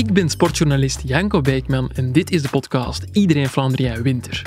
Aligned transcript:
Ik 0.00 0.12
ben 0.12 0.28
sportjournalist 0.28 1.00
Janko 1.04 1.40
Beekman 1.40 1.90
en 1.94 2.12
dit 2.12 2.30
is 2.30 2.42
de 2.42 2.48
podcast 2.48 3.04
Iedereen 3.12 3.48
Vlaanderen 3.48 4.02
Winter. 4.02 4.42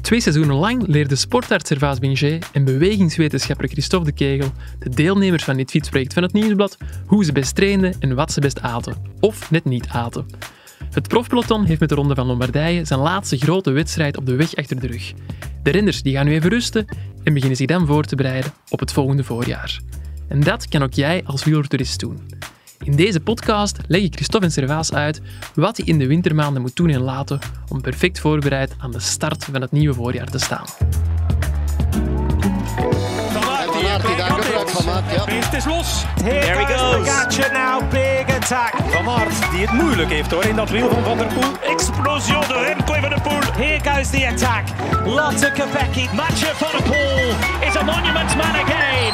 Twee 0.00 0.20
seizoenen 0.20 0.56
lang 0.56 0.86
leerde 0.86 1.16
sportarts 1.16 1.68
Servaas 1.68 1.98
Binger 1.98 2.38
en 2.52 2.64
bewegingswetenschapper 2.64 3.68
Christophe 3.68 4.06
de 4.06 4.12
Kegel 4.12 4.52
de 4.78 4.88
deelnemers 4.88 5.44
van 5.44 5.56
dit 5.56 5.70
fietsproject 5.70 6.12
van 6.12 6.22
het 6.22 6.32
Nieuwsblad 6.32 6.76
hoe 7.06 7.24
ze 7.24 7.32
best 7.32 7.54
trainden 7.54 7.94
en 7.98 8.14
wat 8.14 8.32
ze 8.32 8.40
best 8.40 8.60
aten. 8.60 8.96
Of 9.20 9.50
net 9.50 9.64
niet 9.64 9.88
aten. 9.88 10.26
Het 10.90 11.08
profpeloton 11.08 11.64
heeft 11.64 11.80
met 11.80 11.88
de 11.88 11.94
Ronde 11.94 12.14
van 12.14 12.26
Lombardije 12.26 12.84
zijn 12.84 13.00
laatste 13.00 13.36
grote 13.36 13.70
wedstrijd 13.70 14.16
op 14.16 14.26
de 14.26 14.36
weg 14.36 14.54
achter 14.54 14.80
de 14.80 14.86
rug. 14.86 15.12
De 15.62 15.70
renners 15.70 16.02
die 16.02 16.14
gaan 16.14 16.26
nu 16.26 16.32
even 16.32 16.50
rusten 16.50 16.86
en 17.22 17.32
beginnen 17.32 17.56
zich 17.56 17.66
dan 17.66 17.86
voor 17.86 18.04
te 18.04 18.16
bereiden 18.16 18.52
op 18.68 18.80
het 18.80 18.92
volgende 18.92 19.24
voorjaar. 19.24 19.80
En 20.28 20.40
dat 20.40 20.68
kan 20.68 20.82
ook 20.82 20.94
jij 20.94 21.22
als 21.24 21.44
wielertourist 21.44 22.00
doen. 22.00 22.20
In 22.78 22.96
deze 22.96 23.20
podcast 23.20 23.78
leggen 23.86 24.12
Christophe 24.12 24.46
en 24.46 24.52
Servaas 24.52 24.92
uit 24.92 25.20
wat 25.54 25.76
hij 25.76 25.86
in 25.86 25.98
de 25.98 26.06
wintermaanden 26.06 26.62
moet 26.62 26.76
doen 26.76 26.88
en 26.88 27.00
laten 27.00 27.38
om 27.68 27.80
perfect 27.80 28.20
voorbereid 28.20 28.74
aan 28.78 28.90
de 28.90 29.00
start 29.00 29.44
van 29.44 29.60
het 29.60 29.72
nieuwe 29.72 29.94
voorjaar 29.94 30.30
te 30.30 30.38
staan. 30.38 30.66
Beest 35.26 35.52
is 35.52 35.64
los. 35.64 36.04
Here 36.22 36.40
There 36.40 36.58
he 36.58 36.66
goes 36.66 36.80
goes. 36.80 37.08
Pogacar 37.08 37.52
now. 37.52 37.90
Big 37.90 38.36
attack. 38.36 38.74
Van 38.90 39.08
Aert, 39.08 39.50
die 39.50 39.60
het 39.60 39.72
moeilijk 39.72 40.10
heeft 40.10 40.30
hoor 40.30 40.44
in 40.44 40.56
dat 40.56 40.70
wiel 40.70 40.90
van 40.90 41.04
Van 41.04 41.18
der 41.18 41.26
Poel. 41.26 41.72
Explosion 41.72 42.40
de 42.40 42.64
Remco 42.66 42.94
van 43.00 43.10
der 43.10 43.20
Poel. 43.20 43.52
Here 43.52 43.80
goes 43.90 44.10
the 44.10 44.26
attack. 44.26 44.64
Lotte 45.04 45.52
Kopecky. 45.52 46.08
Mathieu 46.14 46.54
van 46.54 46.70
der 46.70 46.82
Poel 46.82 47.68
is 47.68 47.76
a 47.76 47.82
monument 47.82 48.36
man 48.36 48.54
again. 48.64 49.12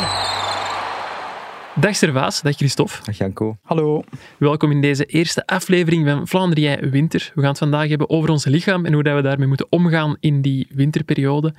Dag 1.81 1.97
Servaas, 1.97 2.43
dag 2.43 2.57
Christophe. 2.57 3.05
Dag 3.05 3.19
Janko. 3.19 3.57
Hallo. 3.63 4.05
Welkom 4.39 4.71
in 4.71 4.81
deze 4.81 5.05
eerste 5.05 5.47
aflevering 5.47 6.09
van 6.09 6.29
Vlaanderen 6.29 6.91
Winter. 6.91 7.33
We 7.35 7.41
gaan 7.41 7.51
het 7.51 7.59
vandaag 7.59 7.89
hebben 7.89 8.11
over 8.11 8.31
ons 8.31 8.45
lichaam 8.45 8.85
en 8.85 8.93
hoe 8.93 9.03
dat 9.03 9.15
we 9.15 9.23
daarmee 9.23 9.47
moeten 9.47 9.67
omgaan 9.71 10.17
in 10.21 10.41
die 10.41 10.67
winterperiode. 10.71 11.55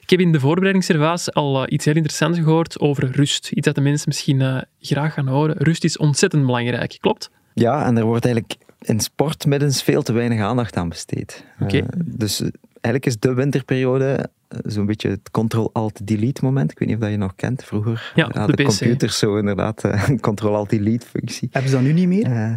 Ik 0.00 0.10
heb 0.10 0.20
in 0.20 0.32
de 0.32 0.40
voorbereiding, 0.40 0.84
Servaas, 0.84 1.32
al 1.32 1.64
eh, 1.64 1.72
iets 1.72 1.84
heel 1.84 1.94
interessants 1.94 2.38
gehoord 2.38 2.80
over 2.80 3.10
rust. 3.10 3.50
Iets 3.52 3.66
dat 3.66 3.74
de 3.74 3.80
mensen 3.80 4.08
misschien 4.08 4.40
eh, 4.40 4.56
graag 4.80 5.14
gaan 5.14 5.28
horen. 5.28 5.56
Rust 5.58 5.84
is 5.84 5.96
ontzettend 5.96 6.46
belangrijk, 6.46 6.96
klopt? 7.00 7.30
Ja, 7.54 7.86
en 7.86 7.96
er 7.96 8.04
wordt 8.04 8.24
eigenlijk 8.24 8.56
in 8.80 9.00
sportmiddens 9.00 9.82
veel 9.82 10.02
te 10.02 10.12
weinig 10.12 10.40
aandacht 10.40 10.76
aan 10.76 10.88
besteed. 10.88 11.44
Oké. 11.60 11.78
Eh, 11.78 11.84
dus 12.04 12.42
eigenlijk 12.84 13.06
is 13.06 13.18
de 13.18 13.34
winterperiode 13.34 14.28
eh, 14.48 14.58
zo'n 14.62 14.86
beetje 14.86 15.08
het 15.08 15.30
Ctrl-Alt-Delete 15.30 16.44
moment. 16.44 16.70
Ik 16.70 16.78
weet 16.78 16.88
niet 16.88 16.96
of 16.96 17.02
dat 17.02 17.12
je 17.12 17.16
nog 17.16 17.34
kent. 17.34 17.64
Vroeger 17.64 18.12
Ja, 18.14 18.26
op 18.26 18.32
hadden 18.32 18.56
de 18.56 18.64
computers 18.64 19.18
zo 19.18 19.36
inderdaad 19.36 19.84
eh, 19.84 20.08
een 20.08 20.20
Ctrl-Alt-Delete 20.20 21.06
functie. 21.06 21.48
Hebben 21.52 21.70
ze 21.70 21.76
dat 21.76 21.84
nu 21.86 21.92
niet 21.92 22.08
meer? 22.08 22.24
Eh, 22.24 22.52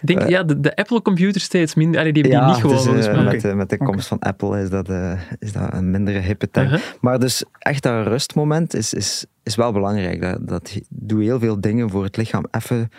denk, 0.00 0.28
ja, 0.28 0.42
de, 0.42 0.60
de 0.60 0.76
Apple-computer 0.76 1.40
steeds 1.40 1.74
minder. 1.74 2.00
Allee, 2.00 2.12
die 2.12 2.22
hebben 2.22 2.40
die 2.40 2.52
niet 2.52 2.62
gewoon, 2.62 2.96
dus, 2.96 3.06
eh, 3.06 3.24
met, 3.24 3.40
de- 3.40 3.54
met 3.54 3.70
de 3.70 3.76
komst 3.76 4.06
van 4.08 4.18
Apple 4.18 4.62
is 4.62 4.70
dat, 4.70 4.88
eh, 4.88 5.20
is 5.38 5.52
dat 5.52 5.72
een 5.72 5.90
mindere 5.90 6.18
hippe 6.18 6.50
term. 6.50 6.66
Uh-huh. 6.66 6.80
Maar 7.00 7.18
dus 7.18 7.44
echt 7.58 7.82
dat 7.82 8.06
rustmoment 8.06 8.74
is, 8.74 8.94
is, 8.94 9.24
is 9.42 9.54
wel 9.54 9.72
belangrijk. 9.72 10.20
Dat, 10.20 10.48
dat 10.48 10.78
doet 10.88 11.20
heel 11.22 11.38
veel 11.38 11.60
dingen 11.60 11.90
voor 11.90 12.04
het 12.04 12.16
lichaam 12.16 12.44
even 12.50 12.90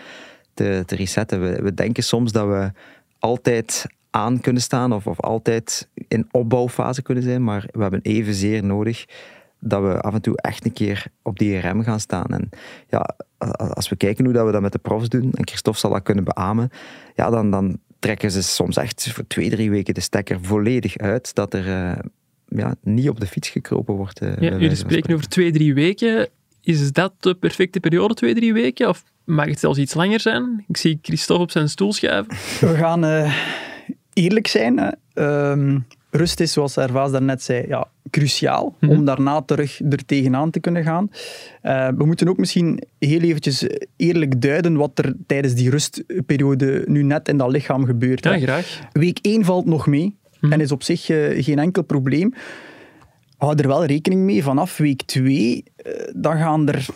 te, 0.53 0.83
te 0.85 0.95
resetten. 0.95 1.41
We, 1.41 1.61
we 1.61 1.73
denken 1.73 2.03
soms 2.03 2.31
dat 2.31 2.47
we 2.47 2.71
altijd 3.19 3.85
aan 4.11 4.39
kunnen 4.39 4.61
staan 4.61 4.93
of, 4.93 5.07
of 5.07 5.19
altijd 5.19 5.89
in 6.07 6.27
opbouwfase 6.31 7.01
kunnen 7.01 7.23
zijn, 7.23 7.43
maar 7.43 7.65
we 7.71 7.81
hebben 7.81 7.99
evenzeer 8.01 8.63
nodig 8.63 9.05
dat 9.59 9.81
we 9.81 10.01
af 10.01 10.13
en 10.13 10.21
toe 10.21 10.37
echt 10.37 10.65
een 10.65 10.73
keer 10.73 11.05
op 11.21 11.39
die 11.39 11.57
rem 11.59 11.83
gaan 11.83 11.99
staan. 11.99 12.25
En 12.25 12.49
ja, 12.89 13.15
als 13.57 13.89
we 13.89 13.95
kijken 13.95 14.25
hoe 14.25 14.33
dat 14.33 14.45
we 14.45 14.51
dat 14.51 14.61
met 14.61 14.71
de 14.71 14.79
profs 14.79 15.09
doen, 15.09 15.31
en 15.33 15.47
Christophe 15.47 15.79
zal 15.79 15.91
dat 15.91 16.03
kunnen 16.03 16.23
beamen, 16.23 16.69
ja, 17.15 17.29
dan, 17.29 17.51
dan 17.51 17.77
trekken 17.99 18.31
ze 18.31 18.43
soms 18.43 18.77
echt 18.77 19.11
voor 19.11 19.27
twee, 19.27 19.49
drie 19.49 19.69
weken 19.69 19.93
de 19.93 20.01
stekker 20.01 20.37
volledig 20.41 20.97
uit, 20.97 21.35
dat 21.35 21.53
er 21.53 21.67
eh, 21.67 21.99
ja, 22.47 22.75
niet 22.81 23.09
op 23.09 23.19
de 23.19 23.27
fiets 23.27 23.49
gekropen 23.49 23.95
wordt. 23.95 24.19
eh, 24.19 24.37
Ja, 24.39 24.51
jullie 24.57 24.75
spreken. 24.75 25.13
over 25.13 25.27
twee, 25.27 25.51
drie 25.51 25.73
weken. 25.73 26.27
Is 26.61 26.91
dat 26.91 27.13
de 27.19 27.35
perfecte 27.35 27.79
periode, 27.79 28.13
twee, 28.13 28.35
drie 28.35 28.53
weken? 28.53 28.89
Of 28.89 29.03
mag 29.23 29.45
het 29.45 29.59
zelfs 29.59 29.77
iets 29.79 29.93
langer 29.93 30.19
zijn? 30.19 30.63
Ik 30.67 30.77
zie 30.77 30.99
Christophe 31.01 31.43
op 31.43 31.51
zijn 31.51 31.69
stoel 31.69 31.93
schuiven. 31.93 32.33
We 32.59 32.75
gaan 32.75 33.03
eh, 33.05 33.33
eerlijk 34.13 34.47
zijn. 34.47 34.95
Ehm, 35.13 35.79
rust 36.11 36.39
is, 36.39 36.51
zoals 36.53 36.73
Servaas 36.73 37.11
daarnet 37.11 37.41
zei, 37.43 37.65
ja, 37.67 37.87
cruciaal 38.09 38.75
Mhm. 38.79 38.91
om 38.91 39.05
daarna 39.05 39.41
terug 39.41 39.79
er 39.89 40.05
tegenaan 40.05 40.49
te 40.51 40.59
kunnen 40.59 40.83
gaan. 40.83 41.11
Eh, 41.61 41.87
we 41.97 42.05
moeten 42.05 42.27
ook 42.27 42.37
misschien 42.37 42.81
heel 42.99 43.19
eventjes 43.21 43.67
eerlijk 43.95 44.41
duiden 44.41 44.75
wat 44.75 44.91
er 44.99 45.13
tijdens 45.27 45.53
die 45.53 45.69
rustperiode 45.69 46.83
nu 46.87 47.03
net 47.03 47.27
in 47.27 47.37
dat 47.37 47.51
lichaam 47.51 47.85
gebeurt. 47.85 48.23
Ja, 48.23 48.31
hè. 48.31 48.39
graag. 48.39 48.79
Week 48.91 49.19
1 49.21 49.45
valt 49.45 49.65
nog 49.65 49.87
mee 49.87 50.15
Mhm. 50.39 50.51
en 50.53 50.61
is 50.61 50.71
op 50.71 50.83
zich 50.83 51.09
eh, 51.09 51.43
geen 51.43 51.59
enkel 51.59 51.83
probleem. 51.83 52.33
Hou 53.37 53.55
er 53.55 53.67
wel 53.67 53.85
rekening 53.85 54.21
mee, 54.21 54.43
vanaf 54.43 54.77
week 54.77 55.01
2, 55.01 55.63
dan 56.15 56.37
gaan 56.37 56.67
er 56.67 56.75
eh, 56.75 56.87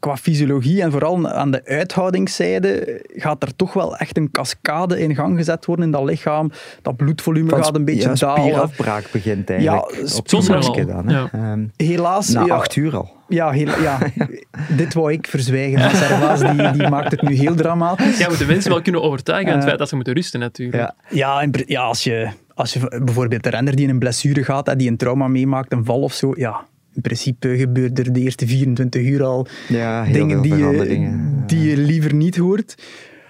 qua 0.00 0.16
fysiologie 0.16 0.82
en 0.82 0.90
vooral 0.90 1.28
aan 1.28 1.50
de 1.50 1.64
uithoudingszijde 1.64 3.00
gaat 3.14 3.42
er 3.42 3.56
toch 3.56 3.72
wel 3.72 3.96
echt 3.96 4.16
een 4.16 4.30
cascade 4.30 5.00
in 5.00 5.14
gang 5.14 5.36
gezet 5.36 5.66
worden 5.66 5.84
in 5.84 5.90
dat 5.90 6.04
lichaam. 6.04 6.50
Dat 6.82 6.96
bloedvolume 6.96 7.56
gaat 7.56 7.74
een 7.74 7.84
beetje 7.84 8.08
ja, 8.08 8.14
dalen. 8.14 8.42
spierafbraak 8.42 9.08
begint 9.12 9.50
eigenlijk. 9.50 9.90
Ja, 9.96 10.02
het 10.02 10.32
al. 10.32 10.42
morske 10.54 10.84
dan. 10.86 11.08
hè. 11.08 11.18
Ja. 11.18 11.28
Ehm, 11.32 11.66
Helaas, 11.76 12.28
na 12.28 12.44
ja, 12.44 12.54
acht 12.54 12.76
uur 12.76 12.96
al. 12.96 13.10
ja, 13.28 13.50
heel, 13.50 13.80
ja, 13.80 13.98
dit 14.76 14.94
wou 14.94 15.12
ik 15.12 15.26
verzwijgen. 15.26 15.78
Maar 15.78 15.94
Servaas 15.96 16.40
die, 16.40 16.70
die 16.70 16.88
maakt 16.88 17.10
het 17.10 17.22
nu 17.22 17.34
heel 17.34 17.54
dramatisch. 17.54 18.18
Ja, 18.18 18.22
we 18.22 18.28
moeten 18.28 18.46
mensen 18.46 18.70
wel 18.70 18.82
kunnen 18.82 19.02
overtuigen 19.02 19.46
van 19.46 19.54
het 19.54 19.62
Eh, 19.62 19.68
feit 19.68 19.78
dat 19.78 19.88
ze 19.88 19.94
moeten 19.94 20.14
rusten, 20.14 20.40
natuurlijk. 20.40 20.76
Ja. 20.82 20.94
Ja, 21.08 21.40
in 21.42 21.52
ja 21.66 21.82
als, 21.82 22.04
je, 22.04 22.28
als 22.54 22.72
je 22.72 23.00
bijvoorbeeld 23.04 23.46
een 23.46 23.52
renner 23.52 23.76
die 23.76 23.88
een 23.88 23.98
blessure 23.98 24.44
gaat, 24.44 24.78
die 24.78 24.88
een 24.90 24.96
trauma 24.96 25.28
meemaakt, 25.28 25.72
een 25.72 25.84
val 25.84 26.00
of 26.00 26.12
zo, 26.12 26.32
ja, 26.36 26.60
in 26.94 27.02
principe 27.02 27.56
gebeurt 27.56 27.98
er 27.98 28.12
de 28.12 28.20
eerste 28.20 28.46
24 28.46 29.02
uur 29.02 29.22
al 29.22 29.46
Ja, 29.68 30.04
dingen 30.04 30.42
die 30.42 30.56
je, 30.56 31.10
die 31.46 31.68
je 31.70 31.76
liever 31.76 32.14
niet 32.14 32.36
hoort. 32.36 32.74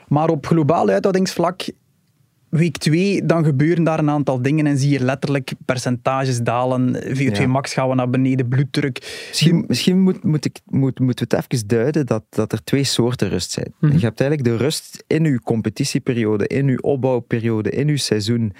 Maar 0.08 0.28
op 0.28 0.46
globaal 0.46 0.88
uithoudingsvlak, 0.88 1.62
week 2.48 2.76
2, 2.76 3.26
dan 3.26 3.44
gebeuren 3.44 3.84
daar 3.84 3.98
een 3.98 4.10
aantal 4.10 4.42
dingen 4.42 4.66
en 4.66 4.78
zie 4.78 4.90
je 4.90 5.04
letterlijk 5.04 5.52
percentages 5.64 6.38
dalen. 6.42 6.96
VO2 6.96 7.32
Ja. 7.32 7.46
max 7.46 7.72
gaan 7.72 7.88
we 7.88 7.94
naar 7.94 8.10
beneden, 8.10 8.48
bloeddruk. 8.48 9.24
Misschien, 9.28 9.64
misschien 9.68 10.00
moet, 10.00 10.24
moet 10.24 10.44
ik, 10.44 10.60
moet, 10.64 10.98
moeten 10.98 11.26
we 11.26 11.26
het 11.28 11.52
even 11.52 11.68
duiden 11.68 12.06
dat, 12.06 12.22
dat 12.28 12.52
er 12.52 12.64
twee 12.64 12.84
soorten 12.84 13.28
rust 13.28 13.50
zijn. 13.50 13.74
Mhm. 13.80 13.92
Je 13.92 14.00
hebt 14.04 14.20
eigenlijk 14.20 14.50
de 14.50 14.64
rust 14.64 15.04
in 15.06 15.24
uw 15.24 15.38
competitieperiode, 15.38 16.46
in 16.46 16.68
uw 16.68 16.78
opbouwperiode, 16.78 17.70
in 17.70 17.88
uw 17.88 17.96
seizoen. 17.96 18.52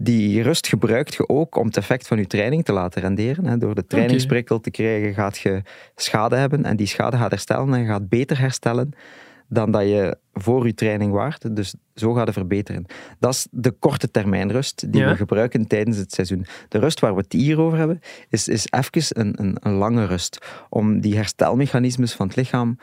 Die 0.00 0.42
rust 0.42 0.66
gebruikt 0.66 1.14
je 1.14 1.28
ook 1.28 1.56
om 1.56 1.66
het 1.66 1.76
effect 1.76 2.06
van 2.06 2.18
je 2.18 2.26
training 2.26 2.64
te 2.64 2.72
laten 2.72 3.02
renderen. 3.02 3.44
hè. 3.46 3.56
Door 3.58 3.74
de 3.74 3.86
trainingsprikkel 3.86 4.60
te 4.60 4.70
krijgen 4.70 5.14
gaat 5.14 5.38
je 5.38 5.62
schade 5.96 6.36
hebben 6.36 6.64
en 6.64 6.76
die 6.76 6.86
schade 6.86 7.16
gaat 7.16 7.30
herstellen 7.30 7.74
en 7.74 7.80
je 7.80 7.86
gaat 7.86 8.08
beter 8.08 8.38
herstellen 8.38 8.90
dan 9.48 9.70
dat 9.70 9.82
je 9.82 10.16
voor 10.32 10.66
je 10.66 10.74
training 10.74 11.12
waart. 11.12 11.56
Dus 11.56 11.74
zo 11.94 12.12
gaat 12.12 12.26
het 12.26 12.34
verbeteren. 12.34 12.86
Dat 13.18 13.32
is 13.32 13.46
de 13.50 13.70
korte 13.70 14.10
termijn 14.10 14.52
rust 14.52 14.92
die 14.92 15.00
Ja. 15.00 15.08
we 15.10 15.16
gebruiken 15.16 15.66
tijdens 15.66 15.96
het 15.96 16.12
seizoen. 16.12 16.46
De 16.68 16.78
rust 16.78 17.00
waar 17.00 17.14
we 17.14 17.20
het 17.20 17.32
hier 17.32 17.60
over 17.60 17.78
hebben, 17.78 18.00
is, 18.28 18.48
is 18.48 18.66
even 18.70 19.20
een, 19.20 19.34
een, 19.40 19.56
een 19.60 19.72
lange 19.74 20.04
rust. 20.04 20.38
Om 20.68 21.00
die 21.00 21.16
herstelmechanismes 21.16 22.12
van 22.12 22.26
het 22.26 22.36
lichaam 22.36 22.78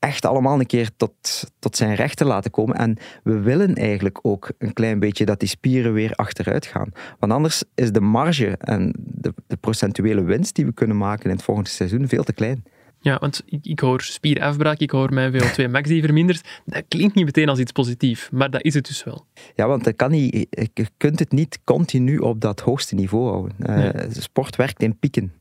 echt 0.00 0.24
allemaal 0.24 0.60
een 0.60 0.66
keer 0.66 0.90
tot, 0.96 1.44
tot 1.58 1.76
zijn 1.76 1.94
recht 1.94 2.16
te 2.16 2.24
laten 2.24 2.50
komen. 2.50 2.76
En 2.76 2.96
we 3.22 3.40
willen 3.40 3.74
eigenlijk 3.74 4.18
ook 4.22 4.50
een 4.58 4.72
klein 4.72 4.98
beetje 4.98 5.24
dat 5.24 5.40
die 5.40 5.48
spieren 5.48 5.92
weer 5.92 6.14
achteruit 6.14 6.66
gaan. 6.66 6.92
Want 7.18 7.32
anders 7.32 7.62
is 7.74 7.92
de 7.92 8.00
marge 8.00 8.56
en 8.58 8.94
de, 8.98 9.34
de 9.46 9.56
procentuele 9.56 10.22
winst 10.22 10.54
die 10.54 10.66
we 10.66 10.72
kunnen 10.72 10.96
maken 10.96 11.24
in 11.24 11.36
het 11.36 11.42
volgende 11.42 11.70
seizoen 11.70 12.08
veel 12.08 12.22
te 12.22 12.32
klein. 12.32 12.64
Ja, 13.02 13.18
want 13.18 13.42
ik, 13.46 13.66
ik 13.66 13.80
hoor 13.80 14.00
spierafbraak, 14.00 14.78
ik 14.78 14.90
hoor 14.90 15.14
mijn 15.14 15.32
VO2 15.32 15.70
max 15.70 15.88
die 15.88 16.02
vermindert. 16.02 16.60
Dat 16.64 16.84
klinkt 16.88 17.14
niet 17.14 17.24
meteen 17.24 17.48
als 17.48 17.58
iets 17.58 17.72
positiefs, 17.72 18.30
maar 18.30 18.50
dat 18.50 18.62
is 18.62 18.74
het 18.74 18.86
dus 18.86 19.04
wel. 19.04 19.26
Ja, 19.54 19.66
want 19.66 19.84
dat 19.84 19.96
kan 19.96 20.10
niet, 20.10 20.46
je 20.74 20.86
kunt 20.96 21.18
het 21.18 21.32
niet 21.32 21.58
continu 21.64 22.18
op 22.18 22.40
dat 22.40 22.60
hoogste 22.60 22.94
niveau 22.94 23.28
houden. 23.28 23.56
Eh. 23.58 24.10
Sport 24.10 24.56
werkt 24.56 24.82
in 24.82 24.98
pieken. 24.98 25.32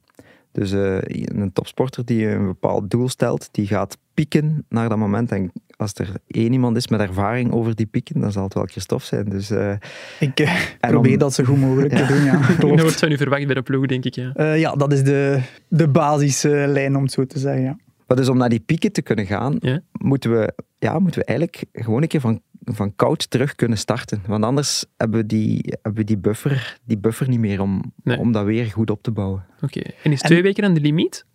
Dus 0.51 0.71
eh, 0.71 0.97
een 1.01 1.53
topsporter 1.53 2.05
die 2.05 2.27
een 2.27 2.45
bepaald 2.45 2.91
doel 2.91 3.09
stelt, 3.09 3.49
die 3.51 3.67
gaat 3.67 3.97
pieken 4.23 4.65
naar 4.69 4.89
dat 4.89 4.97
moment. 4.97 5.31
En 5.31 5.51
als 5.77 5.93
er 5.93 6.09
één 6.27 6.53
iemand 6.53 6.77
is 6.77 6.87
met 6.87 6.99
ervaring 6.99 7.51
over 7.51 7.75
die 7.75 7.85
pieken, 7.85 8.19
dan 8.21 8.31
zal 8.31 8.43
het 8.43 8.53
wel 8.53 8.65
Christophe 8.65 9.05
zijn. 9.05 9.29
Dus, 9.29 9.49
eh, 9.49 9.73
Ik 10.19 10.39
eh, 10.39 10.55
probeer 10.79 11.11
om- 11.11 11.17
dat 11.17 11.33
zo 11.33 11.43
goed 11.43 11.59
mogelijk 11.59 11.93
te 11.95 12.05
doen, 12.05 12.23
ja. 12.23 12.39
Wordt 12.81 12.99
van 12.99 13.11
u 13.11 13.17
verwacht 13.17 13.45
bij 13.45 13.55
de 13.55 13.61
ploeg, 13.61 13.85
denk 13.85 14.05
ik. 14.05 14.15
Ja. 14.15 14.33
Eh, 14.33 14.59
ja, 14.59 14.75
dat 14.75 14.93
is 14.93 15.03
de, 15.03 15.41
de 15.67 15.87
basislijn, 15.87 16.95
om 16.95 17.03
het 17.03 17.11
zo 17.11 17.25
te 17.25 17.39
zeggen. 17.39 17.63
Ja. 17.63 17.77
maar 18.07 18.17
dus 18.17 18.29
om 18.29 18.37
naar 18.37 18.49
die 18.49 18.59
pieken 18.59 18.91
te 18.91 19.01
kunnen 19.01 19.25
gaan, 19.25 19.55
Ja. 19.59 19.79
moeten, 19.91 20.31
we, 20.31 20.53
ja, 20.79 20.99
moeten 20.99 21.19
we 21.19 21.25
eigenlijk 21.25 21.63
gewoon 21.73 22.01
een 22.01 22.07
keer 22.07 22.19
van, 22.21 22.41
van 22.63 22.95
koud 22.95 23.29
terug 23.29 23.55
kunnen 23.55 23.77
starten. 23.77 24.21
Want 24.27 24.43
anders 24.43 24.85
hebben 24.97 25.19
we 25.19 25.25
die, 25.25 25.63
hebben 25.81 25.93
we 26.01 26.03
die, 26.03 26.17
buffer, 26.17 26.77
die 26.85 26.97
buffer 26.97 27.29
niet 27.29 27.39
meer 27.39 27.61
om, 27.61 27.93
Nee. 28.03 28.17
om 28.17 28.31
dat 28.31 28.45
weer 28.45 28.65
goed 28.65 28.89
op 28.89 29.03
te 29.03 29.11
bouwen. 29.11 29.45
Oké. 29.61 29.81
En 30.03 30.11
is 30.11 30.21
En- 30.21 30.29
twee 30.29 30.41
weken 30.41 30.63
dan 30.63 30.73
de 30.73 30.79
limiet? 30.81 31.25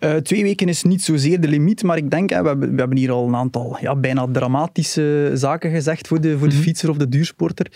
Uh, 0.00 0.16
twee 0.16 0.42
weken 0.42 0.68
is 0.68 0.82
niet 0.82 1.02
zozeer 1.02 1.40
de 1.40 1.48
limiet, 1.48 1.82
maar 1.82 1.96
ik 1.96 2.10
denk, 2.10 2.30
hè, 2.30 2.42
we, 2.42 2.48
hebben, 2.48 2.70
we 2.70 2.78
hebben 2.78 2.98
hier 2.98 3.10
al 3.10 3.26
een 3.26 3.34
aantal 3.34 3.76
ja, 3.80 3.96
bijna 3.96 4.26
dramatische 4.32 5.30
zaken 5.34 5.70
gezegd 5.70 6.08
voor 6.08 6.20
de, 6.20 6.30
voor 6.38 6.38
de 6.38 6.44
mm 6.46 6.50
-hmm. 6.50 6.68
fietser 6.68 6.90
of 6.90 6.96
de 6.96 7.08
duursporter. 7.08 7.72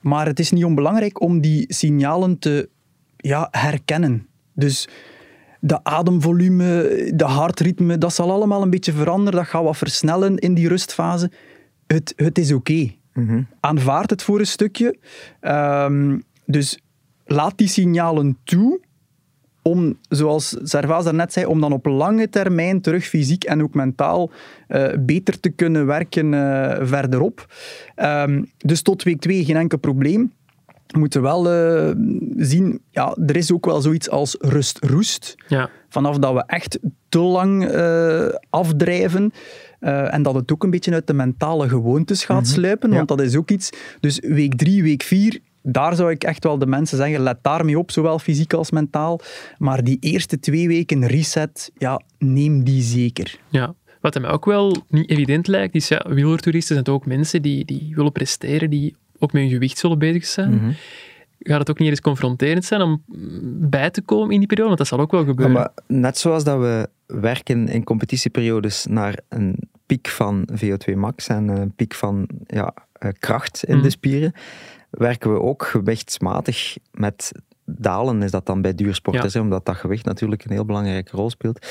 Maar 0.00 0.26
het 0.26 0.38
is 0.38 0.50
niet 0.50 0.64
onbelangrijk 0.64 1.20
om 1.20 1.40
die 1.40 1.64
signalen 1.68 2.38
te 2.38 2.68
ja, 3.16 3.48
herkennen. 3.50 4.26
Dus 4.52 4.88
de 5.60 5.84
ademvolume, 5.84 7.10
de 7.14 7.24
hartritme, 7.24 7.98
dat 7.98 8.14
zal 8.14 8.30
allemaal 8.30 8.62
een 8.62 8.70
beetje 8.70 8.92
veranderen. 8.92 9.38
Dat 9.40 9.48
gaat 9.48 9.62
wat 9.62 9.76
versnellen 9.76 10.36
in 10.36 10.54
die 10.54 10.68
rustfase. 10.68 11.30
Het, 11.86 12.12
het 12.16 12.38
is 12.38 12.52
oké. 12.52 12.72
Okay. 12.72 12.98
Mm 13.12 13.28
-hmm. 13.28 13.46
Aanvaard 13.60 14.10
het 14.10 14.22
voor 14.22 14.38
een 14.38 14.46
stukje. 14.46 14.96
Um, 15.40 16.22
dus 16.46 16.78
laat 17.24 17.58
die 17.58 17.68
signalen 17.68 18.38
toe 18.44 18.80
om, 19.62 19.98
zoals 20.08 20.56
Servaas 20.62 21.04
daarnet 21.04 21.32
zei, 21.32 21.46
om 21.46 21.60
dan 21.60 21.72
op 21.72 21.86
lange 21.86 22.28
termijn 22.28 22.80
terug 22.80 23.04
fysiek 23.04 23.44
en 23.44 23.62
ook 23.62 23.74
mentaal 23.74 24.30
uh, 24.68 24.88
beter 24.98 25.40
te 25.40 25.50
kunnen 25.50 25.86
werken 25.86 26.32
uh, 26.32 26.76
verderop. 26.80 27.54
Um, 27.96 28.50
dus 28.58 28.82
tot 28.82 29.02
week 29.02 29.20
2 29.20 29.44
geen 29.44 29.56
enkel 29.56 29.78
probleem. 29.78 30.32
We 30.86 30.98
moeten 30.98 31.22
wel 31.22 31.54
uh, 31.54 31.90
zien, 32.36 32.80
ja, 32.90 33.16
er 33.26 33.36
is 33.36 33.52
ook 33.52 33.66
wel 33.66 33.80
zoiets 33.80 34.10
als 34.10 34.36
rust-roest. 34.40 35.34
Ja. 35.48 35.70
Vanaf 35.88 36.18
dat 36.18 36.34
we 36.34 36.44
echt 36.46 36.78
te 37.08 37.18
lang 37.18 37.70
afdrijven. 38.50 39.32
en 39.80 40.22
dat 40.22 40.34
het 40.34 40.52
ook 40.52 40.62
een 40.62 40.70
beetje 40.70 40.92
uit 40.92 41.06
de 41.06 41.14
mentale 41.14 41.68
gewoontes 41.68 42.24
gaat 42.24 42.40
mm 42.40 42.44
-hmm. 42.44 42.52
sluipen, 42.52 42.90
want 42.90 43.08
ja. 43.10 43.16
dat 43.16 43.26
is 43.26 43.36
ook 43.36 43.50
iets. 43.50 43.70
Dus 44.00 44.20
week 44.20 44.54
3, 44.54 44.82
week 44.82 45.02
4 45.02 45.40
daar 45.62 45.94
zou 45.94 46.10
ik 46.10 46.24
echt 46.24 46.44
wel 46.44 46.58
de 46.58 46.66
mensen 46.66 46.96
zeggen, 46.96 47.20
let 47.20 47.38
daarmee 47.42 47.78
op, 47.78 47.90
zowel 47.90 48.18
fysiek 48.18 48.52
als 48.52 48.70
mentaal. 48.70 49.20
Maar 49.58 49.84
die 49.84 49.96
eerste 50.00 50.40
twee 50.40 50.68
weken 50.68 51.06
reset, 51.06 51.72
ja, 51.78 52.00
neem 52.18 52.64
die 52.64 52.82
zeker. 52.82 53.38
Ja. 53.48 53.74
Wat 54.00 54.20
mij 54.20 54.30
ook 54.30 54.44
wel 54.44 54.76
niet 54.88 55.10
evident 55.10 55.46
lijkt, 55.46 55.74
is 55.74 55.88
ja, 55.88 56.04
wielertoeristen 56.08 56.74
zijn 56.74 56.86
ook 56.96 57.06
mensen 57.06 57.42
die, 57.42 57.64
die 57.64 57.92
willen 57.94 58.12
presteren, 58.12 58.70
die 58.70 58.96
ook 59.18 59.32
met 59.32 59.42
hun 59.42 59.50
gewicht 59.50 59.78
zullen 59.78 59.98
bezig 59.98 60.26
zijn. 60.26 60.50
Mm 60.50 60.58
-hmm. 60.58 60.74
Gaat 61.38 61.58
het 61.58 61.70
ook 61.70 61.78
niet 61.78 61.88
eens 61.88 62.00
confronterend 62.00 62.64
zijn 62.64 62.80
om 62.80 63.02
bij 63.70 63.90
te 63.90 64.02
komen 64.02 64.32
in 64.32 64.38
die 64.38 64.48
periode? 64.48 64.76
Want 64.76 64.78
dat 64.78 64.88
zal 64.88 65.00
ook 65.00 65.10
wel 65.10 65.24
gebeuren. 65.24 65.54
Ja, 65.54 65.60
maar 65.60 65.98
net 65.98 66.18
zoals 66.18 66.44
dat 66.44 66.58
we 66.58 66.88
werken 67.06 67.68
in 67.68 67.84
competitieperiodes 67.84 68.86
naar 68.86 69.18
een 69.28 69.58
piek 69.86 70.08
van 70.08 70.48
VO2 70.52 70.94
max 70.94 71.28
en 71.28 71.48
een 71.48 71.74
piek 71.74 71.94
van 71.94 72.28
ja, 72.46 72.74
kracht 73.18 73.64
in 73.64 73.76
mm. 73.76 73.82
de 73.82 73.90
spieren, 73.90 74.32
werken 74.92 75.32
we 75.32 75.40
ook 75.40 75.64
gewichtsmatig 75.64 76.76
met 76.90 77.32
dalen, 77.64 78.22
is 78.22 78.30
dat 78.30 78.46
dan 78.46 78.62
bij 78.62 78.74
duursporters, 78.74 79.32
ja. 79.32 79.40
omdat 79.40 79.66
dat 79.66 79.76
gewicht 79.76 80.04
natuurlijk 80.04 80.44
een 80.44 80.50
heel 80.50 80.64
belangrijke 80.64 81.16
rol 81.16 81.30
speelt. 81.30 81.66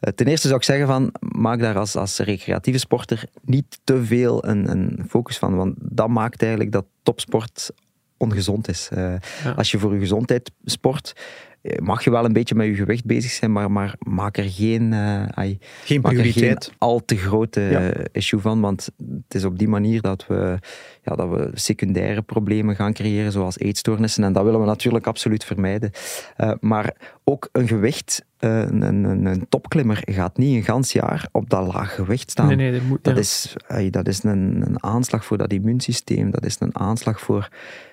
Uh, 0.00 0.12
ten 0.12 0.26
eerste 0.26 0.46
zou 0.46 0.58
ik 0.58 0.66
zeggen 0.66 0.86
van, 0.86 1.12
maak 1.20 1.60
daar 1.60 1.78
als, 1.78 1.96
als 1.96 2.18
recreatieve 2.18 2.78
sporter 2.78 3.24
niet 3.42 3.80
te 3.84 4.04
veel 4.04 4.46
een, 4.46 4.70
een 4.70 5.04
focus 5.08 5.38
van, 5.38 5.56
want 5.56 5.74
dat 5.78 6.08
maakt 6.08 6.40
eigenlijk 6.40 6.72
dat 6.72 6.84
topsport 7.02 7.70
ongezond 8.16 8.68
is. 8.68 8.88
Uh, 8.92 9.14
ja. 9.44 9.50
Als 9.56 9.70
je 9.70 9.78
voor 9.78 9.94
je 9.94 10.00
gezondheid 10.00 10.50
sport, 10.64 11.12
mag 11.62 12.04
je 12.04 12.10
wel 12.10 12.24
een 12.24 12.32
beetje 12.32 12.54
met 12.54 12.66
je 12.66 12.74
gewicht 12.74 13.04
bezig 13.04 13.30
zijn, 13.30 13.52
maar, 13.52 13.70
maar 13.70 13.94
maak 13.98 14.36
er 14.36 14.50
geen, 14.50 14.92
uh, 14.92 15.26
ay, 15.28 15.58
geen 15.84 16.00
prioriteit. 16.00 16.64
Geen 16.64 16.74
al 16.78 17.04
te 17.04 17.16
grote 17.16 17.60
ja. 17.60 17.92
issue 18.12 18.40
van, 18.40 18.60
want 18.60 18.88
het 18.96 19.34
is 19.34 19.44
op 19.44 19.58
die 19.58 19.68
manier 19.68 20.00
dat 20.00 20.26
we, 20.26 20.58
ja, 21.02 21.14
dat 21.14 21.28
we 21.28 21.50
secundaire 21.54 22.22
problemen 22.22 22.76
gaan 22.76 22.92
creëren, 22.92 23.32
zoals 23.32 23.58
eetstoornissen, 23.58 24.24
en 24.24 24.32
dat 24.32 24.44
willen 24.44 24.60
we 24.60 24.66
natuurlijk 24.66 25.06
absoluut 25.06 25.44
vermijden. 25.44 25.90
Uh, 26.38 26.52
maar 26.60 26.96
ook 27.24 27.48
een 27.52 27.68
gewicht, 27.68 28.24
uh, 28.40 28.58
een, 28.60 28.82
een, 28.82 29.24
een, 29.24 29.46
topklimmer 29.48 30.02
gaat 30.04 30.36
niet 30.36 30.56
een 30.56 30.64
gans 30.64 30.92
jaar 30.92 31.28
op 31.32 31.50
dat 31.50 31.72
laag 31.72 31.94
gewicht 31.94 32.30
staan. 32.30 32.46
Nee, 32.46 32.56
nee, 32.56 32.72
dat, 32.72 32.82
moet, 32.82 33.04
dat 33.04 33.14
ja. 33.14 33.20
is, 33.20 33.56
dat 33.90 34.08
is 34.08 34.22
een, 34.22 34.62
een 34.66 34.82
aanslag 34.82 35.24
voor 35.24 35.38
dat 35.38 35.52
immuunsysteem, 35.52 36.30
dat 36.30 36.44
is 36.44 36.56
een 36.60 36.78
aanslag 36.78 37.20
voor 37.20 37.48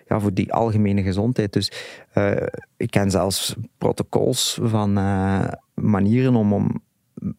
ja, 0.07 0.19
voor 0.19 0.33
die 0.33 0.54
algemene 0.54 1.04
gezondheid. 1.04 1.54
Dus 1.54 1.71
uh, 2.15 2.31
ik 2.77 2.92
ken 2.92 3.12
zelfs 3.12 3.56
protocols 3.77 4.59
van 4.62 4.98
uh, 4.98 5.48
manieren 5.74 6.36
om, 6.36 6.54
om 6.54 6.81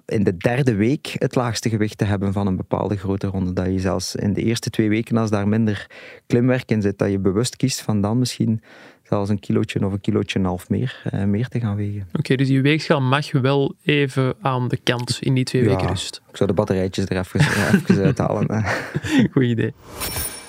in 0.06 0.25
de 0.25 0.37
derde 0.37 0.75
week 0.75 1.15
het 1.19 1.35
laagste 1.35 1.69
gewicht 1.69 1.99
te 1.99 2.05
hebben 2.05 2.32
van 2.32 2.47
een 2.47 2.56
bepaalde 2.56 2.97
grote 2.97 3.26
ronde. 3.26 3.53
Dat 3.53 3.67
je 3.67 3.79
zelfs 3.79 4.15
in 4.15 4.32
de 4.32 4.43
eerste 4.43 4.70
twee 4.70 4.88
weken, 4.88 5.17
als 5.17 5.31
daar 5.31 5.49
minder 5.49 5.91
klimwerk 6.26 6.70
in 6.70 6.82
zit, 6.82 6.99
dat 6.99 7.11
je 7.11 7.19
bewust 7.19 7.56
kiest 7.56 7.82
van 7.82 8.00
dan 8.00 8.19
misschien 8.19 8.62
zelfs 9.03 9.31
een 9.31 9.41
kilootje 9.41 9.87
of 9.87 9.93
een 9.93 10.00
kilootje 10.00 10.35
en 10.35 10.41
een 10.41 10.47
half 10.47 10.69
meer, 10.69 11.03
uh, 11.15 11.25
meer 11.25 11.49
te 11.49 11.61
gaan 11.61 11.76
wegen. 11.76 12.05
Oké, 12.09 12.19
okay, 12.19 12.37
dus 12.37 12.47
die 12.47 12.62
weegschaal 12.62 13.00
mag 13.00 13.32
wel 13.32 13.75
even 13.82 14.35
aan 14.41 14.69
de 14.69 14.76
kant 14.76 15.19
in 15.20 15.35
die 15.35 15.44
twee 15.44 15.62
ja, 15.62 15.69
weken 15.69 15.87
rust. 15.87 16.23
Ik 16.29 16.37
zou 16.37 16.49
de 16.49 16.55
batterijtjes 16.55 17.05
er 17.05 17.17
even, 17.19 17.41
even 17.41 18.05
uithalen. 18.05 18.65
Goed 19.32 19.43
idee. 19.43 19.75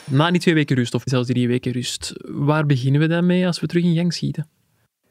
Na 0.09 0.31
die 0.31 0.41
twee 0.41 0.53
weken 0.53 0.75
rust, 0.75 0.93
of 0.93 1.01
zelfs 1.05 1.25
die 1.25 1.35
drie 1.35 1.47
weken 1.47 1.71
rust, 1.71 2.13
waar 2.25 2.65
beginnen 2.65 3.01
we 3.01 3.07
dan 3.07 3.25
mee 3.25 3.47
als 3.47 3.59
we 3.59 3.67
terug 3.67 3.83
in 3.83 3.95
gang 3.95 4.13
schieten? 4.13 4.47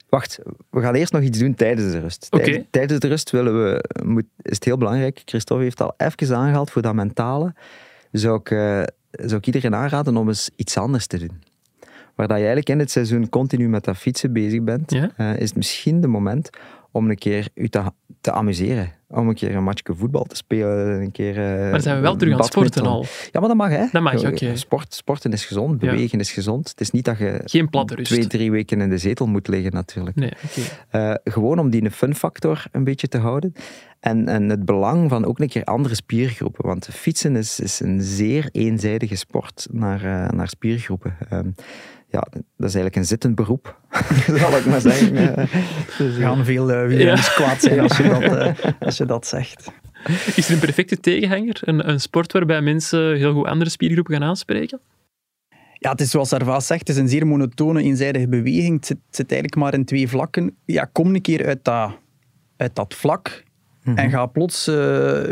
Wacht, 0.09 0.39
we 0.71 0.81
gaan 0.81 0.95
eerst 0.95 1.13
nog 1.13 1.23
iets 1.23 1.39
doen 1.39 1.55
tijdens 1.55 1.93
de 1.93 1.99
rust. 1.99 2.27
Okay. 2.31 2.45
Tijdens, 2.45 2.67
tijdens 2.71 3.01
de 3.01 3.09
rust 3.09 3.31
willen 3.31 3.63
we, 3.63 3.85
moet, 4.05 4.25
is 4.43 4.55
het 4.55 4.65
heel 4.65 4.77
belangrijk, 4.77 5.23
Christophe 5.25 5.63
heeft 5.63 5.81
al 5.81 5.95
even 5.97 6.37
aangehaald 6.37 6.71
voor 6.71 6.83
dat 6.83 6.95
mentale, 6.95 7.55
zou 8.13 8.41
ik, 8.41 8.51
uh, 8.51 8.83
zou 9.11 9.37
ik 9.37 9.47
iedereen 9.47 9.75
aanraden 9.75 10.17
om 10.17 10.29
eens 10.29 10.51
iets 10.57 10.77
anders 10.77 11.07
te 11.07 11.19
doen. 11.19 11.43
Waar 12.15 12.29
dat 12.29 12.37
je 12.37 12.45
eigenlijk 12.45 12.69
in 12.69 12.79
het 12.79 12.91
seizoen 12.91 13.29
continu 13.29 13.69
met 13.69 13.85
dat 13.85 13.97
fietsen 13.97 14.33
bezig 14.33 14.63
bent, 14.63 14.91
ja? 14.91 15.11
uh, 15.19 15.37
is 15.41 15.49
het 15.49 15.57
misschien 15.57 16.01
de 16.01 16.07
moment 16.07 16.51
om 16.91 17.11
een 17.11 17.19
keer 17.19 17.49
je 17.55 17.69
te, 17.69 17.83
te 18.21 18.33
amuseren. 18.33 18.93
Om 19.09 19.29
een 19.29 19.35
keer 19.35 19.55
een 19.55 19.63
matchje 19.63 19.95
voetbal 19.95 20.25
te 20.25 20.37
spelen. 20.37 21.01
Een 21.01 21.11
keer, 21.11 21.37
uh, 21.37 21.61
maar 21.61 21.71
dan 21.71 21.81
zijn 21.81 21.97
we 21.97 22.03
wel 22.03 22.17
terug 22.17 22.33
aan 22.33 22.39
het 22.39 22.49
sporten 22.49 22.87
al. 22.87 23.05
Ja, 23.33 23.41
maar 23.41 23.49
dat 23.49 23.57
mag, 23.57 23.69
hè. 23.69 23.87
Dat 23.93 24.03
mag, 24.03 24.19
oké. 24.19 24.27
Okay. 24.29 24.57
Sport, 24.57 24.95
sporten 24.95 25.33
is 25.33 25.45
gezond, 25.45 25.79
bewegen 25.79 26.19
ja. 26.19 26.25
is 26.25 26.31
gezond. 26.31 26.69
Het 26.69 26.81
is 26.81 26.91
niet 26.91 27.05
dat 27.05 27.19
je 27.19 27.41
Geen 27.45 27.71
platte 27.71 27.95
rust. 27.95 28.13
twee, 28.13 28.27
drie 28.27 28.51
weken 28.51 28.81
in 28.81 28.89
de 28.89 28.99
zetel 28.99 29.27
moet 29.27 29.49
liggen, 29.49 29.73
natuurlijk. 29.73 30.17
Nee, 30.17 30.33
okay. 30.91 31.11
uh, 31.11 31.17
gewoon 31.35 31.59
om 31.59 31.71
die 31.71 31.91
fun 31.91 32.15
factor 32.15 32.65
een 32.73 32.85
beetje 32.85 33.09
te 33.09 33.19
houden. 33.19 33.53
En, 34.01 34.29
en 34.29 34.49
het 34.49 34.65
belang 34.65 35.09
van 35.09 35.25
ook 35.25 35.39
een 35.39 35.49
keer 35.49 35.65
andere 35.65 35.95
spiergroepen. 35.95 36.67
Want 36.67 36.89
fietsen 36.93 37.37
is, 37.37 37.61
is 37.61 37.81
een 37.81 38.03
zeer 38.03 38.49
eenzijdige 38.53 39.17
sport 39.17 39.67
naar, 39.71 40.05
uh, 40.05 40.29
naar 40.29 40.49
spiergroepen. 40.49 41.17
Ja, 42.11 42.27
dat 42.31 42.43
is 42.69 42.75
eigenlijk 42.75 42.97
een 42.97 43.05
zittend 43.05 43.35
beroep, 43.35 43.81
zal 44.41 44.57
ik 44.57 44.67
maar 44.67 44.81
zeggen. 44.81 45.15
dus, 45.99 46.17
er 46.17 46.21
gaan 46.21 46.45
veel 46.45 46.71
uh, 46.71 47.01
ja. 47.01 47.15
kwaad 47.15 47.61
zijn 47.61 47.81
als 47.81 47.97
je, 47.97 48.03
dat, 48.03 48.23
uh, 48.23 48.73
als 48.87 48.97
je 48.97 49.05
dat 49.05 49.27
zegt. 49.27 49.73
Is 50.37 50.49
er 50.49 50.55
een 50.55 50.61
perfecte 50.61 51.01
tegenhanger? 51.01 51.61
Een, 51.61 51.89
een 51.89 52.01
sport 52.01 52.33
waarbij 52.33 52.61
mensen 52.61 53.17
heel 53.17 53.33
goed 53.33 53.47
andere 53.47 53.71
spiergroepen 53.71 54.15
gaan 54.15 54.29
aanspreken? 54.29 54.81
Ja, 55.73 55.91
het 55.91 56.01
is 56.01 56.11
zoals 56.11 56.29
Servaas 56.29 56.67
zegt, 56.67 56.81
het 56.81 56.89
is 56.89 56.97
een 56.97 57.09
zeer 57.09 57.27
monotone, 57.27 57.83
eenzijdige 57.83 58.29
beweging. 58.29 58.77
Het 58.77 58.87
zit, 58.87 58.99
zit 59.11 59.31
eigenlijk 59.33 59.61
maar 59.63 59.75
in 59.75 59.85
twee 59.85 60.09
vlakken. 60.09 60.57
Ja, 60.65 60.85
kom 60.93 61.15
een 61.15 61.21
keer 61.21 61.47
uit 61.47 61.65
dat, 61.65 61.99
uit 62.57 62.75
dat 62.75 62.95
vlak. 62.95 63.47
En 63.95 64.11
ga 64.11 64.27
plots 64.27 64.69
uh, 64.69 64.77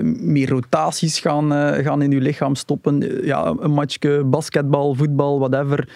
meer 0.03 0.49
rotaties 0.49 1.21
gaan, 1.21 1.53
uh, 1.53 1.85
gaan 1.85 2.03
in 2.03 2.11
je 2.11 2.21
lichaam 2.21 2.55
stoppen. 2.55 3.25
Ja, 3.25 3.55
een 3.59 3.71
matchje 3.71 4.25
basketbal, 4.25 4.95
voetbal, 4.95 5.39
whatever. 5.39 5.89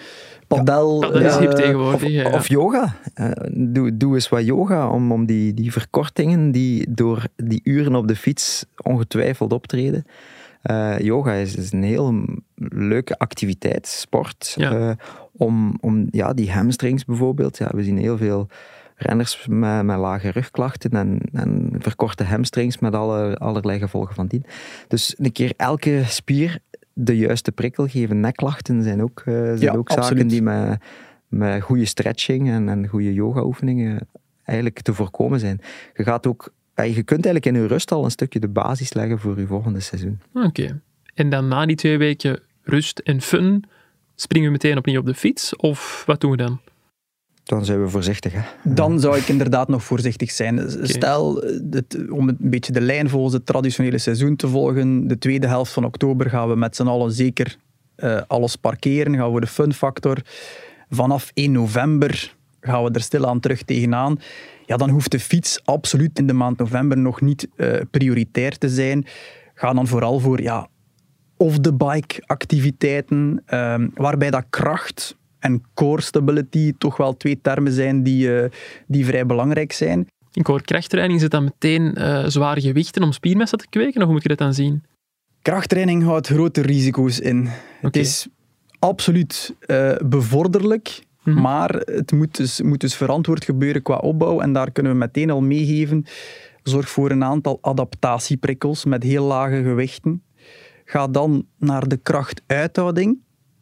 Padel. 0.55 1.03
Ja, 1.03 1.09
dat 1.09 1.31
is 1.31 1.37
hip 1.37 1.51
tegenwoordig. 1.51 2.33
Of, 2.33 2.47
yoga. 2.47 2.95
Uh, 3.15 3.31
doe, 3.51 3.97
doe 3.97 4.13
eens 4.13 4.29
wat 4.29 4.45
yoga 4.45 4.89
om, 4.89 5.11
om 5.11 5.25
die, 5.25 5.53
die 5.53 5.71
verkortingen 5.71 6.51
die 6.51 6.85
door 6.89 7.23
die 7.35 7.61
uren 7.63 7.95
op 7.95 8.07
de 8.07 8.15
fiets 8.15 8.65
ongetwijfeld 8.83 9.53
optreden. 9.53 10.05
yoga 10.97 11.33
is, 11.33 11.55
is, 11.55 11.71
een 11.71 11.83
heel 11.83 12.25
leuke 12.69 13.17
activiteit, 13.17 13.87
sport. 13.87 14.53
Ja. 14.57 14.95
om 15.37 15.77
om 15.81 16.07
ja, 16.09 16.33
die 16.33 16.51
hamstrings 16.51 17.05
bijvoorbeeld. 17.05 17.57
Ja, 17.57 17.69
we 17.73 17.83
zien 17.83 17.97
heel 17.97 18.17
veel 18.17 18.47
renners 19.01 19.45
met, 19.49 19.83
met 19.83 19.97
lage 19.97 20.29
rugklachten 20.29 20.91
en, 20.91 21.19
en 21.33 21.75
verkorte 21.79 22.23
hamstrings 22.23 22.79
met 22.79 22.95
alle, 22.95 23.37
allerlei 23.37 23.79
gevolgen 23.79 24.15
van 24.15 24.27
dien. 24.27 24.45
Dus 24.87 25.15
een 25.17 25.31
keer 25.31 25.53
elke 25.57 26.03
spier 26.05 26.59
de 27.03 27.17
juiste 27.17 27.51
prikkel 27.51 27.87
geven. 27.87 28.19
Nekklachten 28.19 28.83
zijn 28.83 29.01
ook, 29.01 29.23
uh, 29.25 29.35
zijn 29.35 29.59
ja, 29.59 29.73
ook 29.73 29.89
absoluut. 29.89 30.07
zaken 30.07 30.27
die 30.27 30.41
met, 30.41 30.81
met 31.27 31.61
goede 31.61 31.85
stretching 31.85 32.49
en, 32.49 32.69
en 32.69 32.87
goede 32.87 33.13
yoga-oefeningen 33.13 34.07
eigenlijk 34.43 34.81
te 34.81 34.93
voorkomen 34.93 35.39
zijn. 35.39 35.61
Je 35.93 36.03
gaat 36.03 36.27
ook 36.27 36.53
je 36.75 37.03
kunt 37.03 37.25
eigenlijk 37.25 37.45
in 37.45 37.61
je 37.61 37.67
rust 37.67 37.91
al 37.91 38.03
een 38.03 38.11
stukje 38.11 38.39
de 38.39 38.47
basis 38.47 38.93
leggen 38.93 39.19
voor 39.19 39.39
je 39.39 39.47
volgende 39.47 39.79
seizoen. 39.79 40.19
Oké. 40.33 40.45
Okay. 40.45 40.79
En 41.13 41.29
dan 41.29 41.47
na 41.47 41.65
die 41.65 41.75
twee 41.75 41.97
weken 41.97 42.39
rust 42.63 42.99
en 42.99 43.21
fun, 43.21 43.63
springen 44.15 44.47
we 44.47 44.51
meteen 44.51 44.77
opnieuw 44.77 44.99
op 44.99 45.05
de 45.05 45.13
fiets? 45.13 45.55
Of 45.55 46.03
wat 46.05 46.21
doen 46.21 46.31
we 46.31 46.37
dan? 46.37 46.59
Dan 47.43 47.65
zijn 47.65 47.81
we 47.81 47.89
voorzichtig. 47.89 48.33
Hè? 48.33 48.41
Dan 48.63 48.99
zou 48.99 49.17
ik 49.17 49.27
inderdaad 49.27 49.67
nog 49.67 49.83
voorzichtig 49.83 50.31
zijn. 50.31 50.59
Okay. 50.59 50.85
Stel, 50.85 51.35
het, 51.71 51.97
om 52.09 52.27
een 52.27 52.37
beetje 52.39 52.71
de 52.71 52.81
lijn 52.81 53.09
volgens 53.09 53.33
het 53.33 53.45
traditionele 53.45 53.97
seizoen 53.97 54.35
te 54.35 54.47
volgen, 54.47 55.07
de 55.07 55.17
tweede 55.17 55.47
helft 55.47 55.71
van 55.71 55.85
oktober 55.85 56.29
gaan 56.29 56.49
we 56.49 56.55
met 56.55 56.75
z'n 56.75 56.87
allen 56.87 57.11
zeker 57.11 57.57
uh, 57.97 58.21
alles 58.27 58.55
parkeren, 58.55 59.15
gaan 59.15 59.33
we 59.33 59.39
de 59.39 59.47
fun 59.47 59.73
factor. 59.73 60.17
Vanaf 60.89 61.31
1 61.33 61.51
november 61.51 62.35
gaan 62.61 62.83
we 62.83 62.91
er 62.91 63.01
stilaan 63.01 63.39
terug 63.39 63.63
tegenaan. 63.63 64.19
Ja, 64.65 64.77
dan 64.77 64.89
hoeft 64.89 65.11
de 65.11 65.19
fiets 65.19 65.59
absoluut 65.63 66.19
in 66.19 66.27
de 66.27 66.33
maand 66.33 66.57
november 66.57 66.97
nog 66.97 67.21
niet 67.21 67.47
uh, 67.55 67.79
prioritair 67.91 68.57
te 68.57 68.69
zijn. 68.69 69.05
Ga 69.53 69.73
dan 69.73 69.87
vooral 69.87 70.19
voor 70.19 70.41
ja, 70.41 70.67
off-the-bike 71.37 72.23
activiteiten, 72.25 73.43
um, 73.53 73.91
waarbij 73.93 74.31
dat 74.31 74.45
kracht 74.49 75.17
en 75.41 75.63
core 75.73 76.01
stability 76.01 76.73
toch 76.77 76.97
wel 76.97 77.17
twee 77.17 77.39
termen 77.41 77.71
zijn 77.71 78.03
die, 78.03 78.27
uh, 78.27 78.43
die 78.87 79.05
vrij 79.05 79.25
belangrijk 79.25 79.71
zijn. 79.71 80.07
In 80.33 80.43
core 80.43 80.61
krachttraining 80.61 81.19
zit 81.19 81.31
dan 81.31 81.43
meteen 81.43 81.95
uh, 81.97 82.25
zware 82.27 82.61
gewichten 82.61 83.03
om 83.03 83.11
spiermassa 83.11 83.57
te 83.57 83.69
kweken, 83.69 83.97
of 83.97 84.03
hoe 84.03 84.13
moet 84.13 84.23
je 84.23 84.29
dat 84.29 84.37
dan 84.37 84.53
zien? 84.53 84.83
Krachttraining 85.41 86.03
houdt 86.03 86.27
grote 86.27 86.61
risico's 86.61 87.19
in. 87.19 87.39
Okay. 87.39 87.53
Het 87.81 87.95
is 87.95 88.27
absoluut 88.79 89.55
uh, 89.67 89.95
bevorderlijk, 90.05 91.01
mm 91.23 91.33
-hmm. 91.33 91.41
maar 91.41 91.69
het 91.69 92.11
moet 92.11 92.37
dus, 92.37 92.61
moet 92.61 92.79
dus 92.79 92.95
verantwoord 92.95 93.45
gebeuren 93.45 93.81
qua 93.81 93.95
opbouw 93.95 94.39
en 94.39 94.53
daar 94.53 94.71
kunnen 94.71 94.91
we 94.91 94.97
meteen 94.97 95.29
al 95.29 95.41
meegeven. 95.41 96.05
Zorg 96.63 96.89
voor 96.89 97.11
een 97.11 97.23
aantal 97.23 97.57
adaptatieprikkels 97.61 98.85
met 98.85 99.03
heel 99.03 99.25
lage 99.25 99.63
gewichten. 99.63 100.23
Ga 100.85 101.07
dan 101.07 101.45
naar 101.57 101.87
de 101.87 101.97
krachtuithouding 101.97 103.17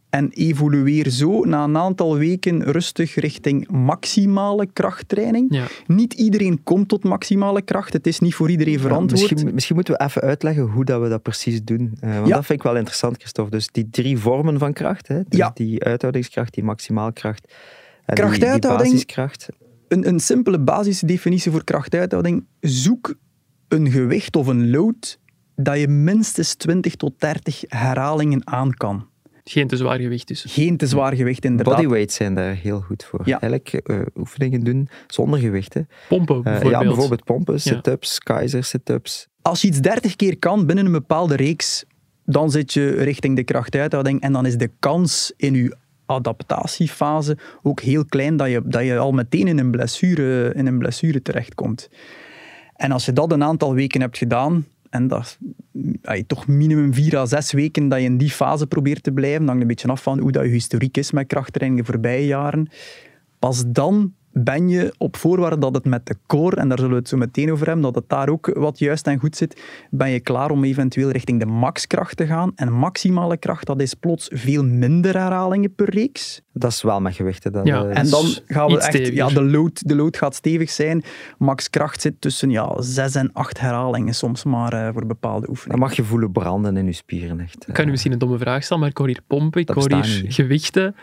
en 0.10 0.30
evolueer 0.30 1.10
zo 1.10 1.44
na 1.44 1.64
een 1.64 1.78
aantal 1.78 2.18
weken 2.18 2.64
rustig 2.64 3.16
richting 3.16 3.68
maximale 3.72 4.68
krachttraining. 4.74 5.54
Ja. 5.54 5.68
Niet 5.88 6.14
iedereen 6.14 6.64
komt 6.64 6.88
tot 6.88 7.04
maximale 7.04 7.62
kracht. 7.62 7.94
Het 7.94 8.08
is 8.08 8.20
niet 8.20 8.36
voor 8.36 8.50
iedereen 8.50 8.80
verantwoord. 8.80 9.22
Ja, 9.22 9.28
misschien, 9.30 9.54
misschien, 9.54 9.76
moeten 9.76 9.94
we 9.94 10.04
even 10.04 10.22
uitleggen 10.22 10.64
hoe 10.64 10.86
dat 10.86 11.02
we 11.02 11.10
dat 11.10 11.22
precies 11.22 11.64
doen. 11.64 11.98
Uh, 12.04 12.14
want 12.16 12.28
Ja. 12.28 12.36
dat 12.36 12.46
vind 12.46 12.60
ik 12.60 12.66
wel 12.66 12.76
interessant, 12.76 13.18
Christophe. 13.18 13.52
Dus 13.52 13.68
die 13.72 13.90
drie 13.90 14.18
vormen 14.18 14.60
van 14.60 14.74
kracht. 14.74 15.08
Hè? 15.08 15.16
Dus 15.28 15.40
Ja. 15.40 15.52
Die 15.54 15.84
uithoudingskracht, 15.84 16.54
die 16.54 16.64
maximaalkracht 16.64 17.54
en 18.06 18.32
die 18.32 18.60
basiskracht. 18.60 19.50
Een, 19.88 20.08
een 20.08 20.20
simpele 20.20 20.60
basisdefinitie 20.60 21.52
voor 21.52 21.64
krachtuithouding. 21.64 22.46
Zoek 22.60 23.16
een 23.68 23.92
gewicht 23.92 24.36
of 24.36 24.48
een 24.48 24.70
load 24.70 25.20
dat 25.56 25.80
je 25.80 25.88
minstens 25.88 26.56
20 26.56 26.96
tot 26.96 27.14
30 27.20 27.64
herhalingen 27.68 28.48
aan 28.48 28.74
kan. 28.74 29.09
Geen 29.50 29.68
te 29.68 29.78
zwaar 29.78 30.00
gewicht 30.00 30.28
dus. 30.28 30.46
Geen 30.48 30.78
te 30.78 30.88
zwaar 30.88 31.16
gewicht 31.16 31.46
inderdaad. 31.46 31.76
Bodyweights 31.76 32.16
zijn 32.16 32.36
daar 32.36 32.56
heel 32.56 32.82
goed 32.82 33.04
voor. 33.04 33.22
Ja. 33.26 33.40
Eigenlijk 33.42 33.74
eh, 33.74 34.00
oefeningen 34.18 34.64
doen 34.64 34.90
zonder 35.08 35.40
gewichten. 35.40 35.90
Pompen 36.08 36.36
Eh, 36.36 36.44
bijvoorbeeld. 36.44 36.82
ja, 36.82 36.88
bijvoorbeeld 36.88 37.24
pompen, 37.24 37.62
sit-ups, 37.62 38.20
keizer 38.20 38.64
sit-ups. 38.64 39.28
Als 39.42 39.62
je 39.62 39.68
iets 39.68 39.80
30 39.80 40.16
keer 40.16 40.38
kan 40.38 40.66
binnen 40.66 40.86
een 40.86 40.92
bepaalde 40.92 41.36
reeks, 41.36 41.86
dan 42.26 42.52
zit 42.52 42.74
je 42.74 42.90
richting 42.90 43.36
de 43.36 43.44
krachtuithouding 43.44 44.22
en 44.22 44.34
dan 44.34 44.46
is 44.46 44.58
de 44.58 44.72
kans 44.80 45.34
in 45.38 45.54
je 45.54 45.76
adaptatiefase 46.06 47.38
ook 47.62 47.80
heel 47.80 48.06
klein 48.06 48.38
dat 48.38 48.50
je, 48.50 48.62
dat 48.66 48.84
je 48.84 48.98
al 48.98 49.12
meteen 49.12 49.48
in 49.48 49.60
een, 49.60 49.72
blessure, 49.72 50.54
in 50.54 50.68
een 50.68 50.78
blessure 50.78 51.22
terechtkomt. 51.22 51.90
En 52.76 52.92
als 52.92 53.06
je 53.06 53.14
dat 53.14 53.32
een 53.32 53.44
aantal 53.44 53.74
weken 53.74 54.02
hebt 54.02 54.18
gedaan, 54.18 54.66
en 54.90 55.08
dat 55.08 55.38
ay, 56.02 56.24
toch 56.24 56.48
minimum 56.48 56.94
vier 56.94 57.18
à 57.18 57.26
zes 57.26 57.52
weken 57.52 57.88
dat 57.88 58.00
je 58.00 58.06
in 58.06 58.18
die 58.18 58.30
fase 58.30 58.68
probeert 58.68 59.04
te 59.04 59.12
blijven, 59.12 59.40
dan 59.40 59.48
hangt 59.48 59.62
een 59.62 59.68
beetje 59.68 59.88
af 59.88 60.04
van 60.04 60.20
hoe 60.20 60.32
dat 60.32 60.44
je 60.44 60.50
historiek 60.50 60.98
is 60.98 61.12
met 61.12 61.28
krachttraining 61.28 61.82
de 61.82 61.92
voorbije 61.92 62.26
jaren, 62.26 62.70
pas 63.40 63.64
dan 63.68 64.14
ben 64.32 64.70
je 64.70 64.94
op 64.98 65.16
voorwaarde 65.18 65.58
dat 65.58 65.76
het 65.76 65.86
met 65.86 66.06
de 66.06 66.16
core, 66.28 66.56
en 66.56 66.68
daar 66.70 66.78
zullen 66.78 66.94
we 66.94 67.00
het 67.00 67.08
zo 67.10 67.18
meteen 67.18 67.52
over 67.52 67.66
hebben, 67.66 67.84
dat 67.84 67.96
het 67.96 68.10
daar 68.10 68.30
ook 68.30 68.52
wat 68.54 68.80
juist 68.80 69.08
en 69.08 69.20
goed 69.20 69.36
zit, 69.36 69.62
ben 69.90 70.10
je 70.10 70.20
klaar 70.20 70.52
om 70.52 70.64
eventueel 70.64 71.10
richting 71.10 71.40
de 71.40 71.46
maxkracht 71.46 72.18
te 72.18 72.26
gaan. 72.26 72.52
En 72.56 72.72
maximale 72.74 73.38
kracht, 73.38 73.66
dat 73.66 73.82
is 73.82 73.94
plots 73.94 74.30
veel 74.34 74.64
minder 74.66 75.14
herhalingen 75.18 75.76
per 75.76 75.90
reeks. 75.90 76.42
Dat 76.54 76.72
is 76.72 76.82
wel 76.82 77.02
met 77.02 77.16
gewichten. 77.16 77.52
Dat, 77.52 77.66
Ja, 77.68 77.86
eh, 77.86 77.98
En 77.98 78.10
dan 78.10 78.26
gaan 78.46 78.68
we 78.68 78.74
echt, 78.78 78.84
steviger. 78.84 79.14
ja, 79.16 79.28
de 79.28 79.44
load, 79.44 79.88
de 79.88 79.96
load 79.96 80.18
gaat 80.18 80.36
stevig 80.36 80.70
zijn. 80.70 81.04
Max 81.38 81.70
kracht 81.70 82.02
zit 82.02 82.22
tussen 82.22 82.50
ja, 82.50 82.82
zes 82.82 83.16
en 83.16 83.30
acht 83.34 83.60
herhalingen 83.60 84.14
soms 84.14 84.44
maar 84.44 84.74
eh, 84.74 84.94
voor 84.94 85.06
bepaalde 85.06 85.42
dan 85.42 85.50
oefeningen. 85.50 85.80
mag 85.80 85.94
je 85.94 86.04
voelen 86.04 86.32
branden 86.32 86.78
in 86.78 86.86
je 86.86 86.92
spieren. 86.92 87.40
Echt. 87.40 87.68
Ik 87.68 87.74
kan 87.74 87.86
nu 87.86 87.92
misschien 87.92 88.12
een 88.12 88.18
domme 88.20 88.38
vraag 88.38 88.64
stellen, 88.64 88.82
maar 88.82 88.92
ik 88.92 88.98
hoor 88.98 89.08
hier 89.08 89.22
pompen, 89.28 89.62
ik 89.62 89.68
Dat 89.68 89.76
hoor 89.76 90.04
hier 90.04 90.22
niet. 90.24 90.34
gewichten. 90.34 90.96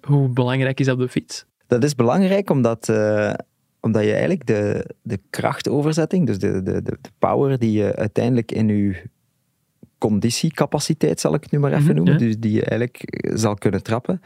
Hoe 0.00 0.28
belangrijk 0.28 0.80
is 0.80 0.86
dat 0.86 0.94
op 0.94 1.00
de 1.00 1.08
fiets? 1.08 1.44
Dat 1.72 1.84
is 1.84 1.94
belangrijk 1.94 2.50
omdat, 2.50 2.88
eh, 2.88 3.32
omdat 3.80 4.02
je 4.02 4.10
eigenlijk 4.10 4.46
de, 4.46 4.86
de 5.02 5.20
krachtoverzetting, 5.30 6.26
dus 6.26 6.38
de, 6.38 6.62
de, 6.62 6.82
de, 6.82 6.98
power 7.18 7.58
die 7.58 7.72
je 7.72 7.96
uiteindelijk 7.96 8.52
in 8.52 8.68
je 8.68 9.02
conditiecapaciteit, 9.98 11.20
zal 11.20 11.34
ik 11.34 11.42
het 11.42 11.50
nu 11.50 11.58
maar 11.58 11.72
even 11.72 11.84
Mhm, 11.84 11.94
noemen, 11.94 12.12
ja. 12.12 12.18
dus 12.18 12.38
die 12.38 12.52
je 12.52 12.64
eigenlijk 12.64 13.02
eh, 13.02 13.36
zal 13.36 13.54
kunnen 13.54 13.82
trappen, 13.82 14.22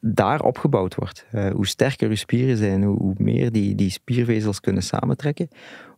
daar 0.00 0.42
opgebouwd 0.42 0.94
wordt. 0.94 1.26
Eh, 1.30 1.50
hoe 1.50 1.66
sterker 1.66 2.08
je 2.08 2.16
spieren 2.16 2.56
zijn, 2.56 2.82
hoe, 2.82 2.98
hoe 2.98 3.14
meer 3.18 3.52
die, 3.52 3.74
die 3.74 3.90
spiervezels 3.90 4.60
kunnen 4.60 4.82
samentrekken, 4.82 5.48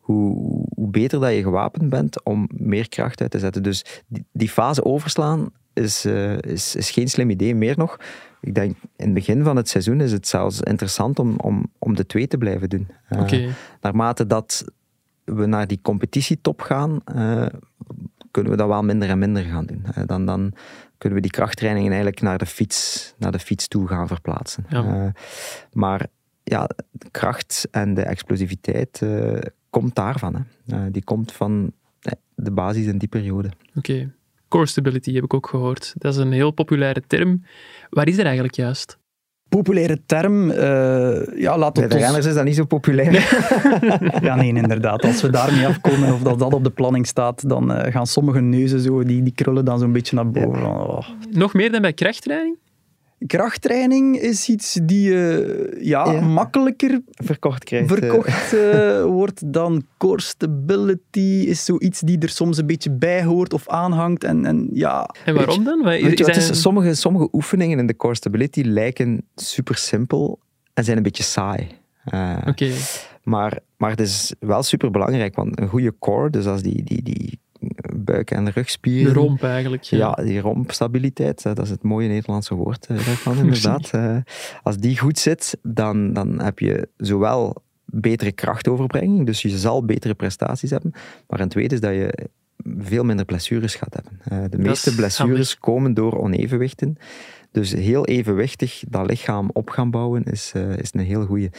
hoe, 0.00 0.64
hoe 0.75 0.88
beter 0.88 1.21
dat 1.21 1.33
je 1.33 1.43
gewapend 1.43 1.88
bent 1.88 2.25
om 2.25 2.49
meer 2.53 2.88
kracht 2.88 3.21
uit 3.21 3.31
te 3.31 3.38
zetten. 3.38 3.62
Dus 3.62 4.03
die, 4.07 4.25
die 4.33 4.49
fase 4.49 4.85
overslaan 4.85 5.50
is, 5.73 6.05
is, 6.41 6.76
is 6.76 6.91
geen 6.91 7.09
slim 7.09 7.31
idee. 7.31 7.55
Meer 7.55 7.75
nog, 7.76 7.99
ik 8.45 8.55
denk 8.55 8.77
in 8.97 9.05
het 9.05 9.15
begin 9.15 9.43
van 9.43 9.57
het 9.57 9.69
seizoen 9.69 10.01
is 10.01 10.13
het 10.13 10.29
zelfs 10.29 10.61
interessant 10.61 11.19
om, 11.19 11.37
om, 11.37 11.71
om 11.79 11.95
de 11.95 12.07
twee 12.07 12.27
te 12.27 12.39
blijven 12.39 12.69
doen. 12.69 12.89
Eh. 13.09 13.49
Naarmate 13.81 14.27
dat 14.27 14.65
we 15.25 15.47
naar 15.47 15.67
die 15.67 15.79
competitietop 15.83 16.61
gaan, 16.61 17.01
eh, 17.05 17.47
kunnen 18.31 18.53
we 18.53 18.59
dat 18.59 18.69
wel 18.69 18.83
minder 18.83 19.09
en 19.09 19.19
minder 19.19 19.43
gaan 19.43 19.67
doen. 19.67 19.85
Eh, 19.95 20.03
dan, 20.07 20.27
dan 20.27 20.53
kunnen 20.99 21.19
we 21.19 21.25
die 21.25 21.35
krachttrainingen 21.35 21.91
eigenlijk 21.91 22.21
naar 22.21 22.39
de 22.39 22.47
fiets, 22.47 23.15
naar 23.19 23.33
de 23.33 23.39
fiets 23.39 23.69
toe 23.69 23.89
gaan 23.89 24.07
verplaatsen. 24.07 24.67
Ja. 24.69 25.13
Maar 25.73 26.07
ja, 26.43 26.69
de 26.91 27.11
kracht 27.11 27.69
en 27.71 27.95
de 27.95 28.03
explosiviteit 28.03 29.03
komt 29.71 29.95
daarvan. 29.95 30.47
Hè. 30.67 30.91
Die 30.91 31.05
komt 31.05 31.33
van 31.33 31.73
de 32.35 32.51
basis 32.51 32.87
in 32.87 32.99
die 32.99 33.09
periode. 33.09 33.51
Oké. 33.75 34.13
Core 34.54 34.66
stability 34.66 35.14
heb 35.14 35.25
ik 35.25 35.34
ook 35.34 35.46
gehoord. 35.46 35.94
Dat 35.99 36.12
is 36.12 36.18
een 36.18 36.32
heel 36.32 36.50
populaire 36.50 37.02
term. 37.06 37.42
Waar 37.90 38.08
is 38.08 38.18
er 38.18 38.25
eigenlijk 38.25 38.54
juist? 38.54 38.99
Populaire 39.49 40.00
term, 40.06 40.50
eh, 40.50 41.40
ja, 41.40 41.58
laat 41.58 41.73
Bij 41.73 41.82
het 41.82 41.92
de 41.92 41.96
ons... 41.96 42.04
renners 42.04 42.26
is 42.26 42.34
dat 42.34 42.44
niet 42.44 42.54
zo 42.54 42.64
populair. 42.64 43.12
Ja, 44.23 44.34
nee, 44.34 44.49
inderdaad. 44.49 45.04
Als 45.04 45.23
we 45.23 45.30
daarmee 45.30 45.66
afkomen 45.66 46.12
of 46.12 46.23
dat 46.23 46.38
dat 46.38 46.52
op 46.52 46.64
de 46.64 46.70
planning 46.70 47.06
staat, 47.06 47.49
dan 47.49 47.73
eh, 47.73 47.92
gaan 47.92 48.06
sommige 48.06 48.40
neuzen 48.40 48.80
zo, 48.80 49.04
die, 49.04 49.23
die 49.23 49.32
krullen 49.32 49.64
dan 49.64 49.78
zo'n 49.78 49.92
beetje 49.92 50.16
naar 50.16 50.30
boven. 50.30 50.66
Oh. 50.66 51.08
Nog 51.30 51.54
meer 51.54 51.73
dan 51.73 51.80
bij 51.80 51.92
krachttraining? 51.92 52.56
Krachttraining 53.26 54.19
is 54.21 54.49
iets 54.49 54.78
die 54.83 55.14
eh, 55.28 55.83
ja, 55.87 56.12
Ja. 56.12 56.21
makkelijker 56.21 57.00
Verkocht 57.11 57.64
krijgt. 57.64 57.93
eh, 57.93 57.99
verkocht 57.99 58.52
eh, 58.52 59.04
wordt 59.21 59.52
dan 59.52 59.83
core 59.99 60.21
stability. 60.21 61.45
Is 61.49 61.64
zoiets 61.64 62.00
die 62.00 62.19
er 62.19 62.28
soms 62.28 62.59
een 62.59 62.66
beetje 62.66 62.90
bij 62.90 63.25
hoort 63.25 63.52
of 63.52 63.69
aanhangt. 63.69 64.25
En, 64.25 64.45
en 64.45 64.69
ja, 64.73 65.14
En 65.25 65.35
waarom 65.35 65.64
dan? 65.64 65.83
Weet 65.85 66.19
je 66.19 66.25
is 66.25 66.47
wat, 66.49 66.57
sommige, 66.57 66.95
sommige 66.95 67.28
oefeningen 67.33 67.78
in 67.78 67.87
de 67.87 67.97
core 67.97 68.14
stability 68.14 68.62
lijken 68.62 69.25
super 69.35 69.76
simpel 69.76 70.38
en 70.75 70.85
zijn 70.85 70.97
een 70.97 71.02
beetje 71.02 71.23
saai. 71.23 71.69
Eh, 72.04 72.37
Oké. 72.47 72.71
maar, 73.23 73.59
maar 73.76 73.90
het 73.90 74.00
is 74.00 74.35
wel 74.38 74.62
super 74.62 74.90
belangrijk, 74.90 75.35
want 75.37 75.61
een 75.61 75.69
goede 75.69 75.95
core, 75.99 76.31
dus 76.31 76.47
als 76.47 76.62
die, 76.62 76.83
die, 76.85 77.02
die 77.02 77.38
buik- 77.97 78.30
en 78.30 78.50
rugspieren. 78.50 79.12
De 79.12 79.18
romp 79.18 79.42
eigenlijk. 79.42 79.83
Ja, 79.83 80.12
die 80.12 80.40
rompstabiliteit, 80.40 81.42
hè, 81.42 81.54
dat 81.54 81.64
is 81.64 81.71
het 81.71 81.83
mooie 81.83 82.09
Nederlandse 82.09 82.54
woord 82.54 82.87
eh, 82.87 82.97
daarvan 82.97 83.38
inderdaad. 83.44 83.90
Eh, 83.90 84.16
als 84.62 84.76
die 84.76 84.99
goed 84.99 85.18
zit, 85.18 85.59
dan, 85.62 86.12
dan 86.12 86.40
heb 86.40 86.59
je 86.59 86.88
zowel 86.97 87.62
betere 87.85 88.33
krachtoverbrenging, 88.33 89.26
dus 89.26 89.42
je 89.42 89.59
zal 89.59 89.85
betere 89.85 90.14
prestaties 90.14 90.71
hebben, 90.71 90.92
maar 91.28 91.40
een 91.40 91.49
tweede 91.49 91.75
is 91.75 91.80
dat 91.80 91.92
je 91.92 92.28
veel 92.78 93.04
minder 93.04 93.25
blessures 93.25 93.75
gaat 93.75 93.94
hebben. 93.94 94.21
Eh, 94.25 94.50
de 94.50 94.59
meeste 94.59 94.94
blessures 94.94 95.59
komen 95.59 95.94
door 95.94 96.18
onevenwichten. 96.18 96.97
Dus 97.50 97.73
heel 97.73 98.06
evenwichtig 98.06 98.83
dat 98.88 99.11
lichaam 99.11 99.50
op 99.52 99.71
gaan 99.71 99.90
bouwen 99.90 100.25
is, 100.25 100.52
eh, 100.54 100.76
is 100.76 100.90
een 100.92 101.00
heel 101.00 101.26
goeie. 101.26 101.50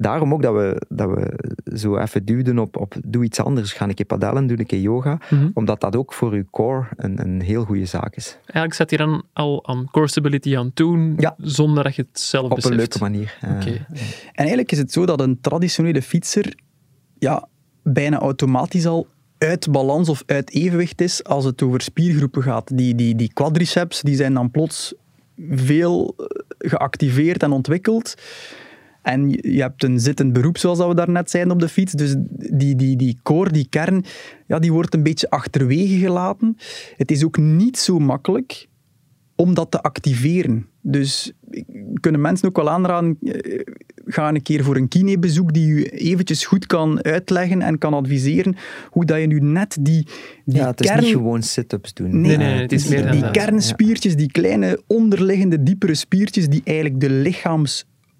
Daarom 0.00 0.32
ook 0.32 0.42
dat 0.42 0.54
we, 0.54 0.82
dat 0.88 1.08
we 1.10 1.38
zo 1.76 1.96
even 1.96 2.24
duwden 2.24 2.58
op, 2.58 2.76
op 2.76 2.94
doe 3.06 3.24
iets 3.24 3.40
anders. 3.40 3.72
Ga 3.72 3.88
een 3.88 3.94
keer 3.94 4.06
padellen, 4.06 4.46
doe 4.46 4.58
een 4.58 4.66
keer 4.66 4.80
yoga. 4.80 5.18
Mhm. 5.30 5.48
Omdat 5.54 5.80
dat 5.80 5.96
ook 5.96 6.12
voor 6.12 6.34
je 6.36 6.44
core 6.50 6.86
een, 6.96 7.20
een 7.20 7.40
heel 7.40 7.64
goede 7.64 7.84
zaak 7.84 8.16
is. 8.16 8.38
Eigenlijk 8.40 8.74
zet 8.74 8.90
je 8.90 8.96
dan 8.96 9.22
al 9.32 9.66
aan 9.66 9.88
core 9.90 10.08
stability 10.08 10.56
aan 10.56 10.66
het 10.66 10.76
doen, 10.76 11.14
Ja. 11.16 11.34
zonder 11.38 11.84
dat 11.84 11.94
je 11.94 12.02
het 12.10 12.20
zelf 12.20 12.44
Op 12.50 12.54
beseft. 12.54 12.72
een 12.72 12.78
leuke 12.78 12.98
manier. 12.98 13.36
Eh, 13.40 13.50
Oké. 13.50 13.70
En 13.70 14.06
eigenlijk 14.32 14.72
is 14.72 14.78
het 14.78 14.92
zo 14.92 15.06
dat 15.06 15.20
een 15.20 15.40
traditionele 15.40 16.02
fietser 16.02 16.54
ja, 17.18 17.48
bijna 17.82 18.18
automatisch 18.18 18.86
al 18.86 19.06
uit 19.38 19.70
balans 19.70 20.08
of 20.08 20.22
uit 20.26 20.50
evenwicht 20.50 21.00
is 21.00 21.24
als 21.24 21.44
het 21.44 21.62
over 21.62 21.80
spiergroepen 21.80 22.42
gaat. 22.42 22.76
Die, 22.76 22.94
die, 22.94 23.14
die 23.14 23.32
quadriceps 23.32 24.00
die 24.00 24.16
zijn 24.16 24.34
dan 24.34 24.50
plots 24.50 24.94
veel 25.50 26.14
eh, 26.18 26.24
geactiveerd 26.70 27.42
en 27.42 27.52
ontwikkeld. 27.52 28.14
En 29.10 29.28
je 29.30 29.60
hebt 29.60 29.84
een 29.84 30.00
zittend 30.00 30.32
beroep, 30.32 30.58
zoals 30.58 30.78
dat 30.78 30.88
we 30.88 30.94
daarnet 30.94 31.30
zeiden 31.30 31.52
op 31.52 31.60
de 31.60 31.68
fiets. 31.68 31.92
Dus 31.92 32.14
die, 32.52 32.76
die, 32.76 32.96
die 32.96 33.18
core, 33.22 33.50
die 33.50 33.66
kern, 33.68 34.04
ja, 34.46 34.58
die 34.58 34.72
wordt 34.72 34.94
een 34.94 35.02
beetje 35.02 35.30
achterwege 35.30 35.98
gelaten. 35.98 36.56
Het 36.96 37.10
is 37.10 37.24
ook 37.24 37.38
niet 37.38 37.78
zo 37.78 37.98
makkelijk 37.98 38.68
om 39.34 39.54
dat 39.54 39.70
te 39.70 39.82
activeren. 39.82 40.66
Dus 40.82 41.32
kunnen 42.00 42.20
mensen 42.20 42.48
ook 42.48 42.56
wel 42.56 42.70
aanraden, 42.70 43.18
eh, 43.22 43.60
ga 44.06 44.28
een 44.28 44.42
keer 44.42 44.64
voor 44.64 44.76
een 44.76 44.88
kinebezoek 44.88 45.52
die 45.52 45.68
u 45.68 45.82
eventjes 45.84 46.46
goed 46.46 46.66
kan 46.66 47.04
uitleggen 47.04 47.62
en 47.62 47.78
kan 47.78 47.94
adviseren 47.94 48.56
hoe 48.90 49.04
dat 49.04 49.20
je 49.20 49.26
nu 49.26 49.40
net 49.40 49.76
die, 49.80 50.06
die 50.44 50.56
ja, 50.56 50.66
het 50.66 50.80
is 50.80 50.86
kern... 50.86 51.00
niet 51.02 51.12
gewoon 51.12 51.42
sit-ups 51.42 51.94
doen. 51.94 52.20
Nee, 52.20 52.36
nee, 52.36 52.60
het 52.60 52.72
is 52.72 52.82
die, 52.82 52.90
meer 52.90 53.02
dan 53.02 53.12
die 53.12 53.30
kernspiertjes, 53.30 54.16
die 54.16 54.30
kleine 54.30 54.82
onderliggende, 54.86 55.62
diepere 55.62 55.94
spiertjes 55.94 56.48
die 56.48 56.60
eigenlijk 56.64 57.00
de 57.00 57.10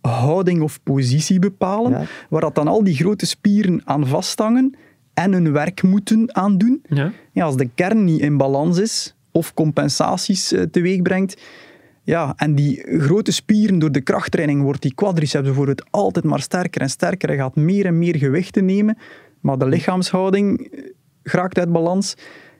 lichaamshouding 0.02 0.60
of 0.62 0.82
positie 0.82 1.38
bepalen, 1.38 1.90
Ja. 1.92 2.04
waar 2.28 2.40
dat 2.40 2.54
dan 2.54 2.68
al 2.68 2.84
die 2.84 2.94
grote 2.94 3.26
spieren 3.26 3.80
aan 3.84 4.06
vasthangen 4.06 4.74
en 5.14 5.32
hun 5.32 5.52
werk 5.52 5.82
moeten 5.82 6.34
aandoen. 6.34 6.82
Ja. 6.88 7.12
Ja, 7.32 7.44
als 7.44 7.56
de 7.56 7.68
kern 7.74 8.04
niet 8.04 8.20
in 8.20 8.36
balans 8.36 8.78
is 8.78 9.14
of 9.32 9.54
compensaties 9.54 10.52
eh, 10.52 10.62
teweeg 10.62 11.02
brengt, 11.02 11.42
ja, 12.04 12.32
en 12.36 12.54
die 12.54 12.98
grote 12.98 13.32
spieren 13.32 13.78
door 13.78 13.92
de 13.92 14.00
krachttraining 14.00 14.62
wordt 14.62 14.82
die 14.82 14.94
quadriceps 14.94 15.44
bijvoorbeeld 15.44 15.84
altijd 15.90 16.24
maar 16.24 16.40
sterker 16.40 16.80
en 16.80 16.90
sterker. 16.90 17.28
Hij 17.28 17.38
gaat 17.38 17.56
meer 17.56 17.86
en 17.86 17.98
meer 17.98 18.16
gewichten 18.16 18.64
nemen, 18.64 18.98
maar 19.40 19.58
de 19.58 19.66
lichaamshouding 19.66 20.60
eh, 20.60 20.84
geraakt 21.22 21.58
uit 21.58 21.72
balans. 21.72 22.14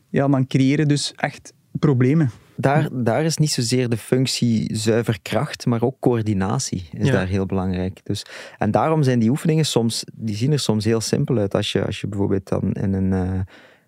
Ja, 0.09 0.29
dan 0.29 0.47
creëren 0.47 0.89
dus 0.89 1.13
echt 1.17 1.53
problemen. 1.79 2.31
Daar, 2.61 2.89
daar 2.93 3.25
is 3.25 3.37
niet 3.37 3.51
zozeer 3.51 3.89
de 3.89 3.97
functie 3.97 4.77
zuiver 4.77 5.19
kracht, 5.23 5.67
maar 5.67 5.83
ook 5.83 5.97
coördinatie 6.01 6.89
is 6.93 7.07
Ja. 7.07 7.13
daar 7.13 7.27
heel 7.27 7.47
belangrijk. 7.47 8.01
Dus, 8.05 8.25
en 8.59 8.71
daarom 8.71 9.03
zijn 9.03 9.19
die 9.19 9.31
oefeningen 9.31 9.65
soms, 9.67 10.05
die 10.15 10.37
zien 10.37 10.53
er 10.53 10.59
soms 10.59 10.85
heel 10.85 11.01
simpel 11.01 11.37
uit. 11.39 11.55
Als 11.55 11.73
je, 11.73 11.87
als 11.87 12.01
je 12.01 12.07
bijvoorbeeld 12.07 12.49
dan 12.49 12.73
in 12.73 12.93
een, 12.93 13.13
eh, 13.13 13.41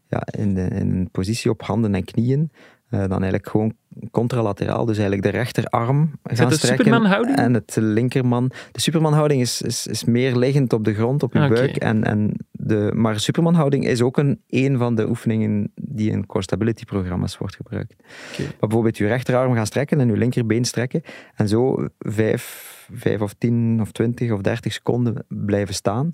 ja, 0.08 0.26
in, 0.38 0.54
de, 0.54 0.62
in 0.62 0.90
een 0.90 1.08
positie 1.10 1.50
op 1.50 1.62
handen 1.62 1.94
en 1.94 2.04
knieën, 2.04 2.50
eh, 2.88 3.00
dan 3.00 3.10
eigenlijk 3.10 3.48
gewoon 3.48 3.74
contralateraal, 4.10 4.84
dus 4.84 4.98
eigenlijk 4.98 5.26
de 5.32 5.38
rechterarm 5.38 6.10
gaan 6.22 6.48
de 6.48 6.54
strekken 6.54 6.84
Superman-houding? 6.84 7.36
en 7.36 7.54
het 7.54 7.76
linkerman. 7.80 8.50
De 8.72 8.80
Superman-houding 8.80 9.40
is, 9.40 9.62
is, 9.62 9.86
is 9.86 10.04
meer 10.04 10.36
liggend 10.36 10.72
op 10.72 10.84
de 10.84 10.94
grond, 10.94 11.22
op 11.22 11.32
je 11.32 11.48
buik. 11.48 11.76
En, 11.76 12.04
en 12.04 12.36
de, 12.50 12.90
maar 12.94 13.20
Superman-houding 13.20 13.86
is 13.86 14.02
ook 14.02 14.16
een, 14.16 14.40
een 14.48 14.78
van 14.78 14.94
de 14.94 15.08
oefeningen 15.08 15.72
die 15.74 16.10
in 16.10 16.26
core 16.26 16.42
stability 16.42 16.84
programma's 16.84 17.38
wordt 17.38 17.56
gebruikt. 17.56 17.94
Maar 18.38 18.54
bijvoorbeeld 18.58 18.96
je 18.96 19.06
rechterarm 19.06 19.54
gaan 19.54 19.66
strekken 19.66 20.00
en 20.00 20.08
je 20.08 20.16
linkerbeen 20.16 20.64
strekken. 20.64 21.02
En 21.34 21.48
zo 21.48 21.86
vijf, 21.98 22.86
vijf 22.92 23.20
of 23.20 23.34
tien 23.38 23.80
of 23.80 23.92
twintig 23.92 24.30
of 24.30 24.40
dertig 24.40 24.72
seconden 24.72 25.24
blijven 25.28 25.74
staan. 25.74 26.10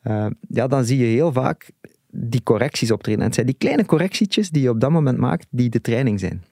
Eh, 0.00 0.26
ja, 0.48 0.66
dan 0.66 0.84
zie 0.84 0.98
je 0.98 1.04
heel 1.04 1.32
vaak 1.32 1.70
die 2.10 2.42
correcties 2.42 2.90
optreden. 2.90 3.20
En 3.20 3.26
het 3.26 3.34
zijn 3.34 3.46
die 3.46 3.56
kleine 3.58 3.84
correctietjes 3.84 4.50
die 4.50 4.62
je 4.62 4.70
op 4.70 4.80
dat 4.80 4.90
moment 4.90 5.18
maakt, 5.18 5.46
die 5.50 5.70
de 5.70 5.80
training 5.80 6.20
zijn. 6.20 6.42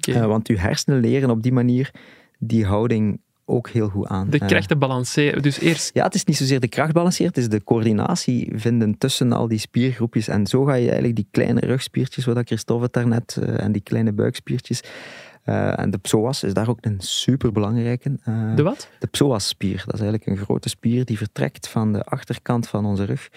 Eh, 0.00 0.26
want 0.26 0.48
je 0.48 0.58
hersenen 0.58 1.00
leren 1.00 1.30
op 1.30 1.42
die 1.42 1.52
manier 1.52 1.90
die 2.38 2.66
houding 2.66 3.20
ook 3.44 3.68
heel 3.68 3.88
goed 3.88 4.06
aan. 4.06 4.30
De 4.30 4.38
Eh, 4.38 4.46
kracht 4.46 4.68
te 4.68 4.76
balanceren. 4.76 5.42
Dus 5.42 5.60
eerst 5.60 5.90
ja, 5.94 6.04
het 6.04 6.14
is 6.14 6.24
niet 6.24 6.36
zozeer 6.36 6.60
de 6.60 6.68
kracht 6.68 6.92
balanceert, 6.92 7.36
het 7.36 7.44
is 7.44 7.50
de 7.50 7.64
coördinatie 7.64 8.52
vinden 8.54 8.98
tussen 8.98 9.32
al 9.32 9.48
die 9.48 9.58
spiergroepjes. 9.58 10.28
En 10.28 10.46
zo 10.46 10.64
ga 10.64 10.74
je 10.74 10.84
eigenlijk 10.84 11.16
die 11.16 11.28
kleine 11.30 11.60
rugspiertjes, 11.60 12.24
dat 12.24 12.46
Christophe 12.46 12.84
het 12.84 12.92
daarnet, 12.92 13.36
eh, 13.40 13.64
en 13.64 13.72
die 13.72 13.82
kleine 13.82 14.12
buikspiertjes. 14.12 14.82
Eh, 15.42 15.78
en 15.78 15.90
de 15.90 15.98
psoas 15.98 16.42
is 16.42 16.54
daar 16.54 16.68
ook 16.68 16.78
een 16.80 16.96
superbelangrijke. 16.98 18.12
eh, 18.24 18.56
de 18.56 18.62
wat? 18.62 18.88
de 18.98 19.06
psoasspier, 19.06 19.82
dat 19.86 19.94
is 19.94 20.00
eigenlijk 20.00 20.26
een 20.26 20.44
grote 20.44 20.68
spier 20.68 21.04
die 21.04 21.16
vertrekt 21.16 21.68
van 21.68 21.92
de 21.92 22.04
achterkant 22.04 22.68
van 22.68 22.84
onze 22.86 23.04
rug. 23.04 23.28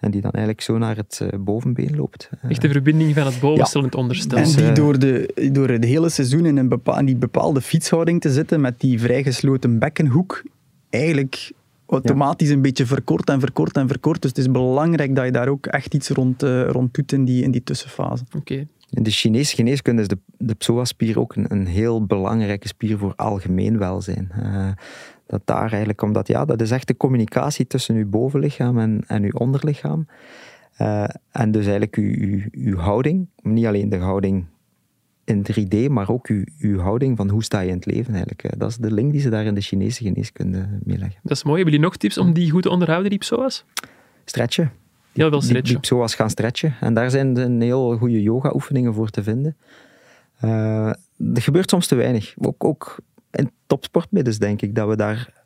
En 0.00 0.10
die 0.10 0.20
dan 0.20 0.30
eigenlijk 0.30 0.64
zo 0.64 0.78
naar 0.78 0.96
het 0.96 1.20
eh, 1.22 1.38
bovenbeen 1.38 1.96
loopt. 1.96 2.30
Echt 2.48 2.60
de 2.60 2.68
verbinding 2.68 3.14
van 3.14 3.26
het 3.26 3.40
bovenstel 3.40 3.80
en 3.80 3.86
het 3.86 3.94
onderstel. 3.94 4.38
En 4.38 4.44
Dus, 4.44 4.54
die 4.56 4.72
door, 4.72 4.98
de, 4.98 5.48
door 5.52 5.68
het 5.68 5.84
hele 5.84 6.08
seizoen 6.08 6.46
in, 6.46 6.56
een 6.56 6.68
bepa 6.68 6.98
in 6.98 7.04
die 7.04 7.16
bepaalde 7.16 7.60
fietshouding 7.60 8.20
te 8.20 8.32
zitten, 8.32 8.60
met 8.60 8.80
die 8.80 9.00
vrijgesloten 9.00 9.78
bekkenhoek, 9.78 10.42
eigenlijk 10.90 11.52
automatisch 11.86 12.48
een 12.48 12.62
beetje 12.62 12.86
verkort 12.86 13.28
en 13.28 13.40
verkort 13.40 13.76
en 13.76 13.88
verkort. 13.88 14.22
Dus 14.22 14.30
het 14.30 14.38
is 14.38 14.50
belangrijk 14.50 15.14
dat 15.16 15.24
je 15.24 15.30
daar 15.32 15.48
ook 15.48 15.66
echt 15.66 15.94
iets 15.94 16.08
rond, 16.08 16.42
eh, 16.42 16.68
rond 16.68 16.94
doet 16.94 17.12
in 17.12 17.24
die, 17.24 17.42
in 17.42 17.50
die 17.50 17.62
tussenfase. 17.62 18.24
Oké. 18.36 18.66
In 18.94 19.02
de 19.02 19.10
Chinese 19.10 19.54
geneeskunde 19.54 20.02
is 20.02 20.08
de, 20.08 20.18
de 20.38 20.54
psoaspier 20.54 21.18
ook 21.18 21.36
een, 21.36 21.52
een 21.52 21.66
heel 21.66 22.06
belangrijke 22.06 22.68
spier 22.68 22.98
voor 22.98 23.12
algemeen 23.16 23.78
welzijn. 23.78 24.30
Eh, 24.32 24.68
dat 25.26 25.40
daar 25.44 25.70
eigenlijk, 25.70 26.02
omdat 26.02 26.28
ja, 26.28 26.44
dat 26.44 26.60
is 26.60 26.70
echt 26.70 26.86
de 26.86 26.96
communicatie 26.96 27.66
tussen 27.66 27.94
uw 27.94 28.08
bovenlichaam 28.08 28.78
en, 28.78 29.04
en 29.06 29.22
uw 29.22 29.32
onderlichaam. 29.32 30.06
Eh, 30.76 31.04
en 31.30 31.50
dus 31.50 31.62
eigenlijk 31.62 31.96
uw, 31.96 32.14
uw, 32.18 32.40
uw 32.52 32.76
houding, 32.76 33.28
niet 33.42 33.66
alleen 33.66 33.88
de 33.88 33.96
houding 33.96 34.44
in 35.24 35.46
3D, 35.52 35.90
maar 35.90 36.10
ook 36.10 36.26
uw, 36.26 36.44
uw 36.58 36.78
houding 36.78 37.16
van 37.16 37.28
hoe 37.28 37.44
sta 37.44 37.60
je 37.60 37.68
in 37.68 37.74
het 37.74 37.86
leven 37.86 38.12
eigenlijk. 38.12 38.44
Eh, 38.44 38.50
Dat 38.58 38.70
is 38.70 38.76
de 38.76 38.92
link 38.92 39.12
die 39.12 39.20
ze 39.20 39.30
daar 39.30 39.44
in 39.44 39.54
de 39.54 39.60
Chinese 39.60 40.02
geneeskunde 40.02 40.68
mee 40.82 40.98
leggen. 40.98 41.20
Dat 41.22 41.36
is 41.36 41.42
mooi. 41.42 41.56
Hebben 41.56 41.74
jullie 41.74 41.88
nog 41.90 41.96
tips 41.96 42.18
om 42.18 42.32
die 42.32 42.50
goed 42.50 42.62
te 42.62 42.70
onderhouden, 42.70 43.10
die 43.10 43.18
psoas? 43.18 43.64
Stretchen. 44.24 44.72
Heel 45.14 45.28
veel 45.28 45.38
Die, 45.38 45.48
stretchen. 45.48 45.72
die 45.72 45.80
psoas 45.80 46.14
gaan 46.14 46.30
stretchen. 46.30 46.74
En 46.80 46.94
daar 46.94 47.10
zijn 47.10 47.36
een 47.36 47.60
heel 47.60 47.96
goede 47.96 48.22
yoga-oefeningen 48.22 48.94
voor 48.94 49.10
te 49.10 49.22
vinden. 49.22 49.56
Eh 50.40 50.92
er 51.34 51.42
gebeurt 51.42 51.70
soms 51.70 51.86
te 51.86 51.94
weinig. 51.94 52.34
Ook, 52.38 52.64
ook 52.64 52.96
in 53.30 53.50
topsportmiddels 53.66 54.38
denk 54.38 54.62
ik 54.62 54.74
dat 54.74 54.88
we 54.88 54.96
daar 54.96 55.44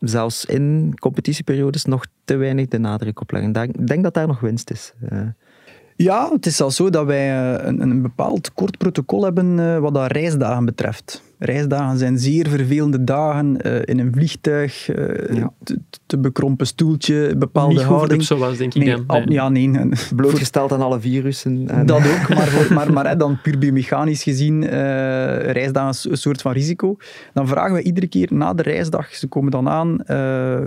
zelfs 0.00 0.44
in 0.44 0.94
competitieperiodes 0.98 1.84
nog 1.84 2.06
te 2.24 2.36
weinig 2.36 2.68
de 2.68 2.78
nadruk 2.78 3.20
op 3.20 3.30
leggen. 3.30 3.62
Ik 3.62 3.86
denk 3.86 4.02
dat 4.02 4.14
daar 4.14 4.26
nog 4.26 4.40
winst 4.40 4.70
is. 4.70 4.92
Eh, 5.08 5.20
Ja, 5.96 6.30
het 6.32 6.46
is 6.46 6.56
zelfs 6.56 6.76
zo 6.76 6.90
dat 6.90 7.06
wij 7.06 7.54
eh, 7.56 7.66
een, 7.66 7.80
een 7.80 8.02
bepaald 8.02 8.52
kort 8.52 8.78
protocol 8.78 9.24
hebben 9.24 9.58
eh, 9.58 9.78
wat 9.78 9.94
dat 9.94 10.12
reisdagen 10.12 10.64
betreft. 10.64 11.22
Reisdagen 11.38 11.98
zijn 11.98 12.18
zeer 12.18 12.48
vervelende 12.48 13.04
dagen 13.04 13.60
eh, 13.60 13.80
in 13.84 13.98
een 13.98 14.12
vliegtuig, 14.12 14.86
Ja. 14.86 15.52
te, 15.64 15.78
te 16.06 16.18
bekrompen 16.18 16.66
stoeltje, 16.66 17.34
bepaalde 17.36 17.74
Niet 17.74 17.82
houding. 17.82 18.20
psoas, 18.20 18.56
denk 18.56 18.74
ik 18.74 18.84
Nee, 18.84 18.94
dan. 18.96 19.04
al- 19.06 19.18
Nee. 19.18 19.30
ja, 19.30 19.48
nee. 19.48 19.70
blootgesteld 20.16 20.72
aan 20.72 20.82
alle 20.82 21.00
virussen. 21.00 21.68
En, 21.68 21.86
Dat 21.86 21.96
ook, 21.98 22.28
maar, 22.36 22.46
voor, 22.46 22.74
maar, 22.74 22.92
maar 22.92 23.18
dan 23.18 23.40
puur 23.42 23.58
biomechanisch 23.58 24.22
gezien, 24.22 24.62
eh 24.66 24.70
reisdagen 25.52 25.90
is 25.90 26.04
een 26.10 26.16
soort 26.16 26.42
van 26.42 26.52
risico. 26.52 26.96
Dan 27.32 27.48
vragen 27.48 27.74
we 27.74 27.82
iedere 27.82 28.06
keer 28.06 28.28
na 28.32 28.54
de 28.54 28.62
reisdag, 28.62 29.14
ze 29.14 29.26
komen 29.26 29.50
dan 29.50 29.68
aan, 29.68 29.96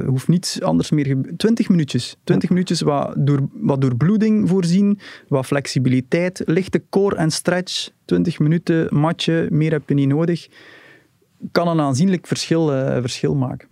hoeft 0.08 0.28
niets 0.28 0.62
anders 0.62 0.92
meer, 0.92 1.06
gebe- 1.06 1.36
20 1.36 1.70
minuutjes. 1.70 2.18
20 2.24 2.50
minuutjes 2.50 2.82
wat, 2.82 3.14
door, 3.18 3.40
wat 3.54 3.82
doorbloeding 3.82 4.50
voorzien, 4.50 5.00
wat 5.28 5.46
flexibiliteit, 5.46 6.42
lichte 6.46 6.84
core 6.90 7.16
en 7.16 7.32
stretch, 7.32 7.90
20 8.08 8.40
minuten, 8.40 8.88
matje, 8.90 9.48
meer 9.52 9.72
heb 9.72 9.90
je 9.90 9.94
niet 9.94 10.08
nodig. 10.08 10.48
Kan 11.52 11.68
een 11.68 11.82
aanzienlijk 11.82 12.28
verschil, 12.28 12.74
eh, 12.74 12.98
verschil 13.02 13.36
maken. 13.36 13.68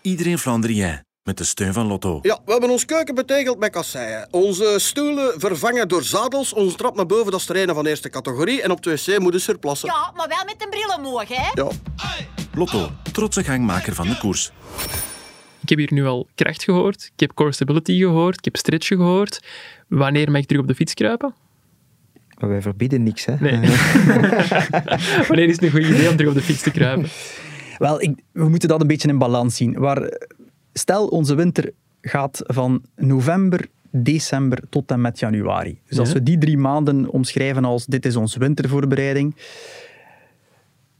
Iedereen 0.00 0.38
Flandrien, 0.38 1.02
met 1.22 1.38
de 1.38 1.44
steun 1.44 1.72
van 1.72 1.86
Lotto. 1.86 2.18
Ja, 2.22 2.38
we 2.44 2.52
hebben 2.52 2.70
ons 2.70 2.84
keuken 2.84 3.14
betegeld 3.14 3.58
met 3.58 3.70
kasseien. 3.70 4.28
Onze 4.30 4.74
stoelen 4.76 5.40
vervangen 5.40 5.88
door 5.88 6.02
zadels. 6.02 6.52
Onze 6.52 6.76
trap 6.76 6.96
naar 6.96 7.06
boven, 7.06 7.30
dat 7.30 7.40
is 7.40 7.46
terreinen 7.46 7.74
van 7.74 7.86
eerste 7.86 8.10
categorie. 8.10 8.62
En 8.62 8.70
op 8.70 8.80
2C 8.80 9.18
moeten 9.18 9.40
ze 9.40 9.52
er 9.52 9.58
plassen. 9.58 9.88
Ja, 9.88 10.12
maar 10.16 10.28
wel 10.28 10.44
met 10.44 10.56
een 10.58 10.70
bril 10.70 10.96
omhoog, 10.96 11.28
hè? 11.28 11.62
Ja. 11.62 11.68
Lotto, 12.54 12.90
trotse 13.12 13.44
gangmaker 13.44 13.94
van 13.94 14.08
de 14.08 14.18
koers. 14.18 14.52
Ik 15.62 15.68
heb 15.68 15.78
hier 15.78 15.92
nu 15.92 16.06
al 16.06 16.28
kracht 16.34 16.64
gehoord, 16.64 17.10
ik 17.14 17.20
heb 17.20 17.34
core 17.34 17.52
stability 17.52 17.98
gehoord, 17.98 18.36
ik 18.38 18.44
heb 18.44 18.56
stretchen 18.56 18.96
gehoord. 18.96 19.40
Wanneer 19.88 20.30
mag 20.30 20.40
ik 20.40 20.46
terug 20.46 20.62
op 20.62 20.68
de 20.68 20.74
fiets 20.74 20.94
kruipen? 20.94 21.34
Maar 22.38 22.48
wij 22.48 22.62
verbieden 22.62 23.02
niks. 23.02 23.24
Hè. 23.24 23.34
Nee. 23.40 23.60
Wanneer 25.28 25.48
is 25.48 25.52
het 25.52 25.62
een 25.62 25.70
goed 25.70 25.84
idee 25.84 26.08
om 26.08 26.16
terug 26.16 26.28
op 26.28 26.36
de 26.36 26.42
fiets 26.42 26.62
te 26.62 26.70
kruipen? 26.70 27.08
Wel, 27.78 28.02
ik, 28.02 28.22
we 28.32 28.48
moeten 28.48 28.68
dat 28.68 28.80
een 28.80 28.86
beetje 28.86 29.08
in 29.08 29.18
balans 29.18 29.56
zien. 29.56 29.78
Waar, 29.78 30.18
stel, 30.72 31.06
onze 31.06 31.34
winter 31.34 31.72
gaat 32.00 32.40
van 32.44 32.82
november, 32.96 33.68
december 33.90 34.58
tot 34.70 34.90
en 34.90 35.00
met 35.00 35.18
januari. 35.18 35.80
Dus 35.88 35.98
als 35.98 36.12
we 36.12 36.22
die 36.22 36.38
drie 36.38 36.58
maanden 36.58 37.10
omschrijven 37.10 37.64
als 37.64 37.86
dit 37.86 38.06
is 38.06 38.16
onze 38.16 38.38
wintervoorbereiding, 38.38 39.36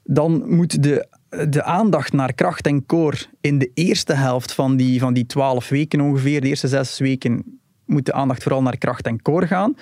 dan 0.05 0.43
moet 0.47 0.83
de, 0.83 1.07
de 1.49 1.63
aandacht 1.63 2.13
naar 2.13 2.33
kracht 2.33 2.67
en 2.67 2.87
core 2.87 3.19
in 3.41 3.59
de 3.59 3.71
eerste 3.75 4.15
helft 4.15 4.53
van 4.53 4.77
die, 4.77 5.01
van 5.01 5.15
die 5.15 5.27
twaalf 5.27 5.69
weken 5.69 6.01
ongeveer, 6.01 6.41
de 6.41 6.49
eerste 6.49 6.69
zes 6.69 6.99
weken, 6.99 7.61
moet 7.85 8.07
de 8.07 8.13
aandacht 8.13 8.43
vooral 8.43 8.63
naar 8.63 8.79
kracht 8.79 9.07
en 9.07 9.23
core 9.23 9.47
gaan. 9.47 9.77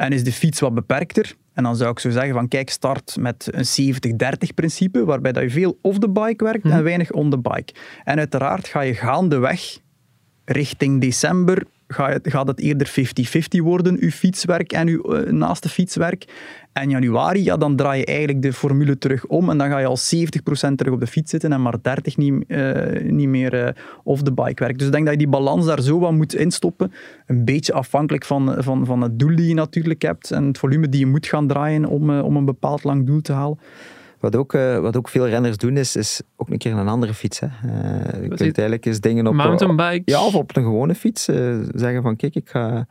En 0.00 0.12
is 0.12 0.24
de 0.24 0.32
fiets 0.32 0.60
wat 0.60 0.74
beperkter. 0.74 1.34
En 1.52 1.62
dan 1.62 1.76
zou 1.76 1.90
ik 1.90 1.98
zo 1.98 2.10
zeggen 2.10 2.32
van 2.34 2.48
kijk, 2.48 2.70
start 2.70 3.16
met 3.18 3.48
een 3.50 3.94
70-30 4.48 4.54
principe, 4.54 5.04
waarbij 5.04 5.32
dat 5.32 5.42
je 5.42 5.50
veel 5.50 5.78
off 5.82 5.98
the 5.98 6.08
bike 6.10 6.44
werkt 6.44 6.64
en 6.64 6.82
weinig 6.82 7.10
on 7.12 7.30
the 7.30 7.38
bike. 7.38 7.72
En 8.04 8.18
uiteraard 8.18 8.68
ga 8.68 8.80
je 8.80 8.94
gaandeweg 8.94 9.78
richting 10.44 11.00
december 11.00 11.62
ga 11.88 12.10
je- 12.10 12.20
gaat 12.22 12.46
het 12.46 12.60
eerder 12.60 12.86
50-50 12.86 13.60
worden, 13.62 13.96
uw 14.00 14.10
fietswerk 14.10 14.72
en 14.72 14.88
uw 14.88 15.02
eh, 15.02 15.32
naaste 15.32 15.68
fietswerk. 15.68 16.24
En 16.72 16.90
januari, 16.90 17.44
ja, 17.44 17.56
dan 17.56 17.76
draai 17.76 17.98
je 17.98 18.06
eigenlijk 18.06 18.42
de 18.42 18.52
formule 18.52 18.98
terug 18.98 19.26
om 19.26 19.50
en 19.50 19.58
dan 19.58 19.68
ga 19.70 19.78
je 19.78 19.86
al 19.86 19.96
70% 19.98 20.74
terug 20.76 20.92
op 20.92 21.00
de 21.00 21.06
fiets 21.06 21.30
zitten 21.30 21.52
en 21.52 21.62
maar 21.62 21.76
30% 21.82 21.82
niet, 22.16 22.44
eh, 22.48 23.02
niet 23.02 23.28
meer 23.28 23.64
eh, 23.66 23.72
off 24.04 24.22
the 24.22 24.32
bike 24.32 24.64
werk. 24.64 24.78
Dus 24.78 24.86
ik 24.86 24.92
denk 24.92 25.04
dat 25.04 25.12
je 25.12 25.18
die 25.20 25.28
balans 25.28 25.66
daar 25.66 25.80
zo 25.82 25.98
wat 25.98 26.12
moet 26.12 26.34
instoppen. 26.34 26.92
Een 27.26 27.44
beetje 27.44 27.72
afhankelijk 27.72 28.24
van, 28.24 28.54
van, 28.58 28.86
van 28.86 29.00
het 29.00 29.18
doel 29.18 29.36
die 29.36 29.48
je 29.48 29.54
natuurlijk 29.54 30.02
hebt 30.02 30.30
en 30.30 30.44
het 30.46 30.58
volume 30.58 30.88
die 30.88 31.00
je 31.00 31.06
moet 31.06 31.26
gaan 31.26 31.46
draaien 31.46 31.84
om, 31.84 32.10
eh, 32.10 32.24
om 32.24 32.36
een 32.36 32.44
bepaald 32.44 32.84
lang 32.84 33.06
doel 33.06 33.20
te 33.20 33.32
halen. 33.32 33.58
Wat 34.20 34.36
ook, 34.36 34.54
eh, 34.54 34.78
wat 34.78 34.96
ook 34.96 35.08
veel 35.08 35.28
renners 35.28 35.56
doen, 35.56 35.76
is, 35.76 35.96
is 35.96 36.22
ook 36.36 36.48
een 36.50 36.58
keer 36.58 36.72
een 36.72 36.88
andere 36.88 37.14
fiets. 37.14 37.40
Hè. 37.40 37.46
Eh, 37.46 38.12
je 38.22 38.28
kunt 38.28 38.32
is- 38.40 38.40
eigenlijk 38.40 38.84
eens 38.86 39.00
dingen 39.00 39.26
op... 39.26 39.34
Mountainbike. 39.34 40.02
Ja, 40.04 40.24
of 40.24 40.34
op 40.34 40.56
een 40.56 40.62
gewone 40.62 40.94
fiets. 40.94 41.24
zeggen 41.74 42.02
van, 42.02 42.16
kijk, 42.16 42.34
ik 42.34 42.48
ga, 42.48 42.86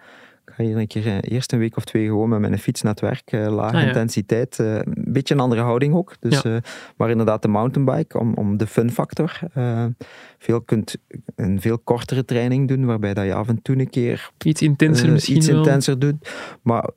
ga 0.51 0.63
hier 0.63 0.77
een 0.77 0.87
keer 0.87 1.07
eh, 1.07 1.17
eerst 1.21 1.51
een 1.53 1.59
week 1.59 1.77
of 1.77 1.83
twee 1.85 2.05
gewoon 2.05 2.29
met 2.29 2.39
mijn 2.39 2.59
fiets 2.59 2.81
naar 2.81 2.91
het 2.91 3.01
werk. 3.01 3.31
eh, 3.31 3.53
lage 3.55 3.75
Ah, 3.75 3.81
ja. 3.81 3.87
intensiteit. 3.87 4.59
eh, 4.59 4.75
een 4.75 5.05
beetje 5.07 5.33
een 5.33 5.39
andere 5.39 5.61
houding 5.61 5.93
ook. 5.93 6.15
Dus, 6.19 6.41
Ja. 6.41 6.59
maar 6.97 7.09
inderdaad 7.09 7.41
de 7.41 7.47
mountainbike, 7.47 8.19
om, 8.19 8.33
om 8.33 8.57
de 8.57 8.67
fun 8.67 8.91
factor. 8.91 9.39
veel 10.37 10.61
kunt 10.61 10.97
een 11.35 11.61
veel 11.61 11.79
kortere 11.79 12.25
training 12.25 12.67
doen, 12.67 12.85
waarbij 12.85 13.13
dat 13.13 13.25
je 13.25 13.33
af 13.33 13.47
en 13.47 13.61
toe 13.61 13.79
een 13.79 13.89
keer 13.89 14.31
Iets 14.45 14.61
intenser 14.61 15.11
misschien 15.11 15.35
iets 15.37 15.47
wel. 15.47 15.57
intenser 15.57 15.99
doet. 15.99 16.29
Maar 16.61 16.89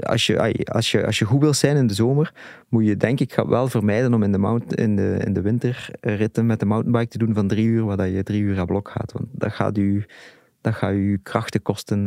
als 0.00 0.26
je, 0.26 0.64
als, 0.64 0.90
je, 0.90 1.06
als 1.06 1.18
je 1.18 1.24
goed 1.24 1.40
wil 1.40 1.54
zijn 1.54 1.76
in 1.76 1.86
de 1.86 1.94
zomer, 1.94 2.32
moet 2.68 2.86
je 2.86 2.96
denk 2.96 3.20
ik 3.20 3.42
wel 3.46 3.68
vermijden 3.68 4.14
om 4.14 4.22
in 4.22 4.32
de, 4.32 4.38
mount, 4.38 4.74
in 4.74 4.96
de, 4.96 5.16
in 5.24 5.32
de 5.32 5.40
winterritten 5.40 6.46
met 6.46 6.60
de 6.60 6.66
mountainbike 6.66 7.08
te 7.08 7.18
doen 7.18 7.34
van 7.34 7.48
drie 7.48 7.66
uur, 7.66 7.84
waar 7.84 7.96
dat 7.96 8.10
je 8.12 8.22
drie 8.22 8.42
uur 8.42 8.58
aan 8.58 8.66
blok 8.66 8.88
gaat. 8.88 9.12
Want 9.12 9.26
dat 9.32 9.52
gaat 9.52 9.78
u, 9.78 10.04
dat 10.60 10.74
gaat 10.74 10.92
u 10.92 11.20
krachten 11.22 11.62
kosten 11.62 12.06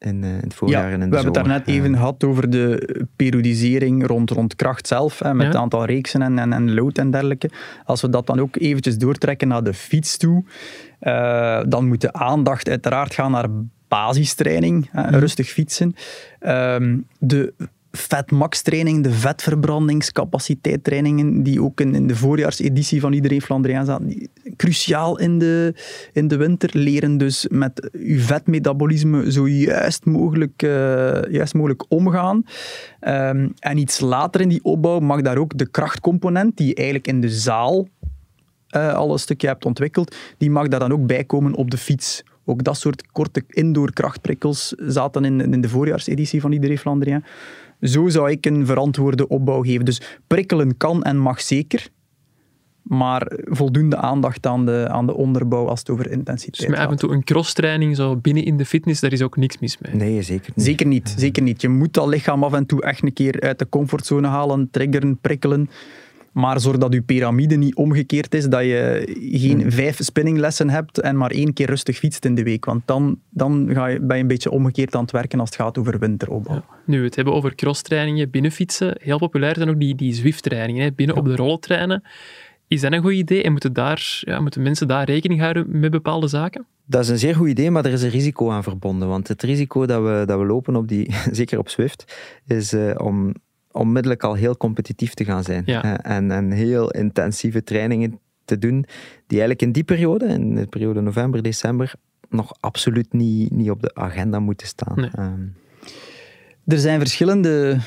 in, 0.00 0.24
eh, 0.24 0.30
in 0.30 0.36
het 0.40 0.54
voorjaar 0.54 0.86
Ja, 0.86 0.86
en 0.86 0.92
in 0.92 1.00
de 1.00 1.08
we 1.08 1.14
hebben 1.22 1.34
het 1.34 1.46
daarnet 1.46 1.68
even 1.68 1.92
Eh, 1.92 1.98
gehad 1.98 2.24
over 2.24 2.50
de 2.50 3.06
periodisering 3.16 4.06
rond, 4.06 4.30
rond 4.30 4.56
kracht 4.56 4.86
zelf, 4.86 5.18
hè, 5.18 5.34
met 5.34 5.42
Ja. 5.42 5.52
het 5.52 5.56
aantal 5.60 5.84
reeksen 5.84 6.22
en, 6.22 6.38
en, 6.38 6.52
en 6.52 6.74
load 6.74 6.98
en 6.98 7.10
dergelijke. 7.10 7.50
Als 7.84 8.00
we 8.00 8.08
dat 8.08 8.26
dan 8.26 8.40
ook 8.40 8.56
eventjes 8.56 8.98
doortrekken 8.98 9.48
naar 9.48 9.62
de 9.64 9.74
fiets 9.74 10.16
toe, 10.16 10.44
eh, 10.98 11.60
dan 11.68 11.88
moet 11.88 12.00
de 12.00 12.12
aandacht 12.12 12.68
uiteraard 12.68 13.14
gaan 13.14 13.30
naar 13.30 13.48
basistraining, 13.88 14.88
hè, 14.92 15.02
Mhm. 15.02 15.14
rustig 15.18 15.48
fietsen. 15.48 15.94
Ehm, 16.40 16.98
de 17.18 17.54
vetmax 17.92 18.62
training, 18.62 19.02
de 19.02 19.12
vetverbrandingscapaciteit 19.12 20.84
trainingen, 20.84 21.42
die 21.42 21.62
ook 21.62 21.80
in, 21.80 22.06
de 22.06 22.16
voorjaarseditie 22.16 23.00
van 23.00 23.12
Iedereen 23.12 23.42
Flandriaan 23.42 23.84
zaten, 23.84 24.28
cruciaal 24.56 25.18
in 25.18 25.38
de, 25.38 25.74
in 26.12 26.28
de 26.28 26.36
winter. 26.36 26.70
Leren 26.72 27.18
dus 27.18 27.46
met 27.50 27.88
uw 27.92 28.18
vetmetabolisme 28.18 29.32
zo 29.32 29.48
juist 29.48 30.04
mogelijk, 30.04 30.62
eh, 30.62 31.22
juist 31.30 31.54
mogelijk 31.54 31.84
omgaan. 31.88 32.42
Ehm, 33.00 33.48
en 33.58 33.78
iets 33.78 34.00
later 34.00 34.40
in 34.40 34.48
die 34.48 34.64
opbouw 34.64 34.98
mag 34.98 35.20
daar 35.20 35.38
ook 35.38 35.58
de 35.58 35.70
krachtcomponent, 35.70 36.56
die 36.56 36.66
je 36.66 36.74
eigenlijk 36.74 37.06
in 37.06 37.20
de 37.20 37.30
zaal 37.30 37.88
eh, 38.68 38.94
al 38.94 39.12
een 39.12 39.18
stukje 39.18 39.46
hebt 39.46 39.64
ontwikkeld, 39.64 40.16
die 40.38 40.50
mag 40.50 40.68
daar 40.68 40.80
dan 40.80 40.92
ook 40.92 41.06
bij 41.06 41.24
komen 41.24 41.54
op 41.54 41.70
de 41.70 41.76
fiets. 41.76 42.22
Ook 42.44 42.64
dat 42.64 42.76
soort 42.76 43.06
korte 43.12 43.44
indoor 43.48 43.92
krachtprikkels 43.92 44.74
zaten 44.76 45.24
in, 45.24 45.52
in 45.52 45.60
de 45.60 45.68
voorjaarseditie 45.68 46.40
van 46.40 46.52
Iedereen 46.52 46.78
Flandriaan. 46.78 47.24
Zo 47.80 48.08
zou 48.08 48.30
ik 48.30 48.46
een 48.46 48.66
verantwoorde 48.66 49.28
opbouw 49.28 49.62
geven. 49.62 49.84
Dus 49.84 50.18
prikkelen 50.26 50.76
kan 50.76 51.02
en 51.02 51.18
mag 51.18 51.40
zeker, 51.40 51.88
maar 52.82 53.32
voldoende 53.44 53.96
aandacht 53.96 54.46
aan 54.46 54.66
de, 54.66 54.86
aan 54.88 55.06
de 55.06 55.14
onderbouw 55.14 55.66
als 55.66 55.78
het 55.78 55.90
over 55.90 56.04
Dus 56.04 56.12
intensiteit 56.12 56.68
met 56.68 56.78
af 56.78 56.84
en 56.84 56.90
gaat. 56.90 56.98
toe 56.98 57.12
een 57.12 57.24
crosstraining 57.24 57.96
zo 57.96 58.16
binnen 58.16 58.44
in 58.44 58.56
de 58.56 58.66
fitness, 58.66 59.00
daar 59.00 59.12
is 59.12 59.22
ook 59.22 59.36
niks 59.36 59.58
mis 59.58 59.78
mee. 59.78 59.94
Nee, 59.94 60.22
zeker 60.22 60.52
niet. 60.54 60.64
Zeker 60.64 60.86
niet, 60.86 61.14
zeker 61.16 61.42
niet. 61.42 61.60
Je 61.60 61.68
moet 61.68 61.92
dat 61.92 62.06
lichaam 62.06 62.44
af 62.44 62.52
en 62.52 62.66
toe 62.66 62.82
echt 62.82 63.02
een 63.02 63.12
keer 63.12 63.40
uit 63.40 63.58
de 63.58 63.68
comfortzone 63.68 64.28
halen, 64.28 64.68
triggeren, 64.70 65.18
prikkelen. 65.20 65.70
Maar 66.32 66.60
zorg 66.60 66.78
dat 66.78 66.92
je 66.92 67.02
piramide 67.02 67.56
niet 67.56 67.74
omgekeerd 67.74 68.34
is, 68.34 68.48
dat 68.48 68.62
je 68.62 69.02
geen 69.32 69.72
vijf 69.72 69.98
spinninglessen 70.02 70.70
hebt 70.70 71.00
en 71.00 71.16
maar 71.16 71.30
één 71.30 71.52
keer 71.52 71.66
rustig 71.66 71.98
fietst 71.98 72.24
in 72.24 72.34
de 72.34 72.42
week. 72.42 72.64
Want 72.64 72.82
dan, 72.84 73.18
dan 73.30 73.68
ga 73.72 73.86
je, 73.86 74.00
ben 74.00 74.16
je 74.16 74.22
een 74.22 74.28
beetje 74.28 74.50
omgekeerd 74.50 74.94
aan 74.94 75.02
het 75.02 75.10
werken 75.10 75.40
als 75.40 75.48
het 75.48 75.58
gaat 75.58 75.78
over 75.78 75.98
winteropbouw. 75.98 76.54
Ja. 76.54 76.64
Nu, 76.86 76.98
we 76.98 77.04
het 77.04 77.16
hebben 77.16 77.34
over 77.34 77.54
crosstrainingen, 77.54 78.30
binnenfietsen. 78.30 78.96
Heel 79.00 79.18
populair 79.18 79.54
zijn 79.54 79.68
ook 79.68 79.80
die, 79.80 79.94
die 79.94 80.14
Zwift-trainingen, 80.14 80.82
hè, 80.82 80.92
binnen 80.92 81.16
op 81.16 81.24
de 81.24 81.36
rollentrainen. 81.36 82.02
Is 82.68 82.80
dat 82.80 82.92
een 82.92 83.02
goed 83.02 83.12
idee? 83.12 83.42
En 83.42 83.52
moeten, 83.52 83.72
daar, 83.72 84.20
ja, 84.20 84.40
moeten 84.40 84.62
mensen 84.62 84.88
daar 84.88 85.04
rekening 85.04 85.40
houden 85.40 85.80
met 85.80 85.90
bepaalde 85.90 86.28
zaken? 86.28 86.66
Dat 86.86 87.02
is 87.02 87.08
een 87.08 87.18
zeer 87.18 87.34
goed 87.34 87.48
idee, 87.48 87.70
maar 87.70 87.84
er 87.84 87.92
is 87.92 88.02
een 88.02 88.10
risico 88.10 88.50
aan 88.50 88.62
verbonden. 88.62 89.08
Want 89.08 89.28
het 89.28 89.42
risico 89.42 89.86
dat 89.86 90.02
we, 90.02 90.22
dat 90.26 90.38
we 90.38 90.44
lopen, 90.44 90.76
op 90.76 90.88
die, 90.88 91.14
zeker 91.30 91.58
op 91.58 91.68
Swift, 91.68 92.16
is 92.46 92.72
eh, 92.72 92.94
om 92.96 93.34
onmiddellijk 93.72 94.22
al 94.22 94.34
heel 94.34 94.56
competitief 94.56 95.14
te 95.14 95.24
gaan 95.24 95.42
zijn. 95.44 95.62
Ja. 95.66 96.02
En, 96.02 96.30
en 96.30 96.50
heel 96.50 96.90
intensieve 96.90 97.64
trainingen 97.64 98.18
te 98.44 98.58
doen, 98.58 98.84
die 99.26 99.38
eigenlijk 99.38 99.62
in 99.62 99.72
die 99.72 99.84
periode, 99.84 100.26
in 100.26 100.54
de 100.54 100.66
periode 100.66 101.00
november, 101.00 101.42
december, 101.42 101.92
nog 102.28 102.52
absoluut 102.60 103.12
niet, 103.12 103.50
niet 103.50 103.70
op 103.70 103.82
de 103.82 103.94
agenda 103.94 104.38
moeten 104.38 104.66
staan. 104.66 104.96
Nee. 104.96 105.10
Ehm, 105.14 105.40
Er 106.66 106.78
zijn 106.78 106.98
verschillende 107.00 107.78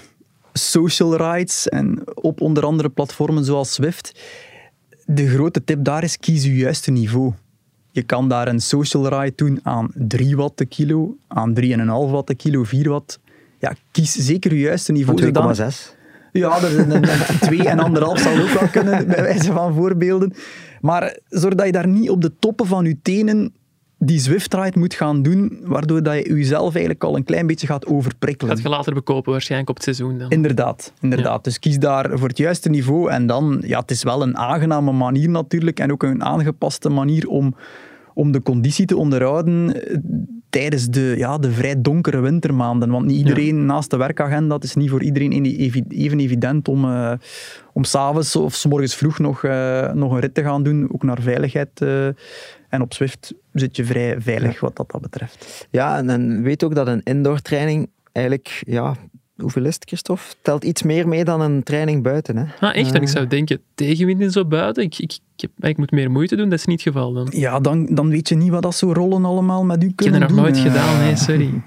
social 0.54 1.16
rights 1.18 1.70
en 1.70 2.02
op 2.14 2.42
onder 2.42 2.66
andere 2.66 2.90
platformen 2.90 3.46
zoals 3.46 3.74
Swift. 3.74 4.22
De 5.06 5.28
grote 5.28 5.64
tip 5.64 5.84
daar 5.84 6.04
is, 6.04 6.18
kies 6.18 6.44
je 6.44 6.56
juiste 6.56 6.92
niveau. 6.92 7.34
Je 7.92 8.02
kan 8.02 8.30
daar 8.30 8.48
een 8.48 8.60
social 8.60 9.08
ride 9.08 9.34
doen 9.36 9.60
aan 9.64 9.92
3 9.94 10.36
watt 10.36 10.58
de 10.58 10.66
kilo, 10.66 11.16
aan 11.28 11.54
3,5 11.54 12.12
watt 12.12 12.28
de 12.28 12.36
kilo, 12.36 12.64
4 12.64 12.90
watt. 12.90 13.20
Ja, 13.64 13.74
kies 13.92 14.12
zeker 14.12 14.54
je 14.54 14.60
juiste 14.60 14.92
niveau. 14.92 15.20
zodanig- 15.20 15.58
van 15.58 15.66
2,6. 15.72 15.96
Ja, 16.32 16.62
er 16.62 16.72
zijn 16.72 16.92
een, 16.92 17.04
een 17.10 17.40
twee 17.40 17.68
en 17.68 17.80
anderhalf 17.80 18.20
zal 18.20 18.38
ook 18.38 18.60
wel 18.60 18.68
kunnen, 18.68 19.08
bij 19.08 19.22
wijze 19.22 19.52
van 19.52 19.74
voorbeelden. 19.74 20.34
Maar 20.82 21.18
zorg 21.30 21.56
dat 21.56 21.66
je 21.66 21.72
daar 21.72 21.88
niet 21.88 22.10
op 22.10 22.22
de 22.22 22.32
toppen 22.40 22.66
van 22.66 22.86
je 22.86 22.98
tenen 23.02 23.54
die 23.98 24.20
Zwift-ride 24.20 24.80
moet 24.80 24.94
gaan 24.94 25.22
doen, 25.22 25.60
waardoor 25.64 26.04
dat 26.04 26.16
je 26.16 26.34
jezelf 26.34 26.72
eigenlijk 26.72 27.04
al 27.04 27.16
een 27.16 27.24
klein 27.24 27.48
beetje 27.48 27.68
gaat 27.68 27.86
overprikkelen. 27.86 28.54
Gaat 28.54 28.64
je 28.64 28.70
later 28.70 28.94
bekopen 28.94 29.32
waarschijnlijk 29.32 29.70
op 29.70 29.76
het 29.76 29.84
seizoen 29.84 30.18
dan. 30.18 30.30
Inderdaad, 30.30 30.94
inderdaad. 31.02 31.44
Dus 31.44 31.60
kies 31.60 31.80
daar 31.80 32.18
voor 32.20 32.28
het 32.28 32.38
juiste 32.38 32.70
niveau. 32.70 33.10
En 33.10 33.28
dan, 33.28 33.64
ja, 33.66 33.80
het 33.80 33.92
is 33.92 34.04
wel 34.04 34.22
een 34.22 34.38
aangename 34.38 34.92
manier 34.92 35.30
natuurlijk. 35.30 35.80
En 35.80 35.92
ook 35.92 36.04
een 36.04 36.24
aangepaste 36.24 36.90
manier 36.90 37.28
om, 37.28 37.56
om 38.14 38.32
de 38.32 38.42
conditie 38.42 38.86
te 38.86 38.98
onderhouden 38.98 39.76
tijdens 40.54 40.88
de, 40.90 41.14
ja, 41.18 41.38
de 41.38 41.52
vrij 41.52 41.82
donkere 41.82 42.20
wintermaanden. 42.20 42.90
Want 42.90 43.06
niet 43.06 43.18
iedereen 43.18 43.66
naast 43.66 43.90
de 43.90 43.98
werkagenda, 43.98 44.56
het 44.56 44.64
is 44.64 44.76
niet 44.76 44.90
voor 44.90 45.04
iedereen 45.04 45.46
even 45.90 46.20
evident 46.20 46.68
om, 46.68 46.86
eh 46.86 47.14
om 47.74 47.84
s'avonds 47.84 48.36
of 48.36 48.54
s 48.54 48.66
morgens 48.66 48.96
vroeg 48.96 49.20
nog, 49.20 49.44
eh, 49.44 49.92
nog 49.92 50.12
een 50.12 50.20
rit 50.20 50.34
te 50.34 50.44
gaan 50.44 50.64
doen, 50.64 50.94
ook 50.94 51.04
naar 51.04 51.22
veiligheid. 51.22 51.82
eh. 51.82 52.06
en 52.70 52.82
op 52.82 52.94
Zwift 52.94 53.34
zit 53.54 53.76
je 53.76 53.86
vrij 53.86 54.22
veilig 54.22 54.60
wat 54.60 54.76
dat, 54.76 54.92
dat 54.92 55.02
betreft. 55.02 55.68
Ja, 55.70 55.98
en, 55.98 56.10
en 56.10 56.42
weet 56.42 56.64
ook 56.64 56.76
dat 56.76 56.88
een 56.88 57.02
indoor 57.04 57.40
training 57.40 57.90
eigenlijk, 58.12 58.62
ja, 58.66 58.96
hoeveel 59.38 59.66
is 59.66 59.76
het, 59.76 59.84
Christophe? 59.88 60.24
Telt 60.42 60.64
iets 60.64 60.84
meer 60.84 61.08
mee 61.08 61.24
dan 61.24 61.42
een 61.42 61.64
training 61.64 62.04
buiten. 62.04 62.38
Hè? 62.38 62.46
Ah, 62.68 62.76
echt? 62.76 62.94
En 62.94 63.02
ik 63.02 63.08
zou 63.08 63.28
denken, 63.28 63.60
tegenwind 63.76 64.22
en 64.22 64.32
zo 64.32 64.46
buiten, 64.46 64.84
ik, 64.84 65.00
ik, 65.00 65.20
ik, 65.36 65.42
heb, 65.42 65.70
ik 65.70 65.78
moet 65.78 65.92
meer 65.92 66.12
moeite 66.12 66.36
doen, 66.36 66.50
dat 66.50 66.60
is 66.60 66.66
niet 66.66 66.84
het 66.84 66.94
geval 66.94 67.14
dan. 67.14 67.28
Ja, 67.32 67.60
dan, 67.60 67.86
dan 67.96 68.10
weet 68.10 68.30
je 68.30 68.36
niet 68.36 68.50
wat 68.50 68.62
dat 68.62 68.76
zo 68.76 68.92
rollen 68.94 69.26
allemaal 69.26 69.64
met 69.66 69.84
u 69.84 69.88
Ik 69.88 69.88
heb 69.88 69.96
kunnen 69.98 70.20
dat 70.20 70.30
nog 70.30 70.38
doen. 70.38 70.46
nooit 70.46 70.66
Eh, 70.66 70.72
gedaan, 70.72 71.00
nee, 71.00 71.16
sorry. 71.16 71.62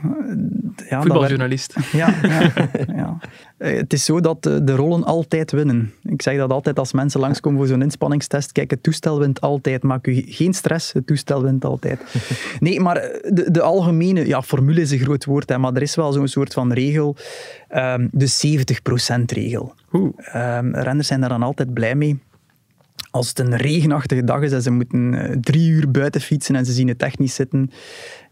Ja, 0.89 1.01
Voetbaljournalist. 1.03 1.75
Ja, 1.93 2.15
ja, 2.23 2.53
ja. 2.97 3.19
Eh, 3.59 3.77
Het 3.77 3.93
is 3.93 4.05
zo 4.05 4.21
dat 4.21 4.47
eh, 4.47 4.57
de 4.62 4.75
rollen 4.75 5.05
altijd 5.05 5.53
winnen. 5.53 5.93
Ik 6.03 6.23
zeg 6.23 6.37
dat 6.37 6.51
altijd 6.51 6.79
als 6.79 6.93
mensen 6.93 7.21
langskomen 7.21 7.59
voor 7.59 7.67
zo'n 7.69 7.83
inspanningstest. 7.83 8.53
Kijk, 8.53 8.71
het 8.71 8.83
toestel 8.83 9.19
wint 9.19 9.41
altijd. 9.41 9.83
Maak 9.83 10.07
u 10.07 10.25
geen 10.27 10.55
stress, 10.55 10.93
het 10.93 11.07
toestel 11.07 11.43
wint 11.43 11.65
altijd. 11.65 12.01
Nee, 12.61 12.81
maar 12.81 12.97
eh, 12.97 13.31
de, 13.35 13.51
de 13.51 13.62
algemene... 13.62 14.27
Ja, 14.27 14.43
formule 14.43 14.81
is 14.81 14.91
een 14.91 14.99
groot 14.99 15.25
woord, 15.25 15.49
hè, 15.49 15.59
maar 15.59 15.73
er 15.75 15.83
is 15.83 15.95
wel 15.95 16.12
zo'n 16.12 16.29
soort 16.29 16.53
van 16.53 16.73
regel. 16.73 17.17
ehm, 17.69 18.07
de 18.11 18.29
70%-regel. 18.29 19.75
Oeh. 19.93 20.12
Ehm, 20.17 20.75
renners 20.75 21.07
zijn 21.07 21.21
daar 21.21 21.29
dan 21.29 21.43
altijd 21.43 21.75
blij 21.75 21.95
mee. 21.95 22.19
Als 23.16 23.29
het 23.29 23.38
een 23.38 23.57
regenachtige 23.57 24.24
dag 24.24 24.42
is 24.42 24.52
en 24.52 24.62
ze 24.62 24.70
moeten 24.70 25.14
eh, 25.14 25.37
drie 25.40 25.70
uur 25.70 25.90
buiten 25.90 26.20
fietsen 26.20 26.55
en 26.55 26.66
ze 26.66 26.72
zien 26.72 26.88
het 26.88 26.98
technisch 26.98 27.35
zitten, 27.35 27.70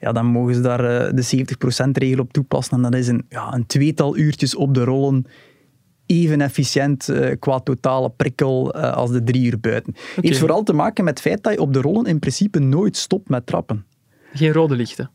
ja, 0.01 0.13
dan 0.13 0.27
mogen 0.27 0.55
ze 0.55 0.61
daar 0.61 1.07
eh, 1.07 1.13
de 1.15 1.45
70%-regel 1.91 2.21
op 2.21 2.33
toepassen. 2.33 2.77
En 2.77 2.83
dat 2.83 3.01
is 3.01 3.09
een, 3.09 3.27
ja, 3.29 3.53
een 3.53 3.67
tweetal 3.67 4.17
uurtjes 4.17 4.57
op 4.57 4.75
de 4.75 4.85
rollen 4.85 5.27
even 6.07 6.41
efficiënt 6.41 7.09
eh, 7.09 7.37
qua 7.39 7.61
totale 7.61 8.11
prikkel 8.11 8.73
als 8.73 9.11
de 9.11 9.23
drie 9.23 9.45
uur 9.45 9.61
buiten. 9.61 9.95
Heeft 10.21 10.39
vooral 10.39 10.63
te 10.63 10.73
maken 10.73 11.05
met 11.05 11.19
het 11.19 11.27
feit 11.29 11.43
dat 11.43 11.53
je 11.53 11.61
op 11.61 11.73
de 11.73 11.81
rollen 11.81 12.05
in 12.05 12.19
principe 12.19 12.59
nooit 12.59 12.97
stopt 12.97 13.29
met 13.29 13.47
trappen. 13.47 13.85
Geen 14.33 14.53
rode 14.53 14.77
lichten. 14.77 15.11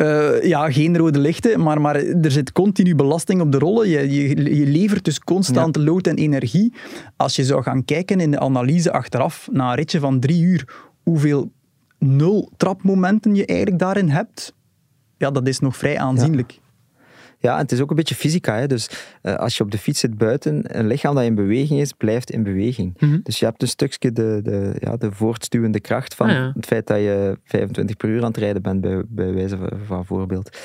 Eh, 0.00 0.42
ja, 0.42 0.70
geen 0.70 0.96
rode 0.96 1.18
lichten, 1.18 1.62
maar, 1.62 1.80
maar 1.80 1.96
er 1.96 2.30
zit 2.30 2.52
continu 2.52 2.94
belasting 2.94 3.40
op 3.40 3.52
de 3.52 3.58
rollen. 3.58 3.88
Je, 3.88 4.10
je, 4.10 4.56
je 4.56 4.66
levert 4.66 5.04
dus 5.04 5.18
constant 5.18 5.76
lood 5.76 6.06
en 6.06 6.16
energie. 6.16 6.74
Als 7.16 7.36
je 7.36 7.44
zou 7.44 7.62
gaan 7.62 7.84
kijken 7.84 8.20
in 8.20 8.30
de 8.30 8.38
analyse 8.38 8.92
achteraf, 8.92 9.48
na 9.52 9.70
een 9.70 9.76
ritje 9.76 10.00
van 10.00 10.20
drie 10.20 10.42
uur, 10.42 10.68
hoeveel 11.02 11.50
nul 11.98 12.50
trapmomenten 12.56 13.34
je 13.34 13.46
eigenlijk 13.46 13.78
daarin 13.78 14.08
hebt, 14.08 14.54
ja, 15.16 15.30
dat 15.30 15.48
is 15.48 15.58
nog 15.58 15.76
vrij 15.76 15.98
aanzienlijk. 15.98 16.50
Ja, 16.52 16.69
en 17.40 17.56
het 17.56 17.72
is 17.72 17.80
ook 17.80 17.90
een 17.90 17.96
beetje 17.96 18.14
fysica. 18.14 18.56
Hè? 18.56 18.66
Dus 18.66 18.90
eh, 19.22 19.34
als 19.34 19.56
je 19.56 19.62
op 19.64 19.70
de 19.70 19.78
fiets 19.78 20.00
zit 20.00 20.18
buiten, 20.18 20.78
een 20.78 20.86
lichaam 20.86 21.14
dat 21.14 21.24
in 21.24 21.34
beweging 21.34 21.80
is, 21.80 21.92
blijft 21.92 22.30
in 22.30 22.42
beweging. 22.42 22.94
Mhm. 23.00 23.18
Dus 23.22 23.38
je 23.38 23.44
hebt 23.44 23.62
een 23.62 23.68
stukje 23.68 24.12
de, 24.12 24.40
de, 24.42 24.74
ja, 24.78 24.96
de 24.96 25.12
voortstuwende 25.12 25.80
kracht 25.80 26.14
van 26.14 26.26
Ah, 26.28 26.32
ja. 26.34 26.52
het 26.54 26.66
feit 26.66 26.86
dat 26.86 26.96
je 26.98 27.38
25 27.44 27.96
per 27.96 28.08
uur 28.08 28.20
aan 28.20 28.26
het 28.28 28.36
rijden 28.36 28.62
bent, 28.62 28.80
bij, 28.80 29.02
bij 29.08 29.32
wijze 29.34 29.56
van, 29.56 29.70
van 29.86 30.04
voorbeeld. 30.06 30.58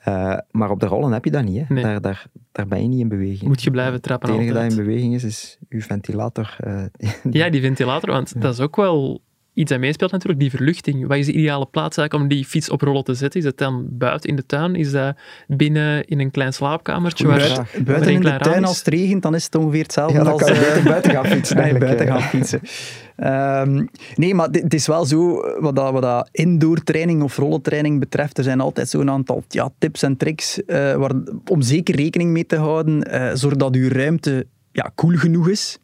Eh, 0.00 0.36
maar 0.50 0.70
op 0.70 0.80
de 0.80 0.86
rollen 0.86 1.12
heb 1.12 1.24
je 1.24 1.30
dat 1.30 1.44
niet. 1.44 1.56
Hè. 1.68 1.74
Nee. 1.74 1.82
Daar, 1.82 2.00
daar, 2.00 2.26
daar 2.52 2.66
ben 2.66 2.82
je 2.82 2.88
niet 2.88 3.00
in 3.00 3.08
beweging. 3.08 3.42
Moet 3.42 3.62
je 3.62 3.70
blijven 3.70 4.00
trappen 4.00 4.28
Het 4.28 4.38
enige 4.38 4.52
dat 4.54 4.70
in 4.70 4.76
beweging 4.76 5.14
is, 5.14 5.24
is 5.24 5.58
je 5.68 5.80
ventilator. 5.80 6.56
eh, 6.58 6.82
Ja, 7.30 7.50
die 7.50 7.60
ventilator, 7.60 8.10
want 8.10 8.40
dat 8.42 8.52
is 8.52 8.60
ook 8.60 8.76
wel 8.76 9.20
iets 9.54 9.70
dat 9.70 9.80
meespeelt 9.80 10.10
natuurlijk, 10.12 10.40
die 10.40 10.50
verluchting. 10.50 11.06
Wat 11.06 11.16
is 11.16 11.26
de 11.26 11.32
ideale 11.32 11.66
plaats 11.66 11.96
eigenlijk 11.96 12.30
om 12.30 12.36
die 12.36 12.44
fiets 12.46 12.70
op 12.70 12.80
rollen 12.80 13.04
te 13.04 13.14
zetten? 13.14 13.40
Is 13.40 13.46
het 13.46 13.58
dan 13.58 13.86
buiten 13.90 14.30
in 14.30 14.36
de 14.36 14.46
tuin? 14.46 14.74
Is 14.74 14.90
dat 14.90 15.16
binnen 15.46 16.04
in 16.04 16.20
een 16.20 16.30
klein 16.30 16.52
slaapkamertje? 16.52 17.26
Waar, 17.26 17.38
Buiten, 17.38 17.84
buiten 17.84 18.12
in 18.12 18.20
de 18.20 18.36
tuin 18.40 18.64
als 18.64 18.78
het 18.78 18.86
regent, 18.88 19.22
dan 19.22 19.34
is 19.34 19.44
het 19.44 19.54
ongeveer 19.54 19.82
hetzelfde 19.82 20.18
Ja, 20.18 20.24
dan 20.24 20.32
als... 20.32 20.42
kan 20.42 20.54
je 20.54 20.60
beter 20.60 20.82
buiten 20.84 21.10
gaan 21.10 21.26
fietsen 21.26 21.56
Nee, 21.62 21.78
buiten 21.78 22.06
eh. 22.06 22.12
gaan 22.12 22.22
fietsen. 22.22 22.60
Ehm, 23.16 23.86
nee, 24.14 24.34
maar 24.34 24.50
dit- 24.50 24.62
het 24.62 24.74
is 24.74 24.86
wel 24.86 25.04
zo, 25.04 25.40
wat 25.60 25.76
dat, 25.76 25.92
wat 25.92 26.02
dat 26.02 26.28
indoor 26.32 26.82
training 26.82 27.22
of 27.22 27.36
rollentraining 27.36 28.00
betreft, 28.00 28.38
er 28.38 28.44
zijn 28.44 28.60
altijd 28.60 28.88
zo'n 28.88 29.10
aantal 29.10 29.44
ja, 29.48 29.70
tips 29.78 30.02
en 30.02 30.16
tricks 30.16 30.64
eh, 30.64 30.94
waar, 30.94 31.12
om 31.50 31.62
zeker 31.62 31.94
rekening 31.96 32.30
mee 32.30 32.46
te 32.46 32.56
houden. 32.56 33.02
eh 33.02 33.30
zorg 33.34 33.56
dat 33.56 33.74
uw 33.74 33.88
ruimte 33.88 34.46
ja, 34.72 34.90
koel 34.94 35.16
genoeg 35.16 35.48
is. 35.48 35.78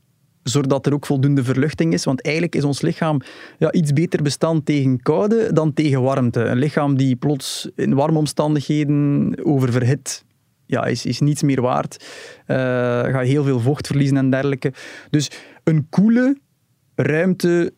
Zorg 0.49 0.67
dat 0.67 0.87
er 0.87 0.93
ook 0.93 1.07
voldoende 1.07 1.45
verluchting 1.45 1.93
is, 1.93 2.05
want 2.05 2.23
eigenlijk 2.23 2.55
is 2.55 2.65
ons 2.65 2.81
lichaam 2.81 3.21
ja, 3.59 3.73
iets 3.73 3.93
beter 3.93 4.23
bestand 4.23 4.67
tegen 4.67 5.03
koude 5.03 5.53
dan 5.53 5.73
tegen 5.73 6.03
warmte. 6.03 6.41
Een 6.41 6.59
lichaam 6.59 6.97
die 6.97 7.17
plots 7.17 7.69
in 7.75 7.95
warme 7.95 8.19
omstandigheden 8.19 9.33
oververhit, 9.43 10.25
ja, 10.67 10.85
is, 10.85 11.07
is 11.07 11.21
niets 11.21 11.43
meer 11.43 11.61
waard. 11.61 12.05
Ga 12.47 13.21
heel 13.21 13.45
veel 13.45 13.61
vocht 13.61 13.87
verliezen 13.87 14.17
en 14.17 14.31
dergelijke. 14.31 14.73
Dus 15.11 15.31
een 15.65 15.87
koele 15.91 16.37
ruimte 16.95 17.73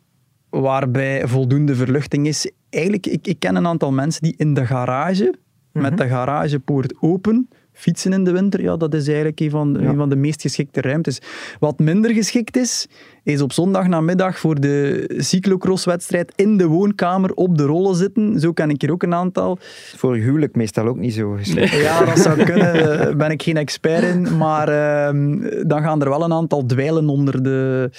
waarbij 0.49 1.29
voldoende 1.29 1.75
verluchting 1.75 2.27
is. 2.27 2.51
Eigenlijk, 2.71 3.07
ik, 3.07 3.27
ik 3.27 3.39
ken 3.39 3.57
een 3.57 3.67
aantal 3.67 3.93
mensen 3.93 4.23
die 4.23 4.35
in 4.37 4.55
de 4.55 4.67
garage, 4.67 5.35
met 5.73 5.99
de 5.99 6.09
garagepoort 6.09 6.95
open, 7.01 7.49
fietsen 7.79 8.13
in 8.13 8.25
de 8.25 8.33
winter. 8.33 8.63
Ja, 8.63 8.77
dat 8.77 8.95
is 8.95 9.07
eigenlijk 9.07 9.41
een 9.41 9.51
van, 9.51 9.81
een 9.81 9.97
van 9.97 10.09
de 10.09 10.17
meest 10.17 10.41
geschikte 10.41 10.81
ruimtes. 10.81 11.19
Wat 11.59 11.79
minder 11.79 12.13
geschikt 12.13 12.57
is, 12.57 12.87
is 13.23 13.41
op 13.41 13.53
zondagnamiddag 13.53 14.39
voor 14.39 14.61
de 14.61 15.05
cyclocrosswedstrijd 15.17 16.33
in 16.37 16.57
de 16.57 16.67
woonkamer 16.67 17.33
op 17.33 17.59
de 17.59 17.65
rollen 17.65 17.95
zitten. 17.95 18.41
Zo 18.41 18.53
ken 18.53 18.71
ik 18.71 18.83
er 18.83 18.93
ook 18.93 19.03
een 19.03 19.15
aantal. 19.15 19.59
Voor 19.97 20.15
huwelijk 20.17 20.57
meestal 20.57 20.87
ook 20.87 20.99
niet 20.99 21.15
zo 21.15 21.31
geschikt. 21.31 21.71
Ja, 21.71 22.05
dat 22.05 22.19
zou 22.19 22.45
kunnen. 22.45 22.73
Daar 22.75 23.17
ben 23.17 23.31
ik 23.31 23.43
geen 23.43 23.57
expert 23.57 24.03
in. 24.03 24.37
Maar 24.37 24.69
ehm, 24.69 25.67
dan 25.67 25.83
gaan 25.83 26.03
er 26.03 26.09
wel 26.09 26.25
een 26.25 26.33
aantal 26.33 26.67
dweilen 26.67 27.09
onder 27.09 27.43
de, 27.43 27.91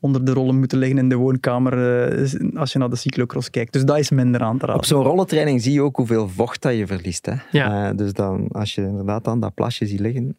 onder 0.00 0.24
de 0.24 0.32
rollen 0.32 0.58
moeten 0.58 0.78
liggen 0.78 0.98
in 0.98 1.08
de 1.08 1.14
woonkamer 1.14 1.72
eh, 2.12 2.56
als 2.60 2.72
je 2.72 2.78
naar 2.78 2.90
de 2.90 2.96
cyclocross 2.96 3.50
kijkt. 3.50 3.72
Dus 3.72 3.84
dat 3.84 3.98
is 3.98 4.10
minder 4.10 4.40
aan 4.40 4.58
te 4.58 4.66
raden. 4.66 4.80
Op 4.80 4.86
zo'n 4.86 5.02
rollentraining 5.02 5.62
zie 5.62 5.72
je 5.72 5.82
ook 5.82 5.96
hoeveel 5.96 6.28
vocht 6.28 6.62
dat 6.62 6.76
je 6.76 6.86
verliest. 6.86 7.26
Hè? 7.26 7.34
Ja. 7.50 7.88
Eh, 7.90 7.96
dus 7.96 8.12
dan, 8.12 8.48
als 8.48 8.74
je 8.74 8.82
inderdaad 8.82 9.24
dan 9.24 9.40
dat 9.40 9.54
plasje 9.54 9.86
ziet 9.86 10.00
liggen, 10.00 10.36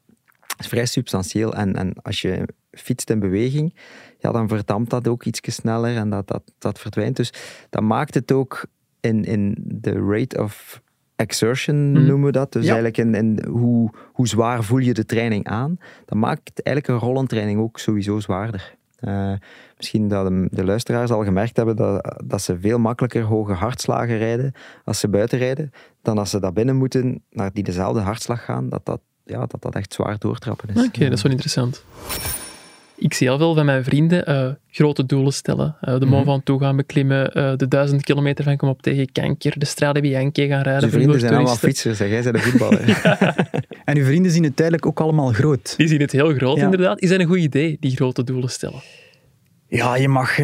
is 0.57 0.67
vrij 0.67 0.85
substantieel. 0.85 1.53
En, 1.53 1.75
en 1.75 1.93
als 2.01 2.21
je 2.21 2.47
fietst 2.71 3.09
in 3.09 3.19
beweging, 3.19 3.73
ja, 4.19 4.31
dan 4.31 4.47
verdampt 4.47 4.89
dat 4.89 5.07
ook 5.07 5.23
iets 5.23 5.39
sneller 5.43 5.95
en 5.95 6.09
dat, 6.09 6.27
dat, 6.27 6.43
dat 6.57 6.79
verdwijnt. 6.79 7.15
Dus 7.15 7.33
dat 7.69 7.81
maakt 7.83 8.13
het 8.13 8.31
ook 8.31 8.65
in, 8.99 9.23
in 9.23 9.55
de 9.57 9.91
rate 10.09 10.41
of 10.43 10.81
exertion, 11.15 11.91
Mhm. 11.91 12.05
noemen 12.05 12.25
we 12.25 12.31
dat. 12.31 12.51
Dus 12.51 12.65
Ja. 12.65 12.73
eigenlijk 12.73 12.97
in, 12.97 13.15
in 13.15 13.45
hoe, 13.49 13.91
hoe 14.13 14.27
zwaar 14.27 14.63
voel 14.63 14.77
je 14.79 14.93
de 14.93 15.05
training 15.05 15.45
aan. 15.47 15.77
Dat 16.05 16.17
maakt 16.17 16.61
eigenlijk 16.63 16.87
een 17.01 17.07
rollentraining 17.07 17.59
ook 17.59 17.79
sowieso 17.79 18.19
zwaarder. 18.19 18.77
Eh, 18.99 19.33
misschien 19.77 20.07
dat 20.07 20.31
de, 20.51 20.63
luisteraars 20.63 21.11
al 21.11 21.23
gemerkt 21.23 21.57
hebben 21.57 21.75
dat, 21.75 22.23
dat 22.25 22.41
ze 22.41 22.59
veel 22.59 22.79
makkelijker 22.79 23.23
hoge 23.23 23.53
hartslagen 23.53 24.17
rijden 24.17 24.51
als 24.85 24.99
ze 24.99 25.07
buiten 25.07 25.37
rijden, 25.37 25.71
dan 26.01 26.17
als 26.17 26.29
ze 26.29 26.39
dat 26.39 26.53
binnen 26.53 26.75
moeten, 26.75 27.23
naar 27.29 27.53
die 27.53 27.63
dezelfde 27.63 27.99
hartslag 27.99 28.45
gaan, 28.45 28.69
dat 28.69 28.85
dat, 28.85 29.01
ja, 29.23 29.45
dat, 29.45 29.61
dat 29.61 29.75
echt 29.75 29.93
zwaar 29.93 30.17
doortrappen 30.17 30.69
is. 30.69 30.85
Oké, 30.85 31.03
dat 31.03 31.17
is 31.17 31.21
wel 31.21 31.31
interessant. 31.31 31.83
Ik 32.99 33.13
zie 33.13 33.27
heel 33.27 33.37
veel 33.37 33.55
van 33.55 33.65
mijn 33.65 33.83
vrienden 33.83 34.25
eh, 34.25 34.49
grote 34.71 35.05
doelen 35.05 35.33
stellen. 35.33 35.75
Eh, 35.81 35.99
de 35.99 36.05
Mont 36.05 36.25
Ventoux 36.25 36.63
gaan 36.63 36.75
beklimmen, 36.75 37.33
eh, 37.33 37.53
de 37.55 37.67
duizend 37.67 38.03
kilometer 38.03 38.43
van 38.43 38.57
Kom 38.57 38.69
op 38.69 38.81
tegen 38.81 39.11
kanker, 39.11 39.59
de 39.59 39.65
Strade 39.65 40.01
Bianchi 40.01 40.47
gaan 40.47 40.61
rijden. 40.61 40.81
De 40.81 40.89
voor 40.89 40.99
vrienden 40.99 41.19
zijn 41.19 41.33
allemaal 41.33 41.55
fietsers, 41.55 41.99
en 41.99 42.09
jij 42.09 42.23
bent 42.23 42.35
een 42.35 42.41
voetballer. 42.41 42.81
En 43.85 43.97
uw 43.97 44.05
vrienden 44.05 44.31
zien 44.31 44.43
het 44.43 44.57
duidelijk 44.57 44.85
ook 44.87 44.99
allemaal 44.99 45.31
groot. 45.31 45.73
Die 45.77 45.87
zien 45.87 46.01
het 46.01 46.11
heel 46.11 46.33
groot, 46.33 46.57
Ja. 46.57 46.63
inderdaad. 46.63 47.01
Is 47.01 47.09
dat 47.09 47.19
een 47.19 47.25
goed 47.25 47.37
idee, 47.37 47.77
die 47.79 47.95
grote 47.95 48.23
doelen 48.23 48.49
stellen? 48.49 48.79
Ja, 49.67 49.95
je 49.95 50.07
mag, 50.07 50.37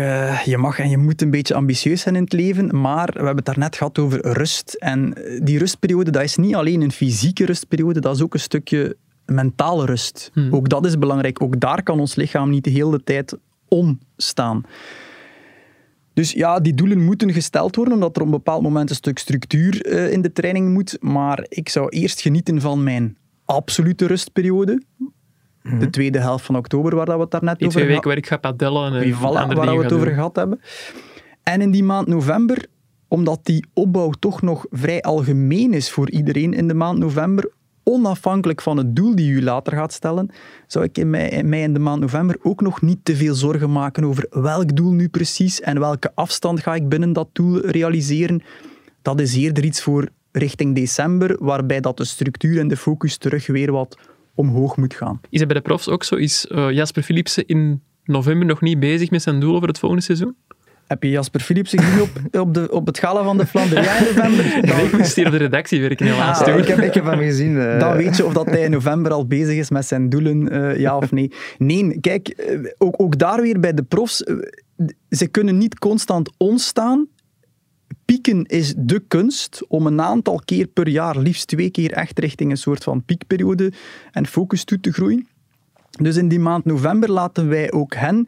je 0.46 0.56
mag 0.58 0.80
en 0.80 0.90
je 0.90 0.98
moet 0.98 1.22
een 1.22 1.32
beetje 1.32 1.54
ambitieus 1.54 2.02
zijn 2.02 2.16
in 2.16 2.24
het 2.24 2.34
leven, 2.34 2.82
maar 2.82 3.06
we 3.06 3.18
hebben 3.18 3.36
het 3.36 3.46
daarnet 3.46 3.76
gehad 3.76 4.00
over 4.00 4.34
rust. 4.34 4.74
En 4.74 5.14
die 5.44 5.58
rustperiode, 5.58 6.12
dat 6.12 6.24
is 6.24 6.36
niet 6.36 6.56
alleen 6.56 6.82
een 6.82 6.92
fysieke 6.92 7.46
rustperiode, 7.46 8.00
dat 8.00 8.16
is 8.16 8.22
ook 8.22 8.34
een 8.34 8.40
stukje 8.40 8.96
mentale 9.26 9.86
rust. 9.86 10.30
Hmm. 10.34 10.54
Ook 10.54 10.70
dat 10.70 10.86
is 10.86 10.98
belangrijk. 10.98 11.42
Ook 11.42 11.60
daar 11.60 11.84
kan 11.84 12.00
ons 12.00 12.16
lichaam 12.16 12.50
niet 12.50 12.64
de 12.64 12.70
hele 12.70 13.04
tijd 13.04 13.38
om 13.68 14.00
staan. 14.18 14.64
Dus 16.14 16.32
ja, 16.32 16.60
die 16.60 16.74
doelen 16.74 17.04
moeten 17.04 17.34
gesteld 17.34 17.76
worden, 17.76 17.94
omdat 17.94 18.16
er 18.16 18.22
op 18.22 18.28
een 18.28 18.34
bepaald 18.34 18.62
moment 18.62 18.90
een 18.90 18.96
stuk 18.96 19.18
structuur 19.20 19.86
eh, 19.86 20.12
in 20.12 20.22
de 20.22 20.32
training 20.32 20.74
moet. 20.74 20.98
Maar 21.02 21.46
ik 21.50 21.70
zou 21.70 21.90
eerst 21.90 22.22
genieten 22.22 22.62
van 22.62 22.84
mijn 22.84 23.18
absolute 23.46 24.06
rustperiode. 24.06 24.82
De 25.80 25.90
tweede 25.90 26.20
helft 26.20 26.46
van 26.46 26.56
oktober, 26.58 26.96
waar 26.96 27.06
dat 27.06 27.16
we 27.16 27.22
het 27.22 27.32
daarnet 27.32 27.58
Die 27.60 27.68
over 27.68 27.80
twee 27.82 27.94
hadden. 27.96 28.12
weken 28.12 28.30
waar 28.32 28.40
ik 28.42 28.44
ga 28.44 28.50
padellen 28.52 28.94
en 29.04 29.14
voilà, 29.14 29.42
andere 29.42 29.60
waar 29.66 29.78
we 29.78 29.84
het 29.84 29.94
over 29.94 30.06
doen. 30.06 30.16
gehad 30.16 30.36
hebben. 30.36 30.60
En 31.44 31.62
in 31.62 31.72
die 31.72 31.84
maand 31.84 32.08
november, 32.08 32.66
omdat 33.08 33.40
die 33.44 33.66
opbouw 33.74 34.10
toch 34.10 34.42
nog 34.42 34.66
vrij 34.70 35.02
algemeen 35.02 35.74
is 35.74 35.92
voor 35.92 36.10
iedereen 36.10 36.54
in 36.54 36.68
de 36.68 36.74
maand 36.74 36.98
november, 37.00 37.52
onafhankelijk 37.88 38.62
van 38.62 38.78
het 38.78 38.96
doel 38.96 39.16
die 39.16 39.32
u 39.32 39.44
later 39.44 39.74
gaat 39.74 39.94
stellen, 39.94 40.30
zou 40.68 40.86
ik 40.86 40.98
in 40.98 41.10
mij, 41.10 41.30
in 41.30 41.50
mij 41.50 41.62
in 41.62 41.74
de 41.74 41.80
maand 41.80 42.02
november 42.02 42.38
ook 42.42 42.62
nog 42.62 42.82
niet 42.82 43.00
te 43.04 43.16
veel 43.16 43.36
zorgen 43.36 43.72
maken 43.72 44.04
over 44.04 44.28
welk 44.30 44.76
doel 44.76 44.92
nu 44.92 45.10
precies 45.10 45.62
en 45.62 45.80
welke 45.80 46.12
afstand 46.16 46.60
ga 46.60 46.76
ik 46.76 46.90
binnen 46.90 47.14
dat 47.14 47.30
doel 47.32 47.60
realiseren. 47.60 48.44
Dat 49.02 49.20
is 49.20 49.36
eerder 49.36 49.64
iets 49.64 49.82
voor 49.82 50.10
richting 50.32 50.76
december, 50.76 51.38
waarbij 51.40 51.80
dat 51.80 51.98
de 51.98 52.06
structuur 52.06 52.60
en 52.60 52.68
de 52.68 52.78
focus 52.78 53.18
terug 53.18 53.48
weer 53.48 53.72
wat 53.72 53.98
omhoog 54.36 54.78
moet 54.78 54.94
gaan. 54.94 55.22
Is 55.30 55.40
het 55.40 55.48
bij 55.48 55.58
de 55.58 55.64
profs 55.64 55.90
ook 55.90 56.04
zo? 56.04 56.16
Is 56.16 56.48
eh, 56.48 56.72
Jasper 56.72 57.04
Philipsen 57.04 57.48
in 57.48 57.82
november 58.04 58.48
nog 58.48 58.62
niet 58.62 58.80
bezig 58.80 59.10
met 59.12 59.22
zijn 59.22 59.40
doelen 59.40 59.60
voor 59.60 59.68
het 59.68 59.80
volgende 59.80 60.04
seizoen? 60.04 60.36
Heb 60.88 61.04
je 61.04 61.10
Jasper 61.10 61.42
Philipsen 61.42 61.80
gezien 61.80 62.02
op, 62.02 62.10
op, 62.48 62.54
de, 62.54 62.72
op 62.72 62.86
het 62.86 63.00
gala 63.00 63.24
van 63.24 63.38
de 63.38 63.46
Flandria 63.46 63.98
in 63.98 64.04
november? 64.06 64.46
Ik 64.86 64.98
moest 64.98 65.16
hier 65.16 65.26
op 65.26 65.32
de 65.32 65.38
redactie 65.38 65.82
werken 65.82 66.06
helaas. 66.06 66.40
Ah, 66.42 66.58
ik, 66.58 66.68
heb, 66.68 66.80
ik 66.80 66.94
heb 66.94 67.06
hem 67.06 67.20
gezien. 67.20 67.60
eh, 67.60 67.80
Dan 67.80 67.96
weet 67.98 68.18
je 68.18 68.26
of 68.26 68.34
dat 68.34 68.46
hij 68.46 68.62
in 68.62 68.72
november 68.72 69.12
al 69.12 69.28
bezig 69.28 69.56
is 69.58 69.70
met 69.70 69.86
zijn 69.86 70.10
doelen, 70.10 70.50
eh, 70.50 70.80
ja 70.80 70.98
of 70.98 71.12
nee. 71.12 71.32
Nee, 71.58 72.00
kijk, 72.00 72.28
eh, 72.28 72.60
ook, 72.78 73.02
ook 73.02 73.18
daar 73.18 73.42
weer 73.42 73.60
bij 73.60 73.74
de 73.74 73.84
profs, 73.84 74.24
ze 75.10 75.28
kunnen 75.28 75.58
niet 75.58 75.80
constant 75.80 76.32
ontstaan. 76.38 77.08
Pieken 78.06 78.44
is 78.44 78.74
de 78.78 79.04
kunst 79.08 79.66
om 79.68 79.88
een 79.88 80.02
aantal 80.02 80.42
keer 80.46 80.68
per 80.68 80.88
jaar, 80.88 81.18
liefst 81.18 81.48
twee 81.48 81.70
keer, 81.70 81.92
echt 81.92 82.20
richting 82.20 82.52
een 82.52 82.58
soort 82.58 82.84
van 82.84 83.04
piekperiode 83.06 83.72
en 84.12 84.28
focus 84.28 84.64
toe 84.64 84.80
te 84.80 84.92
groeien. 84.92 85.28
Dus 86.02 86.16
in 86.16 86.28
die 86.28 86.40
maand 86.40 86.66
november 86.66 87.12
laten 87.12 87.48
wij 87.48 87.72
ook 87.72 87.96
hen 87.96 88.28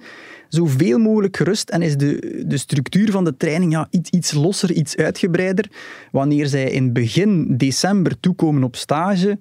zoveel 0.50 0.98
mogelijk 0.98 1.38
gerust 1.38 1.70
en 1.70 1.82
is 1.82 1.98
de, 1.98 2.44
de 2.48 2.58
structuur 2.58 3.12
van 3.12 3.24
de 3.24 3.38
training 3.38 3.72
ja, 3.72 3.88
iets, 3.90 4.10
iets 4.10 4.34
losser, 4.34 4.72
iets 4.72 4.96
uitgebreider. 4.96 5.72
Wanneer 6.12 6.48
zij 6.48 6.72
in 6.72 6.94
begin 6.94 7.58
december 7.58 8.20
toekomen 8.20 8.64
op 8.64 8.76
stage, 8.76 9.40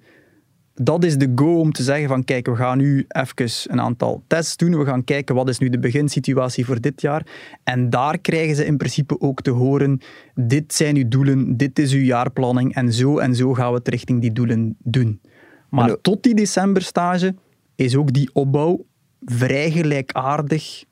dat 0.74 1.04
is 1.04 1.16
de 1.16 1.32
go 1.34 1.58
om 1.58 1.72
te 1.72 1.82
zeggen 1.82 2.08
van 2.08 2.24
kijk, 2.24 2.46
we 2.46 2.56
gaan 2.56 2.78
nu 2.78 3.04
even 3.08 3.72
een 3.72 3.80
aantal 3.80 4.22
tests 4.26 4.56
doen, 4.56 4.78
we 4.78 4.84
gaan 4.84 5.04
kijken 5.04 5.34
wat 5.34 5.48
is 5.48 5.58
nu 5.58 5.68
de 5.68 5.78
beginsituatie 5.78 6.64
voor 6.64 6.80
dit 6.80 7.00
jaar. 7.00 7.26
En 7.64 7.90
daar 7.90 8.18
krijgen 8.18 8.56
ze 8.56 8.66
in 8.66 8.76
principe 8.76 9.20
ook 9.20 9.42
te 9.42 9.50
horen, 9.50 10.00
dit 10.34 10.74
zijn 10.74 10.96
uw 10.96 11.08
doelen, 11.08 11.56
dit 11.56 11.78
is 11.78 11.92
uw 11.92 12.02
jaarplanning 12.02 12.74
en 12.74 12.92
zo 12.92 13.18
en 13.18 13.34
zo 13.34 13.54
gaan 13.54 13.70
we 13.70 13.78
het 13.78 13.88
richting 13.88 14.20
die 14.20 14.32
doelen 14.32 14.76
doen. 14.78 15.20
Maar 15.68 16.00
tot 16.00 16.22
die 16.22 16.34
decemberstage 16.34 17.34
is 17.76 17.96
ook 17.96 18.12
die 18.12 18.30
opbouw 18.32 18.86
vrij 19.24 19.70
gelijkaardig 19.70 20.84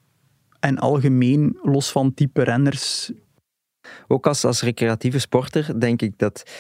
en 0.61 0.79
algemeen, 0.79 1.59
los 1.63 1.93
van 1.93 2.15
type 2.15 2.43
renners. 2.43 3.13
Ook 4.09 4.27
als, 4.27 4.45
als 4.45 4.63
recreatieve 4.63 5.19
sporter 5.19 5.81
denk 5.81 6.03
ik 6.03 6.19
dat. 6.19 6.51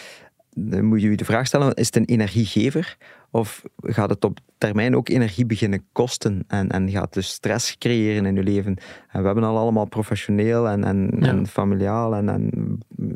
Dan 0.56 0.84
moet 0.84 1.02
je 1.02 1.10
je 1.10 1.16
de 1.16 1.24
vraag 1.24 1.46
stellen: 1.46 1.74
is 1.74 1.86
het 1.86 1.96
een 1.96 2.04
energiegever? 2.04 2.96
Of 3.30 3.62
gaat 3.82 4.10
het 4.10 4.24
op 4.24 4.38
termijn 4.58 4.96
ook 4.96 5.08
energie 5.08 5.46
beginnen 5.46 5.86
kosten? 5.92 6.44
En, 6.46 6.68
en 6.68 6.90
gaat 6.90 7.12
dus 7.14 7.28
stress 7.28 7.78
creëren 7.78 8.26
in 8.26 8.34
je 8.34 8.42
leven? 8.42 8.76
En 9.08 9.20
we 9.20 9.26
hebben 9.26 9.44
al 9.44 9.56
allemaal 9.58 9.88
professioneel 9.88 10.68
en, 10.68 10.84
en, 10.84 11.10
Ja. 11.18 11.26
en 11.26 11.46
familiaal 11.46 12.14
en, 12.14 12.28
en 12.28 12.50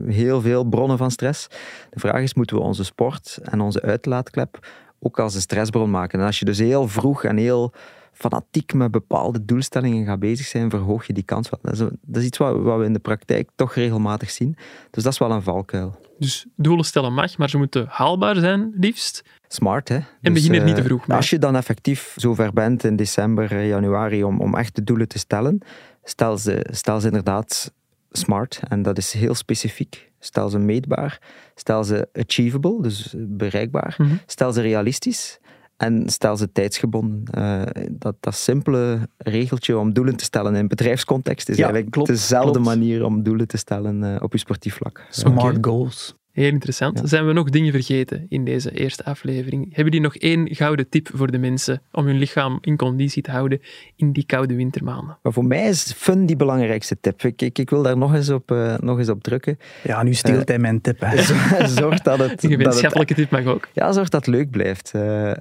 heel 0.07 0.41
veel 0.41 0.65
bronnen 0.65 0.99
van 0.99 1.11
stress. 1.11 1.47
De 1.91 2.01
vraag 2.01 2.23
is: 2.23 2.35
moeten 2.35 2.57
we 2.57 2.63
onze 2.63 2.85
sport 2.85 3.39
en 3.43 3.61
onze 3.61 3.83
uitlaatklep 3.83 4.67
ook 5.01 5.19
als 5.19 5.35
een 5.35 5.41
stressbron 5.41 5.91
maken? 5.91 6.21
En 6.21 6.27
als 6.27 6.39
je 6.39 6.45
dus 6.45 6.59
heel 6.59 6.89
vroeg 6.89 7.25
en 7.25 7.37
heel 7.37 7.73
fanatiek 8.13 8.75
met 8.75 8.91
bepaalde 8.91 9.45
doelstellingen 9.45 10.07
gaat 10.07 10.19
bezig 10.19 10.47
zijn, 10.47 10.71
verhoog 10.71 11.07
je 11.07 11.13
die 11.13 11.23
kans 11.23 11.51
wel. 11.51 11.61
Dat 11.63 11.73
is, 11.73 11.79
dat 11.79 12.23
is 12.23 12.25
iets 12.25 12.39
wat, 12.39 12.63
wat 12.63 12.79
we 12.79 12.85
in 12.85 12.93
de 12.93 12.99
praktijk 12.99 13.51
toch 13.55 13.75
regelmatig 13.75 14.31
zien. 14.31 14.57
Dus 14.91 15.03
dat 15.03 15.13
is 15.13 15.19
wel 15.19 15.31
een 15.31 15.43
valkuil. 15.43 15.99
Dus 16.19 16.47
doelen 16.57 16.85
stellen 16.85 17.13
mag, 17.13 17.39
maar 17.39 17.51
ze 17.51 17.59
moeten 17.59 17.87
haalbaar 17.89 18.37
zijn, 18.37 18.73
liefst. 18.81 19.25
Smart, 19.49 19.89
hè? 19.89 19.99
En 20.21 20.33
begin 20.33 20.55
er 20.55 20.65
niet 20.65 20.77
te 20.77 20.83
vroeg 20.83 21.07
mee. 21.07 21.17
Als 21.17 21.31
je 21.31 21.39
dan 21.39 21.57
effectief 21.57 22.15
zover 22.17 22.53
bent 22.53 22.85
in 22.85 22.97
december, 22.97 23.53
eh, 23.53 23.69
januari, 23.69 24.25
om, 24.25 24.41
om 24.41 24.57
echt 24.57 24.75
de 24.75 24.85
doelen 24.85 25.09
te 25.09 25.19
stellen, 25.19 25.59
stel 26.05 26.39
ze, 26.39 26.67
stel 26.71 27.01
ze 27.01 27.07
inderdaad 27.07 27.73
smart. 28.11 28.61
En 28.69 28.83
dat 28.83 28.99
is 28.99 29.13
heel 29.13 29.35
specifiek. 29.35 30.11
Stel 30.19 30.49
ze 30.49 30.59
meetbaar. 30.59 31.21
Stel 31.55 31.85
ze 31.85 32.09
achievable, 32.13 32.83
dus 32.83 33.15
bereikbaar. 33.19 33.95
Mhm. 33.99 34.15
Stel 34.27 34.53
ze 34.53 34.61
realistisch. 34.61 35.39
En 35.77 36.09
stel 36.09 36.37
ze 36.37 36.53
tijdsgebonden. 36.53 37.23
Eh, 37.31 37.63
dat, 37.91 38.17
dat 38.21 38.35
simpele 38.35 39.09
regeltje 39.17 39.79
om 39.79 39.93
doelen 39.93 40.17
te 40.17 40.25
stellen 40.25 40.55
in 40.55 40.69
bedrijfscontext 40.69 41.49
is 41.49 41.57
Ja, 41.57 41.63
eigenlijk 41.63 41.93
klopt, 41.93 42.09
dezelfde 42.09 42.51
klopt. 42.53 42.67
manier 42.67 43.05
om 43.05 43.23
doelen 43.23 43.47
te 43.49 43.57
stellen 43.57 44.05
eh, 44.15 44.23
op 44.23 44.33
je 44.33 44.39
sportief 44.39 44.75
vlak. 44.75 45.05
Smart 45.11 45.59
goals. 45.61 46.15
Heel 46.39 46.53
interessant. 46.53 46.99
Ja. 46.99 47.07
Zijn 47.07 47.27
we 47.27 47.33
nog 47.33 47.51
dingen 47.51 47.73
vergeten 47.73 48.27
in 48.29 48.45
deze 48.45 48.71
eerste 48.71 49.05
aflevering? 49.05 49.65
Hebben 49.65 49.85
jullie 49.85 50.01
nog 50.01 50.17
één 50.17 50.55
gouden 50.55 50.89
tip 50.89 51.11
voor 51.15 51.31
de 51.31 51.39
mensen 51.39 51.83
om 51.93 52.07
hun 52.07 52.19
lichaam 52.19 52.59
in 52.61 52.77
conditie 52.77 53.23
te 53.23 53.31
houden 53.31 53.61
in 53.97 54.13
die 54.13 54.27
koude 54.27 54.55
wintermaanden? 54.55 55.19
Maar 55.23 55.33
voor 55.33 55.45
mij 55.45 55.69
is 55.69 55.93
fun 55.97 56.27
die 56.27 56.37
belangrijkste 56.37 56.97
tip. 57.01 57.23
Ik, 57.23 57.43
ik, 57.43 57.59
ik 57.59 57.71
wil 57.71 57.83
daar 57.83 57.97
nog 57.97 58.15
eens 58.15 58.31
op, 58.31 58.51
eh, 58.51 58.75
nog 58.79 58.99
eens 58.99 59.09
op 59.09 59.23
drukken. 59.23 59.59
Ja, 59.83 60.03
nu 60.03 60.15
steelt 60.15 60.49
hij 60.49 60.59
mijn 60.59 60.81
tip. 60.81 61.01
Hè. 61.01 61.23
Zorg 61.67 62.01
dat 62.01 62.19
het, 62.19 62.29
Een 62.29 62.29
dat 62.29 62.31
het, 62.31 62.41
gemeenschappelijke 62.41 63.15
tip 63.15 63.31
mag 63.31 63.45
ook. 63.45 63.69
ja, 63.73 63.93
zorg 63.93 64.09
dat 64.09 64.27
het 64.27 64.35
leuk 64.35 64.51
blijft. 64.51 64.91
Eh, 64.95 65.31
eh, 65.31 65.37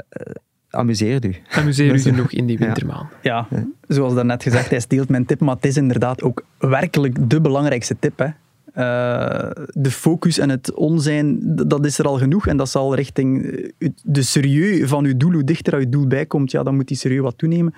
amuseer 0.69 1.25
u. 1.25 1.35
Amuseer 1.49 1.93
u 1.93 1.99
genoeg 1.99 2.31
in 2.31 2.45
die 2.45 2.59
ja. 2.59 2.65
wintermaanden. 2.65 3.09
Ja, 3.21 3.47
zoals 3.87 4.13
daarnet 4.13 4.43
gezegd, 4.43 4.69
hij 4.69 4.79
steelt 4.79 5.09
mijn 5.09 5.25
tip, 5.25 5.39
maar 5.39 5.55
het 5.55 5.65
is 5.65 5.77
inderdaad 5.77 6.21
ook 6.21 6.45
werkelijk 6.57 7.29
de 7.29 7.41
belangrijkste 7.41 7.95
tip. 7.99 8.19
Hè. 8.19 8.27
Eh, 8.77 9.49
de 9.73 9.91
focus 9.91 10.37
en 10.37 10.49
het 10.49 10.73
onzijn, 10.73 11.39
dat 11.67 11.85
is 11.85 11.99
er 11.99 12.05
al 12.05 12.17
genoeg 12.17 12.47
en 12.47 12.57
dat 12.57 12.69
zal 12.69 12.95
richting 12.95 13.45
eh, 13.45 13.89
de 14.03 14.21
serieus 14.21 14.89
van 14.89 15.05
uw 15.05 15.17
doel, 15.17 15.31
hoe 15.31 15.43
dichter 15.43 15.73
aan 15.73 15.79
uw 15.79 15.89
doel 15.89 16.07
bijkomt, 16.07 16.51
ja, 16.51 16.63
dan 16.63 16.75
moet 16.75 16.87
die 16.87 16.97
serieus 16.97 17.21
wat 17.21 17.37
toenemen. 17.37 17.73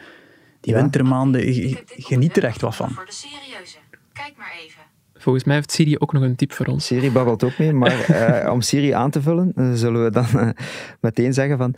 Die 0.62 0.74
Ja. 0.74 0.82
wintermaanden, 0.82 1.42
ge- 1.54 1.84
geniet 1.86 2.38
er 2.38 2.44
echt 2.44 2.62
wat 2.62 2.76
van. 2.76 2.90
Voor 2.92 3.06
de 3.06 3.12
serieuze. 3.12 3.78
Kijk 4.14 4.34
maar 4.38 4.54
even. 4.66 4.82
Volgens 5.14 5.44
mij 5.44 5.56
heeft 5.56 5.72
Siri 5.72 5.96
ook 5.98 6.14
nog 6.14 6.24
een 6.24 6.36
tip 6.36 6.52
voor 6.52 6.66
ons. 6.66 6.86
Siri 6.86 7.12
babbelt 7.12 7.44
ook 7.44 7.58
mee, 7.58 7.74
maar 7.74 8.00
eh, 8.10 8.52
om 8.54 8.62
Siri 8.62 8.92
aan 8.92 9.12
te 9.12 9.22
vullen, 9.22 9.78
zullen 9.78 10.04
we 10.04 10.12
dan 10.12 10.54
meteen 11.02 11.34
zeggen 11.34 11.58
van 11.58 11.76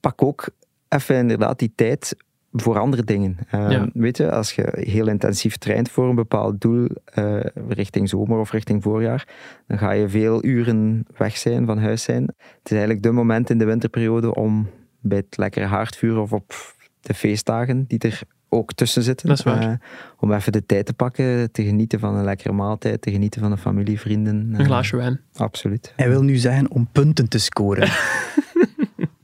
pak 0.00 0.22
ook 0.22 0.48
even 0.88 1.16
inderdaad 1.16 1.58
die 1.58 1.72
tijd 1.74 2.16
voor 2.56 2.78
andere 2.78 3.04
dingen. 3.04 3.36
Eh, 3.50 3.70
Ja. 3.70 3.88
Weet 3.94 4.16
je, 4.16 4.30
als 4.30 4.52
je 4.52 4.68
heel 4.72 5.08
intensief 5.08 5.56
traint 5.56 5.90
voor 5.90 6.08
een 6.08 6.14
bepaald 6.14 6.60
doel, 6.60 6.88
eh, 7.04 7.36
richting 7.68 8.08
zomer 8.08 8.38
of 8.38 8.50
richting 8.52 8.82
voorjaar, 8.82 9.28
dan 9.66 9.78
ga 9.78 9.90
je 9.90 10.08
veel 10.08 10.44
uren 10.44 11.06
weg 11.16 11.36
zijn, 11.36 11.66
van 11.66 11.78
huis 11.78 12.02
zijn. 12.02 12.22
Het 12.22 12.64
is 12.64 12.70
eigenlijk 12.70 13.02
de 13.02 13.10
moment 13.10 13.50
in 13.50 13.58
de 13.58 13.64
winterperiode 13.64 14.34
om 14.34 14.68
bij 15.00 15.18
het 15.18 15.36
lekkere 15.36 15.66
haardvuur 15.66 16.18
of 16.18 16.32
op 16.32 16.52
de 17.00 17.14
feestdagen, 17.14 17.84
die 17.86 17.98
er 17.98 18.20
ook 18.48 18.72
tussen 18.72 19.02
zitten, 19.02 19.28
Dat 19.28 19.38
is 19.38 19.44
waar. 19.44 19.60
eh, 19.62 19.72
om 20.18 20.32
even 20.32 20.52
de 20.52 20.66
tijd 20.66 20.86
te 20.86 20.92
pakken, 20.94 21.52
te 21.52 21.64
genieten 21.64 22.00
van 22.00 22.14
een 22.14 22.24
lekkere 22.24 22.52
maaltijd, 22.52 23.02
te 23.02 23.10
genieten 23.10 23.40
van 23.40 23.50
de 23.50 23.56
familie, 23.56 24.00
vrienden. 24.00 24.34
Een 24.52 24.58
eh, 24.60 24.66
glaasje 24.66 24.96
wijn. 24.96 25.20
Absoluut. 25.36 25.92
Hij 25.96 26.08
wil 26.08 26.22
nu 26.22 26.36
zeggen 26.36 26.70
om 26.70 26.88
punten 26.92 27.28
te 27.28 27.38
scoren. 27.38 27.88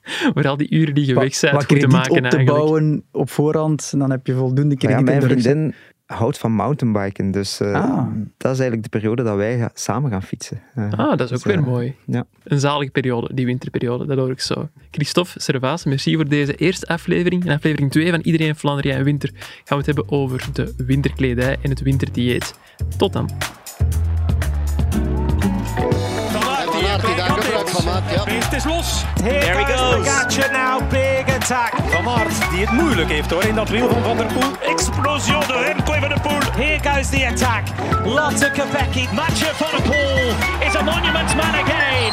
Waar 0.35 0.49
al 0.49 0.57
die 0.57 0.71
uren 0.71 0.95
die 0.95 1.07
je 1.07 1.15
weg 1.15 1.38
goed 1.38 1.81
te 1.81 1.87
maken 1.87 2.11
op 2.11 2.17
te 2.17 2.21
eigenlijk. 2.21 2.47
bouwen 2.47 3.05
op 3.12 3.31
voorhand, 3.31 3.99
dan 3.99 4.11
heb 4.11 4.27
je 4.27 4.35
voldoende 4.35 4.77
krediet 4.77 4.97
ja, 4.97 4.99
in 4.99 5.05
mijn 5.05 5.23
vriendin 5.23 5.75
houdt 6.07 6.38
van 6.38 6.53
mountainbiken, 6.53 7.31
dus 7.31 7.61
eh, 7.61 7.75
Ah. 7.75 8.07
dat 8.37 8.53
is 8.53 8.59
eigenlijk 8.61 8.83
de 8.83 8.88
periode 8.88 9.23
dat 9.23 9.37
wij 9.37 9.69
samen 9.75 10.11
gaan 10.11 10.23
fietsen. 10.23 10.61
Eh, 10.75 10.93
Ah, 10.93 11.17
dat 11.17 11.21
is 11.21 11.27
ook 11.27 11.43
dus, 11.43 11.45
weer 11.45 11.57
eh, 11.57 11.65
mooi. 11.65 11.95
Ja. 12.07 12.25
Een 12.45 12.61
zalige 12.61 12.91
periode, 12.91 13.35
die 13.35 13.47
winterperiode, 13.47 14.07
dat 14.07 14.19
hoor 14.19 14.31
ik 14.31 14.41
zo. 14.41 14.69
Christophe 14.91 15.41
Servaas, 15.41 15.85
merci 15.85 16.15
voor 16.15 16.29
deze 16.29 16.55
eerste 16.55 16.87
aflevering. 16.87 17.45
In 17.45 17.51
aflevering 17.51 17.91
2 17.91 18.11
van 18.11 18.21
Iedereen 18.21 18.57
Vlaanderen 18.57 18.97
en 18.97 19.05
Winter 19.05 19.31
gaan 19.35 19.79
we 19.79 19.85
het 19.85 19.87
hebben 19.87 20.11
over 20.11 20.45
de 20.53 20.75
winterkledij 20.77 21.57
en 21.62 21.71
het 21.71 21.81
winterdieet. 21.81 22.55
Tot 22.97 23.12
dan. 23.12 23.31
Het 27.85 28.53
is 28.53 28.64
los. 28.64 29.05
There 29.14 29.57
he 29.57 29.64
goes. 29.64 30.07
Now, 30.53 30.88
big 30.88 31.35
attack. 31.35 31.73
Van 31.87 32.09
Aert, 32.09 32.51
die 32.51 32.61
het 32.61 32.71
moeilijk 32.71 33.11
heeft 33.11 33.31
hoor, 33.31 33.45
in 33.45 33.55
dat 33.55 33.68
wiel 33.68 33.88
van 33.88 34.03
Van 34.03 34.16
der 34.16 34.27
Poel. 34.27 34.71
Explosie 34.73 35.38
de 35.47 35.64
Remco 35.66 35.92
Van 35.92 36.09
der 36.09 36.21
Poel. 36.21 36.40
Here 36.57 36.79
goes 36.83 37.09
the 37.09 37.27
attack. 37.27 37.62
Lotte 38.05 38.51
Kopecky, 38.51 39.09
Matcher 39.12 39.55
Van 39.55 39.71
de 39.77 39.83
Poel 39.83 40.66
is 40.68 40.77
a 40.77 40.83
monument 40.83 41.35
man 41.37 41.55
again. 41.55 42.12